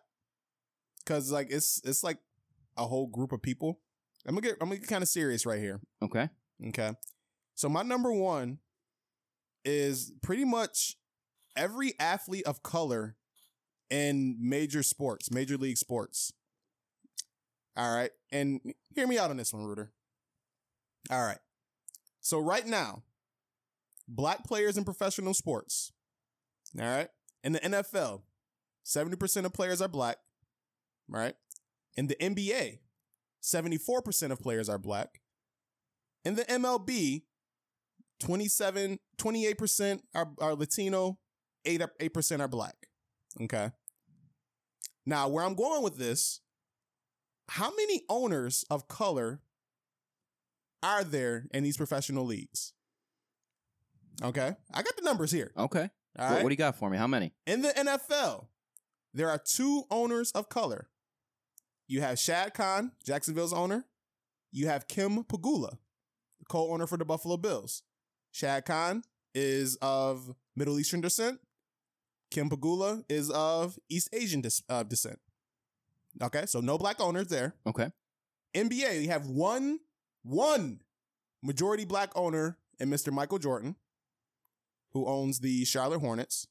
because 0.98 1.30
like 1.32 1.48
it's 1.50 1.80
it's 1.84 2.02
like 2.02 2.18
a 2.76 2.84
whole 2.84 3.06
group 3.06 3.32
of 3.32 3.40
people. 3.42 3.80
I'm 4.26 4.34
gonna 4.34 4.46
get 4.46 4.56
I'm 4.60 4.68
gonna 4.68 4.80
get 4.80 4.88
kind 4.88 5.02
of 5.02 5.08
serious 5.08 5.46
right 5.46 5.58
here. 5.58 5.80
Okay. 6.02 6.28
Okay, 6.68 6.92
so 7.54 7.70
my 7.70 7.82
number 7.82 8.12
one 8.12 8.58
is 9.64 10.12
pretty 10.22 10.44
much 10.44 10.96
every 11.56 11.94
athlete 11.98 12.44
of 12.46 12.62
color 12.62 13.16
in 13.88 14.36
major 14.38 14.82
sports, 14.82 15.30
major 15.30 15.56
league 15.56 15.78
sports. 15.78 16.32
All 17.76 17.94
right, 17.94 18.10
and 18.30 18.60
hear 18.94 19.06
me 19.06 19.16
out 19.16 19.30
on 19.30 19.38
this 19.38 19.54
one, 19.54 19.64
Reuter. 19.64 19.90
All 21.10 21.22
right, 21.22 21.38
so 22.20 22.38
right 22.38 22.66
now, 22.66 23.04
black 24.06 24.44
players 24.44 24.76
in 24.76 24.84
professional 24.84 25.32
sports. 25.32 25.92
All 26.78 26.84
right. 26.84 27.08
In 27.42 27.52
the 27.52 27.60
NFL, 27.60 28.22
70% 28.84 29.44
of 29.44 29.52
players 29.52 29.80
are 29.80 29.88
black. 29.88 30.18
Right. 31.08 31.34
In 31.96 32.06
the 32.06 32.16
NBA, 32.16 32.78
74% 33.42 34.30
of 34.30 34.40
players 34.40 34.68
are 34.68 34.78
black. 34.78 35.20
In 36.24 36.34
the 36.34 36.44
MLB, 36.44 37.22
27, 38.20 38.98
28% 39.18 40.00
are, 40.14 40.28
are 40.38 40.54
Latino, 40.54 41.18
8, 41.64 41.82
8% 42.00 42.40
are 42.40 42.48
black. 42.48 42.74
Okay. 43.40 43.70
Now, 45.06 45.28
where 45.28 45.44
I'm 45.44 45.54
going 45.54 45.82
with 45.82 45.96
this, 45.96 46.40
how 47.48 47.70
many 47.74 48.02
owners 48.08 48.64
of 48.70 48.86
color 48.88 49.40
are 50.82 51.02
there 51.04 51.46
in 51.52 51.62
these 51.64 51.76
professional 51.76 52.24
leagues? 52.24 52.74
Okay. 54.22 54.52
I 54.72 54.82
got 54.82 54.96
the 54.96 55.02
numbers 55.02 55.32
here. 55.32 55.50
Okay. 55.56 55.88
All 56.18 56.30
What- 56.30 56.42
what 56.42 56.48
do 56.50 56.52
you 56.52 56.56
got 56.58 56.76
for 56.76 56.90
me? 56.90 56.98
How 56.98 57.06
many? 57.06 57.32
In 57.46 57.62
the 57.62 57.70
NFL, 57.70 58.48
there 59.14 59.30
are 59.30 59.38
two 59.38 59.84
owners 59.90 60.30
of 60.32 60.48
color. 60.48 60.90
You 61.90 62.02
have 62.02 62.20
Shad 62.20 62.54
Khan, 62.54 62.92
Jacksonville's 63.04 63.52
owner. 63.52 63.84
You 64.52 64.68
have 64.68 64.86
Kim 64.86 65.24
Pegula, 65.24 65.76
co-owner 66.48 66.86
for 66.86 66.96
the 66.96 67.04
Buffalo 67.04 67.36
Bills. 67.36 67.82
Shad 68.30 68.64
Khan 68.64 69.02
is 69.34 69.74
of 69.82 70.32
Middle 70.54 70.78
Eastern 70.78 71.00
descent. 71.00 71.40
Kim 72.30 72.48
Pegula 72.48 73.02
is 73.08 73.28
of 73.30 73.76
East 73.88 74.08
Asian 74.12 74.40
dis- 74.40 74.62
uh, 74.68 74.84
descent. 74.84 75.18
Okay, 76.22 76.46
so 76.46 76.60
no 76.60 76.78
black 76.78 77.00
owners 77.00 77.26
there. 77.26 77.56
Okay. 77.66 77.90
NBA, 78.54 79.02
you 79.02 79.08
have 79.08 79.26
one, 79.26 79.80
one 80.22 80.82
majority 81.42 81.84
black 81.84 82.12
owner 82.14 82.56
and 82.78 82.88
Mr. 82.92 83.12
Michael 83.12 83.40
Jordan, 83.40 83.74
who 84.92 85.06
owns 85.06 85.40
the 85.40 85.64
Charlotte 85.64 85.98
Hornets. 85.98 86.46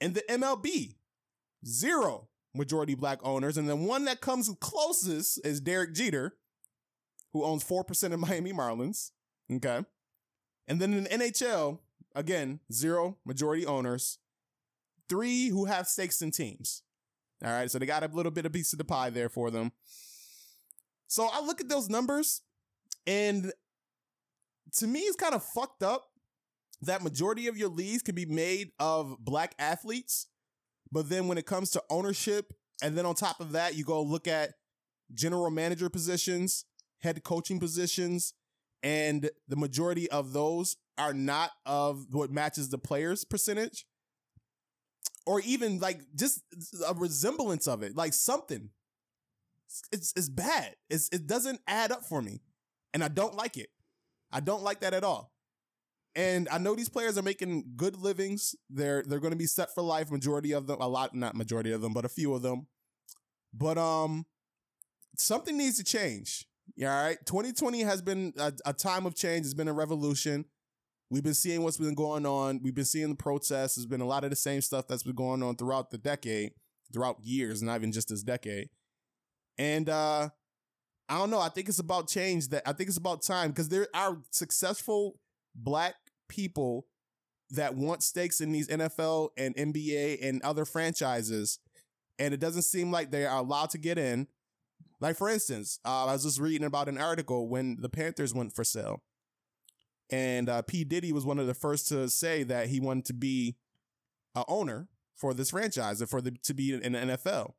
And 0.00 0.14
the 0.14 0.22
MLB, 0.30 0.94
zero 1.66 2.28
majority 2.54 2.94
black 2.94 3.18
owners. 3.22 3.56
And 3.56 3.68
the 3.68 3.76
one 3.76 4.04
that 4.06 4.20
comes 4.20 4.50
closest 4.60 5.44
is 5.44 5.60
Derek 5.60 5.94
Jeter, 5.94 6.36
who 7.32 7.44
owns 7.44 7.64
4% 7.64 8.12
of 8.12 8.20
Miami 8.20 8.52
Marlins. 8.52 9.10
Okay. 9.52 9.84
And 10.66 10.80
then 10.80 10.92
in 10.94 11.04
the 11.04 11.10
NHL, 11.10 11.78
again, 12.14 12.60
zero 12.72 13.16
majority 13.24 13.64
owners, 13.64 14.18
three 15.08 15.48
who 15.48 15.64
have 15.66 15.86
stakes 15.86 16.20
in 16.20 16.30
teams. 16.30 16.82
All 17.44 17.50
right. 17.50 17.70
So 17.70 17.78
they 17.78 17.86
got 17.86 18.02
a 18.02 18.10
little 18.12 18.32
bit 18.32 18.46
of 18.46 18.52
piece 18.52 18.72
of 18.72 18.78
the 18.78 18.84
pie 18.84 19.10
there 19.10 19.28
for 19.28 19.50
them. 19.50 19.72
So 21.06 21.28
I 21.32 21.40
look 21.40 21.60
at 21.60 21.68
those 21.68 21.88
numbers 21.88 22.42
and 23.06 23.52
to 24.76 24.86
me, 24.86 25.00
it's 25.00 25.16
kind 25.16 25.34
of 25.34 25.42
fucked 25.42 25.82
up 25.82 26.10
that 26.82 27.02
majority 27.02 27.48
of 27.48 27.56
your 27.56 27.68
leagues 27.68 28.02
can 28.02 28.14
be 28.14 28.26
made 28.26 28.70
of 28.78 29.16
black 29.18 29.54
athletes. 29.58 30.26
But 30.90 31.08
then 31.08 31.28
when 31.28 31.38
it 31.38 31.46
comes 31.46 31.70
to 31.72 31.82
ownership, 31.90 32.52
and 32.82 32.96
then 32.96 33.06
on 33.06 33.14
top 33.14 33.40
of 33.40 33.52
that, 33.52 33.74
you 33.74 33.84
go 33.84 34.02
look 34.02 34.26
at 34.26 34.54
general 35.14 35.50
manager 35.50 35.88
positions, 35.88 36.64
head 37.00 37.22
coaching 37.24 37.58
positions, 37.58 38.34
and 38.82 39.30
the 39.48 39.56
majority 39.56 40.10
of 40.10 40.32
those 40.32 40.76
are 40.96 41.12
not 41.12 41.50
of 41.66 42.06
what 42.10 42.30
matches 42.30 42.68
the 42.68 42.78
players' 42.78 43.24
percentage. 43.24 43.86
Or 45.26 45.40
even 45.40 45.78
like 45.78 46.00
just 46.14 46.40
a 46.86 46.94
resemblance 46.94 47.68
of 47.68 47.82
it, 47.82 47.94
like 47.96 48.14
something. 48.14 48.70
It's 49.92 50.14
it's 50.16 50.30
bad. 50.30 50.74
It's, 50.88 51.08
it 51.12 51.26
doesn't 51.26 51.60
add 51.66 51.92
up 51.92 52.04
for 52.04 52.22
me. 52.22 52.40
And 52.94 53.04
I 53.04 53.08
don't 53.08 53.34
like 53.34 53.58
it. 53.58 53.68
I 54.32 54.40
don't 54.40 54.62
like 54.62 54.80
that 54.80 54.94
at 54.94 55.04
all. 55.04 55.32
And 56.18 56.48
I 56.50 56.58
know 56.58 56.74
these 56.74 56.88
players 56.88 57.16
are 57.16 57.22
making 57.22 57.74
good 57.76 57.96
livings. 57.96 58.56
They're 58.68 59.04
they're 59.06 59.20
going 59.20 59.30
to 59.30 59.38
be 59.38 59.46
set 59.46 59.72
for 59.72 59.82
life. 59.82 60.10
Majority 60.10 60.50
of 60.50 60.66
them, 60.66 60.80
a 60.80 60.88
lot, 60.88 61.14
not 61.14 61.36
majority 61.36 61.70
of 61.70 61.80
them, 61.80 61.92
but 61.92 62.04
a 62.04 62.08
few 62.08 62.34
of 62.34 62.42
them. 62.42 62.66
But 63.54 63.78
um, 63.78 64.26
something 65.16 65.56
needs 65.56 65.78
to 65.78 65.84
change. 65.84 66.44
All 66.82 66.88
right. 66.88 67.18
2020 67.24 67.82
has 67.82 68.02
been 68.02 68.32
a, 68.36 68.52
a 68.66 68.72
time 68.72 69.06
of 69.06 69.14
change. 69.14 69.46
It's 69.46 69.54
been 69.54 69.68
a 69.68 69.72
revolution. 69.72 70.46
We've 71.08 71.22
been 71.22 71.34
seeing 71.34 71.62
what's 71.62 71.76
been 71.76 71.94
going 71.94 72.26
on. 72.26 72.62
We've 72.64 72.74
been 72.74 72.84
seeing 72.84 73.10
the 73.10 73.14
protests. 73.14 73.76
There's 73.76 73.86
been 73.86 74.00
a 74.00 74.06
lot 74.06 74.24
of 74.24 74.30
the 74.30 74.36
same 74.36 74.60
stuff 74.60 74.88
that's 74.88 75.04
been 75.04 75.14
going 75.14 75.44
on 75.44 75.54
throughout 75.54 75.92
the 75.92 75.98
decade, 75.98 76.50
throughout 76.92 77.18
years, 77.22 77.62
not 77.62 77.76
even 77.76 77.92
just 77.92 78.08
this 78.08 78.24
decade. 78.24 78.70
And 79.56 79.88
uh 79.88 80.30
I 81.08 81.16
don't 81.16 81.30
know. 81.30 81.40
I 81.40 81.48
think 81.48 81.68
it's 81.68 81.78
about 81.78 82.08
change. 82.08 82.48
That 82.48 82.64
I 82.66 82.72
think 82.72 82.88
it's 82.88 82.98
about 82.98 83.22
time 83.22 83.50
because 83.50 83.68
there 83.68 83.86
are 83.94 84.18
successful 84.32 85.20
black 85.54 85.94
people 86.28 86.86
that 87.50 87.74
want 87.74 88.02
stakes 88.02 88.40
in 88.40 88.52
these 88.52 88.68
NFL 88.68 89.30
and 89.36 89.56
NBA 89.56 90.18
and 90.22 90.42
other 90.42 90.64
franchises, 90.64 91.58
and 92.18 92.34
it 92.34 92.40
doesn't 92.40 92.62
seem 92.62 92.90
like 92.90 93.10
they 93.10 93.24
are 93.24 93.38
allowed 93.38 93.70
to 93.70 93.78
get 93.78 93.98
in. 93.98 94.28
Like 95.00 95.16
for 95.16 95.28
instance, 95.28 95.78
uh, 95.84 96.06
I 96.06 96.12
was 96.12 96.24
just 96.24 96.40
reading 96.40 96.66
about 96.66 96.88
an 96.88 96.98
article 96.98 97.48
when 97.48 97.78
the 97.80 97.88
Panthers 97.88 98.34
went 98.34 98.52
for 98.52 98.64
sale, 98.64 99.02
and 100.10 100.48
uh, 100.48 100.62
P. 100.62 100.84
Diddy 100.84 101.12
was 101.12 101.24
one 101.24 101.38
of 101.38 101.46
the 101.46 101.54
first 101.54 101.88
to 101.88 102.08
say 102.08 102.42
that 102.42 102.68
he 102.68 102.80
wanted 102.80 103.04
to 103.06 103.14
be 103.14 103.56
a 104.34 104.44
owner 104.48 104.88
for 105.14 105.34
this 105.34 105.50
franchise 105.50 106.00
and 106.00 106.10
for 106.10 106.20
the 106.20 106.32
to 106.42 106.54
be 106.54 106.74
in 106.74 106.92
the 106.92 106.98
NFL, 106.98 107.52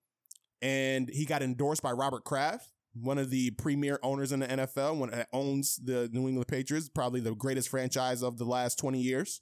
and 0.61 1.09
he 1.09 1.25
got 1.25 1.41
endorsed 1.41 1.81
by 1.81 1.91
Robert 1.91 2.25
Kraft 2.25 2.69
one 2.93 3.17
of 3.17 3.29
the 3.29 3.51
premier 3.51 3.99
owners 4.03 4.31
in 4.31 4.39
the 4.39 4.47
NFL, 4.47 4.97
one 4.97 5.11
that 5.11 5.27
owns 5.31 5.77
the 5.77 6.09
New 6.11 6.27
England 6.27 6.47
Patriots, 6.47 6.89
probably 6.89 7.19
the 7.19 7.35
greatest 7.35 7.69
franchise 7.69 8.23
of 8.23 8.37
the 8.37 8.45
last 8.45 8.79
20 8.79 8.99
years. 8.99 9.41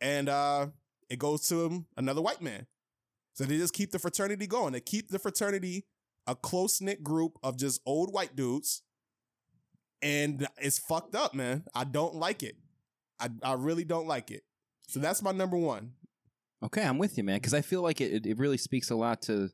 And 0.00 0.28
uh, 0.28 0.68
it 1.08 1.18
goes 1.18 1.48
to 1.48 1.84
another 1.96 2.20
white 2.20 2.42
man. 2.42 2.66
So 3.34 3.44
they 3.44 3.58
just 3.58 3.74
keep 3.74 3.92
the 3.92 3.98
fraternity 3.98 4.46
going. 4.46 4.72
They 4.72 4.80
keep 4.80 5.08
the 5.08 5.18
fraternity 5.18 5.86
a 6.26 6.34
close 6.34 6.80
knit 6.80 7.04
group 7.04 7.38
of 7.42 7.56
just 7.56 7.80
old 7.86 8.12
white 8.12 8.34
dudes. 8.34 8.82
And 10.02 10.46
it's 10.58 10.78
fucked 10.78 11.14
up, 11.14 11.34
man. 11.34 11.64
I 11.74 11.84
don't 11.84 12.14
like 12.14 12.42
it. 12.42 12.56
I, 13.20 13.30
I 13.42 13.54
really 13.54 13.84
don't 13.84 14.06
like 14.06 14.30
it. 14.30 14.42
So 14.88 15.00
that's 15.00 15.22
my 15.22 15.32
number 15.32 15.56
one. 15.56 15.92
Okay, 16.62 16.82
I'm 16.82 16.98
with 16.98 17.16
you, 17.18 17.24
man, 17.24 17.36
because 17.36 17.54
I 17.54 17.60
feel 17.60 17.82
like 17.82 18.00
it, 18.00 18.26
it 18.26 18.38
really 18.38 18.56
speaks 18.56 18.90
a 18.90 18.96
lot 18.96 19.22
to 19.22 19.50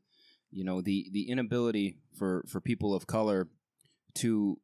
you 0.53 0.63
know 0.63 0.81
the 0.81 1.09
the 1.11 1.29
inability 1.29 1.97
for 2.17 2.43
for 2.47 2.61
people 2.61 2.93
of 2.93 3.07
color 3.07 3.47
to 4.15 4.59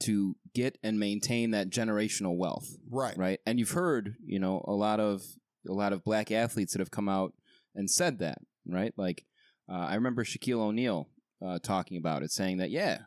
to 0.00 0.36
get 0.54 0.78
and 0.82 0.98
maintain 0.98 1.50
that 1.50 1.70
generational 1.70 2.36
wealth 2.36 2.76
Right. 2.90 3.16
right 3.18 3.40
and 3.46 3.58
you've 3.58 3.72
heard 3.72 4.16
you 4.24 4.38
know 4.38 4.64
a 4.66 4.72
lot 4.72 5.00
of 5.00 5.22
a 5.68 5.72
lot 5.72 5.92
of 5.92 6.04
black 6.04 6.30
athletes 6.30 6.72
that 6.72 6.78
have 6.78 6.90
come 6.90 7.08
out 7.08 7.32
and 7.74 7.90
said 7.90 8.18
that 8.20 8.38
right 8.66 8.92
like 8.96 9.24
uh, 9.68 9.86
i 9.90 9.94
remember 9.94 10.24
shaquille 10.24 10.60
o'neal 10.60 11.08
uh, 11.44 11.58
talking 11.58 11.96
about 11.96 12.22
it 12.22 12.30
saying 12.30 12.58
that 12.58 12.70
yeah 12.70 12.98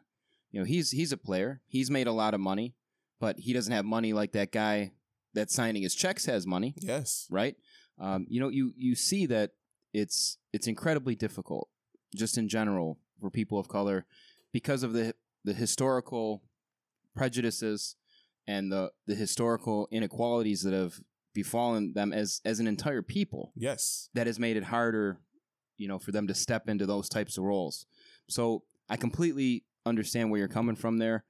you 0.51 0.59
know 0.59 0.65
he's 0.65 0.91
he's 0.91 1.11
a 1.11 1.17
player 1.17 1.61
he's 1.67 1.89
made 1.89 2.07
a 2.07 2.11
lot 2.11 2.33
of 2.33 2.39
money 2.39 2.75
but 3.19 3.39
he 3.39 3.53
doesn't 3.53 3.73
have 3.73 3.85
money 3.85 4.13
like 4.13 4.33
that 4.33 4.51
guy 4.51 4.91
that's 5.33 5.55
signing 5.55 5.81
his 5.83 5.95
checks 5.95 6.25
has 6.25 6.45
money 6.45 6.73
Yes. 6.81 7.25
right? 7.29 7.55
Um, 7.99 8.25
you 8.29 8.39
know, 8.41 8.49
you 8.49 8.73
you 8.75 8.95
see 8.95 9.27
that 9.27 9.51
it's 9.93 10.37
it's 10.51 10.65
incredibly 10.67 11.15
difficult, 11.15 11.69
just 12.15 12.37
in 12.37 12.47
general, 12.47 12.97
for 13.19 13.29
people 13.29 13.59
of 13.59 13.67
color, 13.67 14.05
because 14.51 14.83
of 14.83 14.93
the 14.93 15.13
the 15.43 15.53
historical 15.53 16.43
prejudices 17.15 17.95
and 18.47 18.71
the 18.71 18.91
the 19.07 19.15
historical 19.15 19.87
inequalities 19.91 20.61
that 20.63 20.73
have 20.73 20.99
befallen 21.33 21.93
them 21.93 22.13
as 22.13 22.41
as 22.45 22.59
an 22.59 22.67
entire 22.67 23.01
people. 23.01 23.53
Yes. 23.55 24.09
That 24.13 24.27
has 24.27 24.39
made 24.39 24.57
it 24.57 24.63
harder, 24.63 25.19
you 25.77 25.87
know, 25.87 25.99
for 25.99 26.11
them 26.11 26.27
to 26.27 26.33
step 26.33 26.69
into 26.69 26.85
those 26.85 27.09
types 27.09 27.37
of 27.37 27.43
roles. 27.43 27.85
So 28.29 28.63
I 28.89 28.97
completely 28.97 29.63
understand 29.85 30.29
where 30.29 30.39
you're 30.39 30.47
coming 30.47 30.75
from 30.75 30.97
there, 30.97 31.23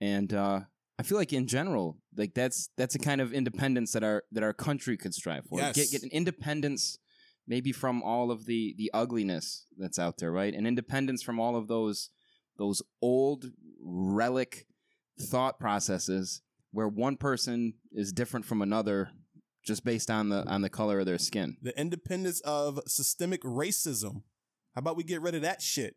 and 0.00 0.32
uh, 0.32 0.60
I 0.98 1.02
feel 1.02 1.18
like 1.18 1.32
in 1.32 1.46
general, 1.46 1.98
like 2.16 2.34
that's 2.34 2.70
that's 2.76 2.94
a 2.94 2.98
kind 2.98 3.20
of 3.20 3.32
independence 3.32 3.92
that 3.92 4.04
our 4.04 4.24
that 4.32 4.42
our 4.42 4.52
country 4.52 4.96
could 4.96 5.14
strive 5.14 5.44
for. 5.46 5.58
Yes. 5.58 5.76
Get 5.76 5.90
get 5.90 6.02
an 6.02 6.10
independence, 6.12 6.98
maybe 7.46 7.72
from 7.72 8.02
all 8.02 8.30
of 8.30 8.46
the 8.46 8.74
the 8.76 8.90
ugliness 8.94 9.66
that's 9.78 9.98
out 9.98 10.18
there, 10.18 10.32
right? 10.32 10.54
And 10.54 10.66
independence 10.66 11.22
from 11.22 11.40
all 11.40 11.56
of 11.56 11.68
those 11.68 12.10
those 12.58 12.82
old 13.02 13.46
relic 13.80 14.66
thought 15.20 15.58
processes 15.58 16.42
where 16.72 16.88
one 16.88 17.16
person 17.16 17.74
is 17.92 18.12
different 18.12 18.44
from 18.46 18.62
another 18.62 19.10
just 19.64 19.84
based 19.84 20.10
on 20.10 20.28
the 20.28 20.46
on 20.46 20.62
the 20.62 20.68
color 20.68 21.00
of 21.00 21.06
their 21.06 21.18
skin. 21.18 21.56
The 21.62 21.78
independence 21.78 22.40
of 22.40 22.80
systemic 22.86 23.42
racism. 23.42 24.22
How 24.74 24.80
about 24.80 24.96
we 24.96 25.04
get 25.04 25.22
rid 25.22 25.34
of 25.34 25.42
that 25.42 25.62
shit? 25.62 25.96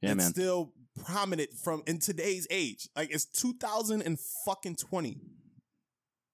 Yeah, 0.00 0.12
it's 0.12 0.18
man. 0.18 0.30
still 0.30 0.72
prominent 1.04 1.50
from 1.62 1.82
in 1.86 1.98
today's 1.98 2.46
age. 2.50 2.88
Like 2.96 3.12
it's 3.12 3.24
2000 3.24 4.02
and 4.02 4.18
fucking 4.44 4.76
20. 4.76 5.20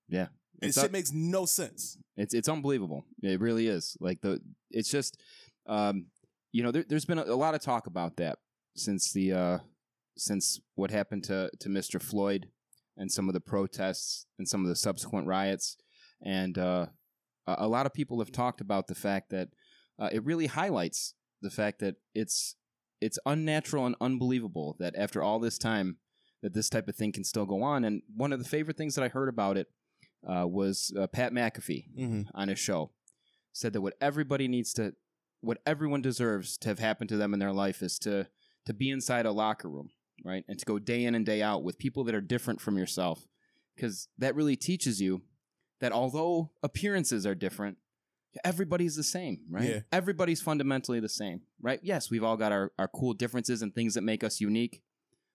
Yeah. 0.08 0.28
And 0.60 0.68
It's 0.68 0.80
shit 0.80 0.92
makes 0.92 1.12
no 1.12 1.46
sense. 1.46 1.98
It's 2.16 2.34
it's 2.34 2.48
unbelievable. 2.48 3.04
It 3.22 3.40
really 3.40 3.68
is. 3.68 3.96
Like 4.00 4.20
the 4.20 4.40
it's 4.70 4.90
just 4.90 5.20
um 5.66 6.06
you 6.52 6.62
know 6.62 6.70
there, 6.72 6.84
there's 6.88 7.04
been 7.04 7.18
a, 7.18 7.24
a 7.24 7.36
lot 7.36 7.54
of 7.54 7.60
talk 7.60 7.86
about 7.86 8.16
that 8.16 8.38
since 8.76 9.12
the 9.12 9.32
uh 9.32 9.58
since 10.16 10.60
what 10.74 10.90
happened 10.90 11.24
to 11.24 11.50
to 11.60 11.68
Mr. 11.68 12.02
Floyd 12.02 12.48
and 12.96 13.10
some 13.10 13.28
of 13.28 13.34
the 13.34 13.40
protests 13.40 14.26
and 14.38 14.48
some 14.48 14.62
of 14.62 14.68
the 14.68 14.76
subsequent 14.76 15.26
riots 15.26 15.76
and 16.24 16.58
uh 16.58 16.86
a, 17.46 17.56
a 17.60 17.68
lot 17.68 17.86
of 17.86 17.94
people 17.94 18.18
have 18.18 18.32
talked 18.32 18.60
about 18.60 18.88
the 18.88 18.94
fact 18.94 19.30
that 19.30 19.48
uh, 19.98 20.08
it 20.12 20.24
really 20.24 20.46
highlights 20.46 21.14
the 21.42 21.50
fact 21.50 21.78
that 21.80 21.96
it's 22.14 22.56
it's 23.00 23.18
unnatural 23.26 23.86
and 23.86 23.94
unbelievable 24.00 24.76
that 24.80 24.94
after 24.96 25.22
all 25.22 25.38
this 25.38 25.58
time 25.58 25.98
that 26.42 26.54
this 26.54 26.68
type 26.68 26.88
of 26.88 26.96
thing 26.96 27.12
can 27.12 27.24
still 27.24 27.46
go 27.46 27.62
on 27.62 27.84
and 27.84 28.02
one 28.16 28.32
of 28.32 28.38
the 28.42 28.48
favorite 28.48 28.76
things 28.76 28.94
that 28.94 29.04
I 29.04 29.08
heard 29.08 29.28
about 29.28 29.56
it 29.56 29.68
uh, 30.26 30.46
was 30.46 30.92
uh, 30.98 31.06
Pat 31.06 31.32
McAfee 31.32 31.84
Mm-hmm. 31.98 32.22
on 32.34 32.48
his 32.48 32.58
show 32.58 32.90
said 33.52 33.72
that 33.72 33.80
what 33.80 33.94
everybody 34.00 34.48
needs 34.48 34.72
to 34.74 34.94
what 35.40 35.58
everyone 35.66 36.02
deserves 36.02 36.56
to 36.58 36.68
have 36.68 36.78
happened 36.78 37.08
to 37.10 37.16
them 37.16 37.32
in 37.32 37.40
their 37.40 37.52
life 37.52 37.82
is 37.82 37.98
to 38.00 38.26
to 38.66 38.74
be 38.74 38.90
inside 38.90 39.26
a 39.26 39.32
locker 39.32 39.68
room 39.68 39.90
right 40.24 40.44
and 40.48 40.58
to 40.58 40.64
go 40.64 40.78
day 40.78 41.04
in 41.04 41.14
and 41.14 41.24
day 41.26 41.42
out 41.42 41.62
with 41.62 41.78
people 41.78 42.04
that 42.04 42.14
are 42.14 42.20
different 42.20 42.60
from 42.60 42.76
yourself 42.76 43.26
because 43.76 44.08
that 44.18 44.34
really 44.34 44.56
teaches 44.56 45.00
you 45.00 45.22
that 45.80 45.92
although 45.92 46.50
appearances 46.62 47.24
are 47.26 47.34
different 47.34 47.78
everybody's 48.44 48.94
the 48.94 49.02
same, 49.02 49.40
right? 49.50 49.68
Yeah. 49.68 49.80
Everybody's 49.90 50.40
fundamentally 50.40 51.00
the 51.00 51.08
same, 51.08 51.40
right? 51.60 51.80
Yes, 51.82 52.10
we've 52.10 52.22
all 52.22 52.36
got 52.36 52.52
our, 52.52 52.70
our 52.78 52.86
cool 52.86 53.12
differences 53.14 53.62
and 53.62 53.74
things 53.74 53.94
that 53.94 54.02
make 54.02 54.22
us 54.22 54.40
unique, 54.40 54.82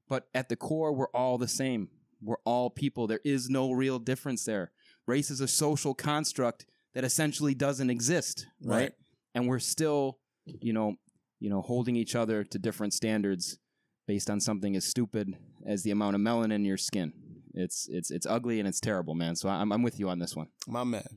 but 0.08 0.28
at 0.34 0.48
the 0.48 0.56
core, 0.56 0.94
we're 0.94 1.10
all 1.10 1.38
the 1.38 1.48
same. 1.48 1.90
We're 2.24 2.38
all 2.46 2.70
people. 2.70 3.08
There 3.08 3.22
is 3.24 3.50
no 3.50 3.72
real 3.72 4.00
difference 4.00 4.46
there. 4.46 4.72
Race 5.08 5.30
is 5.30 5.42
a 5.42 5.48
social 5.48 5.94
construct 5.94 6.66
that 6.94 7.04
essentially 7.04 7.54
doesn't 7.54 7.90
exist, 7.90 8.48
right? 8.62 8.78
Right. 8.78 8.92
And 9.36 9.48
we're 9.48 9.60
still, 9.60 10.20
you 10.46 10.74
know, 10.74 10.96
you 11.40 11.50
know, 11.50 11.62
holding 11.62 11.96
each 11.96 12.16
other 12.16 12.44
to 12.44 12.60
different 12.60 12.94
standards 12.94 13.58
based 14.08 14.30
on 14.30 14.40
something 14.40 14.76
as 14.76 14.86
stupid 14.86 15.36
as 15.66 15.84
the 15.84 15.92
amount 15.92 16.16
of 16.16 16.22
melanin 16.22 16.54
in 16.54 16.66
your 16.66 16.78
skin. 16.78 17.14
It's 17.54 17.88
it's 17.90 18.12
it's 18.12 18.26
ugly 18.26 18.60
and 18.60 18.68
it's 18.68 18.80
terrible, 18.80 19.16
man. 19.16 19.36
So 19.36 19.50
I'm 19.50 19.72
I'm 19.72 19.84
with 19.84 20.00
you 20.00 20.10
on 20.10 20.20
this 20.20 20.36
one. 20.36 20.48
My 20.68 20.84
man. 20.84 21.08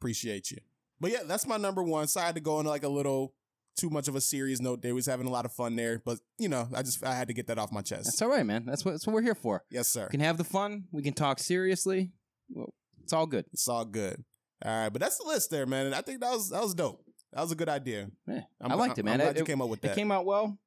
Appreciate 0.00 0.50
you. 0.50 0.58
But 1.00 1.10
yeah, 1.12 1.22
that's 1.26 1.46
my 1.46 1.56
number 1.56 1.82
one. 1.82 2.06
So 2.06 2.20
I 2.20 2.26
had 2.26 2.34
to 2.34 2.40
go 2.40 2.58
into 2.60 2.70
like 2.70 2.84
a 2.84 2.88
little 2.88 3.34
too 3.76 3.90
much 3.90 4.08
of 4.08 4.14
a 4.14 4.20
serious 4.20 4.60
note 4.60 4.82
there. 4.82 4.92
We 4.92 4.96
was 4.96 5.06
having 5.06 5.26
a 5.26 5.30
lot 5.30 5.44
of 5.44 5.52
fun 5.52 5.76
there. 5.76 6.00
But 6.04 6.18
you 6.38 6.48
know, 6.48 6.68
I 6.74 6.82
just 6.82 7.04
I 7.04 7.14
had 7.14 7.28
to 7.28 7.34
get 7.34 7.46
that 7.48 7.58
off 7.58 7.72
my 7.72 7.82
chest. 7.82 8.04
That's 8.04 8.22
all 8.22 8.28
right, 8.28 8.46
man. 8.46 8.64
That's 8.66 8.84
what 8.84 8.92
that's 8.92 9.06
what 9.06 9.14
we're 9.14 9.22
here 9.22 9.34
for. 9.34 9.64
yes, 9.70 9.88
sir. 9.88 10.06
We 10.10 10.12
can 10.12 10.20
have 10.20 10.38
the 10.38 10.44
fun. 10.44 10.84
We 10.92 11.02
can 11.02 11.14
talk 11.14 11.38
seriously. 11.38 12.12
Well, 12.50 12.72
it's 13.02 13.12
all 13.12 13.26
good. 13.26 13.46
It's 13.52 13.68
all 13.68 13.84
good. 13.84 14.24
All 14.64 14.70
right, 14.82 14.88
but 14.88 15.00
that's 15.02 15.18
the 15.18 15.24
list 15.26 15.50
there, 15.50 15.66
man. 15.66 15.86
And 15.86 15.94
I 15.94 16.00
think 16.00 16.20
that 16.20 16.30
was 16.30 16.50
that 16.50 16.62
was 16.62 16.74
dope. 16.74 17.04
That 17.32 17.40
was 17.42 17.52
a 17.52 17.56
good 17.56 17.68
idea. 17.68 18.08
Yeah, 18.28 18.42
I'm, 18.60 18.72
I 18.72 18.74
liked 18.76 18.98
it, 18.98 19.04
man. 19.04 19.14
I'm 19.14 19.26
glad 19.26 19.36
It- 19.36 19.40
you 19.40 19.44
came 19.44 19.60
up 19.60 19.68
with 19.68 19.80
that. 19.82 19.92
It 19.92 19.94
came 19.96 20.10
out 20.12 20.24
well. 20.24 20.58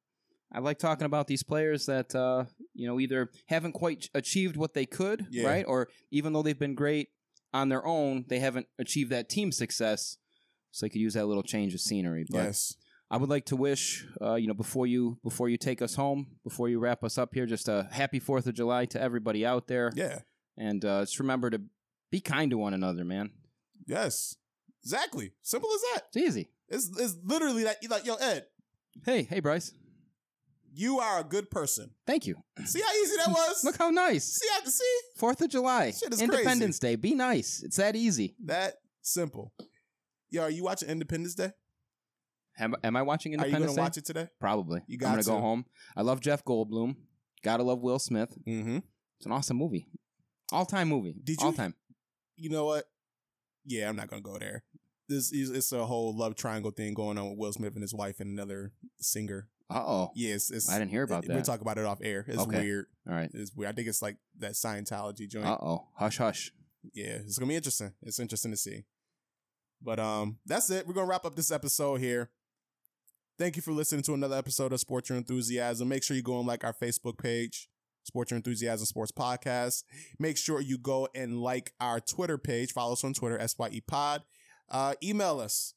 I 0.50 0.60
like 0.60 0.78
talking 0.78 1.04
about 1.04 1.26
these 1.26 1.42
players 1.42 1.86
that 1.86 2.14
uh, 2.14 2.44
you 2.74 2.86
know 2.86 3.00
either 3.00 3.30
haven't 3.46 3.72
quite 3.72 4.08
achieved 4.14 4.56
what 4.56 4.72
they 4.74 4.86
could, 4.86 5.26
Yeah. 5.30 5.46
right, 5.46 5.64
or 5.66 5.88
even 6.10 6.32
though 6.32 6.42
they've 6.42 6.58
been 6.58 6.74
great 6.74 7.08
on 7.52 7.68
their 7.70 7.84
own, 7.86 8.24
they 8.28 8.38
haven't 8.38 8.66
achieved 8.78 9.10
that 9.10 9.28
team 9.28 9.52
success. 9.52 10.16
So 10.70 10.84
they 10.86 10.90
could 10.90 11.00
use 11.00 11.14
that 11.14 11.26
little 11.26 11.42
change 11.42 11.74
of 11.74 11.80
scenery. 11.80 12.24
But 12.30 12.44
yes. 12.44 12.76
I 13.10 13.16
would 13.16 13.30
like 13.30 13.46
to 13.46 13.56
wish, 13.56 14.06
uh, 14.20 14.34
you 14.34 14.46
know, 14.46 14.54
before 14.54 14.86
you 14.86 15.18
before 15.24 15.48
you 15.48 15.56
take 15.56 15.80
us 15.80 15.94
home, 15.94 16.26
before 16.44 16.68
you 16.68 16.78
wrap 16.78 17.02
us 17.02 17.16
up 17.16 17.30
here, 17.34 17.46
just 17.46 17.68
a 17.68 17.88
happy 17.90 18.18
Fourth 18.18 18.46
of 18.46 18.54
July 18.54 18.84
to 18.86 19.00
everybody 19.00 19.46
out 19.46 19.66
there, 19.66 19.90
Yeah. 19.96 20.20
and 20.56 20.84
uh, 20.84 21.00
just 21.02 21.18
remember 21.18 21.48
to 21.50 21.60
be 22.10 22.20
kind 22.20 22.50
to 22.50 22.58
one 22.58 22.74
another, 22.74 23.04
man. 23.04 23.30
Yes. 23.86 24.36
Exactly. 24.84 25.32
Simple 25.42 25.70
as 25.74 25.80
that. 25.94 26.02
It's 26.08 26.16
easy. 26.16 26.48
It's 26.68 26.90
it's 26.98 27.16
literally 27.24 27.64
like 27.64 27.78
like 27.88 28.04
yo 28.06 28.14
Ed, 28.16 28.44
Hey, 29.04 29.22
hey, 29.22 29.40
Bryce. 29.40 29.72
you 30.74 30.98
are 31.00 31.20
a 31.20 31.24
good 31.24 31.50
person. 31.50 31.90
Thank 32.06 32.26
you. 32.26 32.36
See 32.66 32.80
how 32.80 32.92
easy 33.02 33.16
that 33.16 33.28
was? 33.30 33.64
Look 33.64 33.76
how 33.78 33.88
nice. 33.90 34.24
see 34.24 34.48
how 34.52 34.60
to 34.60 34.70
see 34.70 34.98
Fourth 35.16 35.40
of 35.40 35.48
July, 35.48 35.92
Shit 35.92 36.12
is 36.12 36.20
Independence 36.20 36.78
Day. 36.78 36.94
Be 36.96 37.14
nice. 37.14 37.62
It's 37.62 37.76
that 37.76 37.96
easy. 37.96 38.34
that 38.44 38.74
simple. 39.02 39.52
Yo, 40.30 40.42
are 40.42 40.50
you 40.50 40.62
watching 40.62 40.90
Independence 40.90 41.34
Day? 41.34 41.52
Am, 42.58 42.74
am 42.82 42.96
I 42.96 43.02
watching 43.02 43.32
Are 43.32 43.38
you 43.38 43.44
Independence 43.44 43.70
gonna 43.72 43.76
Day? 43.76 43.82
watch 43.82 43.96
it 43.98 44.04
today? 44.04 44.28
Probably. 44.40 44.80
You 44.86 44.98
I'm 45.02 45.12
gonna 45.12 45.22
go 45.22 45.38
home. 45.40 45.64
I 45.96 46.02
love 46.02 46.20
Jeff 46.20 46.44
Goldblum. 46.44 46.96
Gotta 47.44 47.62
love 47.62 47.80
Will 47.80 47.98
Smith. 47.98 48.36
Mm-hmm. 48.46 48.78
It's 49.18 49.26
an 49.26 49.32
awesome 49.32 49.56
movie. 49.56 49.86
All 50.52 50.66
time 50.66 50.88
movie. 50.88 51.14
Did 51.22 51.40
you- 51.40 51.46
All 51.46 51.52
time. 51.52 51.74
You 52.36 52.50
know 52.50 52.64
what? 52.66 52.84
Yeah, 53.64 53.88
I'm 53.88 53.96
not 53.96 54.08
gonna 54.08 54.22
go 54.22 54.38
there. 54.38 54.64
This 55.08 55.32
is 55.32 55.50
it's 55.50 55.72
a 55.72 55.86
whole 55.86 56.16
love 56.16 56.34
triangle 56.36 56.70
thing 56.70 56.94
going 56.94 57.16
on 57.18 57.30
with 57.30 57.38
Will 57.38 57.52
Smith 57.52 57.74
and 57.74 57.82
his 57.82 57.94
wife 57.94 58.20
and 58.20 58.30
another 58.30 58.72
singer. 59.00 59.48
Uh 59.70 59.84
oh. 59.86 60.10
Yes, 60.14 60.50
it's, 60.50 60.70
I 60.70 60.78
didn't 60.78 60.90
hear 60.90 61.02
about 61.02 61.22
that. 61.22 61.28
We'll 61.28 61.38
that. 61.38 61.44
talk 61.44 61.60
about 61.60 61.76
it 61.78 61.84
off 61.84 61.98
air. 62.02 62.24
It's 62.26 62.38
Okay. 62.38 62.60
weird. 62.62 62.86
All 63.08 63.14
right. 63.14 63.30
It's 63.34 63.54
weird. 63.54 63.70
I 63.70 63.74
think 63.74 63.88
it's 63.88 64.00
like 64.02 64.16
that 64.38 64.52
Scientology 64.52 65.28
joint. 65.28 65.46
Uh 65.46 65.58
oh. 65.60 65.88
Hush 65.96 66.16
hush. 66.18 66.52
yeah, 66.94 67.18
it's 67.24 67.38
gonna 67.38 67.48
be 67.48 67.56
interesting. 67.56 67.92
It's 68.02 68.18
interesting 68.18 68.50
to 68.52 68.56
see. 68.56 68.84
But 69.82 69.98
um, 70.00 70.38
that's 70.46 70.70
it. 70.70 70.86
We're 70.86 70.94
gonna 70.94 71.06
wrap 71.06 71.24
up 71.24 71.36
this 71.36 71.50
episode 71.50 71.96
here. 72.00 72.30
Thank 73.38 73.54
you 73.54 73.62
for 73.62 73.70
listening 73.70 74.02
to 74.02 74.14
another 74.14 74.36
episode 74.36 74.72
of 74.72 74.80
Sports 74.80 75.08
Your 75.08 75.16
Enthusiasm. 75.16 75.88
Make 75.88 76.02
sure 76.02 76.16
you 76.16 76.24
go 76.24 76.38
and 76.38 76.46
like 76.48 76.64
our 76.64 76.72
Facebook 76.72 77.18
page, 77.18 77.68
Sports 78.02 78.32
Your 78.32 78.36
Enthusiasm 78.36 78.84
Sports 78.84 79.12
Podcast. 79.12 79.84
Make 80.18 80.36
sure 80.36 80.60
you 80.60 80.76
go 80.76 81.06
and 81.14 81.40
like 81.40 81.72
our 81.78 82.00
Twitter 82.00 82.36
page. 82.36 82.72
Follow 82.72 82.94
us 82.94 83.04
on 83.04 83.14
Twitter, 83.14 83.38
SYE 83.46 83.80
Pod. 83.86 84.22
Uh, 84.68 84.94
email 85.04 85.38
us. 85.38 85.74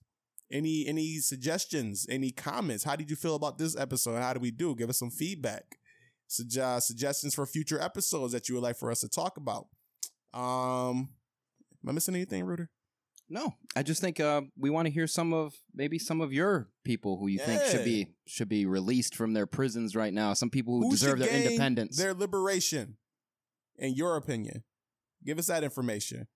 Any 0.51 0.87
any 0.87 1.19
suggestions, 1.19 2.07
any 2.09 2.31
comments? 2.31 2.83
How 2.83 2.95
did 2.95 3.11
you 3.11 3.15
feel 3.15 3.35
about 3.35 3.59
this 3.59 3.77
episode? 3.77 4.17
How 4.17 4.33
do 4.33 4.39
we 4.39 4.49
do? 4.49 4.75
Give 4.75 4.89
us 4.89 4.97
some 4.97 5.11
feedback. 5.11 5.77
Sugge- 6.27 6.81
suggestions 6.81 7.35
for 7.35 7.45
future 7.45 7.79
episodes 7.79 8.33
that 8.33 8.49
you 8.49 8.55
would 8.55 8.63
like 8.63 8.77
for 8.77 8.89
us 8.89 9.01
to 9.01 9.07
talk 9.07 9.37
about. 9.37 9.67
Um, 10.33 11.09
am 11.83 11.89
I 11.89 11.91
missing 11.91 12.15
anything, 12.15 12.43
Reuter? 12.43 12.71
No, 13.33 13.55
I 13.77 13.81
just 13.83 14.01
think 14.01 14.19
uh, 14.19 14.41
we 14.57 14.69
want 14.69 14.87
to 14.87 14.91
hear 14.91 15.07
some 15.07 15.31
of 15.33 15.53
maybe 15.73 15.97
some 15.97 16.19
of 16.19 16.33
your 16.33 16.67
people 16.83 17.17
who 17.17 17.27
you 17.27 17.39
think 17.39 17.63
should 17.63 17.85
be 17.85 18.13
should 18.27 18.49
be 18.49 18.65
released 18.65 19.15
from 19.15 19.31
their 19.33 19.45
prisons 19.45 19.95
right 19.95 20.13
now. 20.13 20.33
Some 20.33 20.49
people 20.49 20.75
who, 20.77 20.83
Who 20.83 20.91
deserve 20.91 21.11
should 21.11 21.29
their 21.29 21.29
gain 21.29 21.47
independence. 21.47 21.95
Their 21.97 22.13
liberation, 22.13 22.97
in 23.77 23.93
your 23.95 24.17
opinion. 24.17 24.63
Give 25.25 25.39
us 25.39 25.47
that 25.47 25.63
information. 25.63 26.27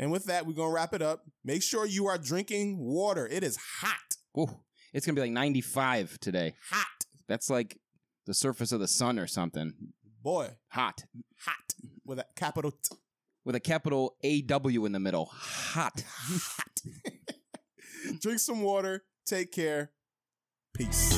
And 0.00 0.10
with 0.10 0.24
that, 0.24 0.46
we're 0.46 0.54
gonna 0.54 0.72
wrap 0.74 0.94
it 0.94 1.00
up. 1.02 1.26
Make 1.44 1.62
sure 1.62 1.86
you 1.86 2.08
are 2.08 2.18
drinking 2.18 2.78
water. 2.78 3.28
It 3.28 3.44
is 3.44 3.56
hot, 3.80 4.16
Ooh, 4.36 4.62
it's 4.92 5.06
gonna 5.06 5.14
be 5.14 5.20
like 5.20 5.30
95 5.30 6.18
today. 6.18 6.54
hot, 6.70 7.04
That's 7.28 7.48
like 7.48 7.78
the 8.26 8.34
surface 8.34 8.72
of 8.72 8.80
the 8.80 8.88
sun 8.88 9.16
or 9.16 9.28
something. 9.28 9.74
boy, 10.24 10.56
Hot 10.70 11.04
hot 11.44 11.74
with 12.04 12.18
a 12.18 12.26
capital 12.34 12.72
T 12.72 12.96
with 13.44 13.54
a 13.54 13.60
capital 13.60 14.16
AW 14.24 14.84
in 14.84 14.92
the 14.92 15.00
middle. 15.00 15.26
Hot. 15.32 16.04
Hot. 16.06 16.82
Drink 18.20 18.38
some 18.38 18.62
water. 18.62 19.04
Take 19.26 19.52
care. 19.52 19.90
Peace. 20.74 21.16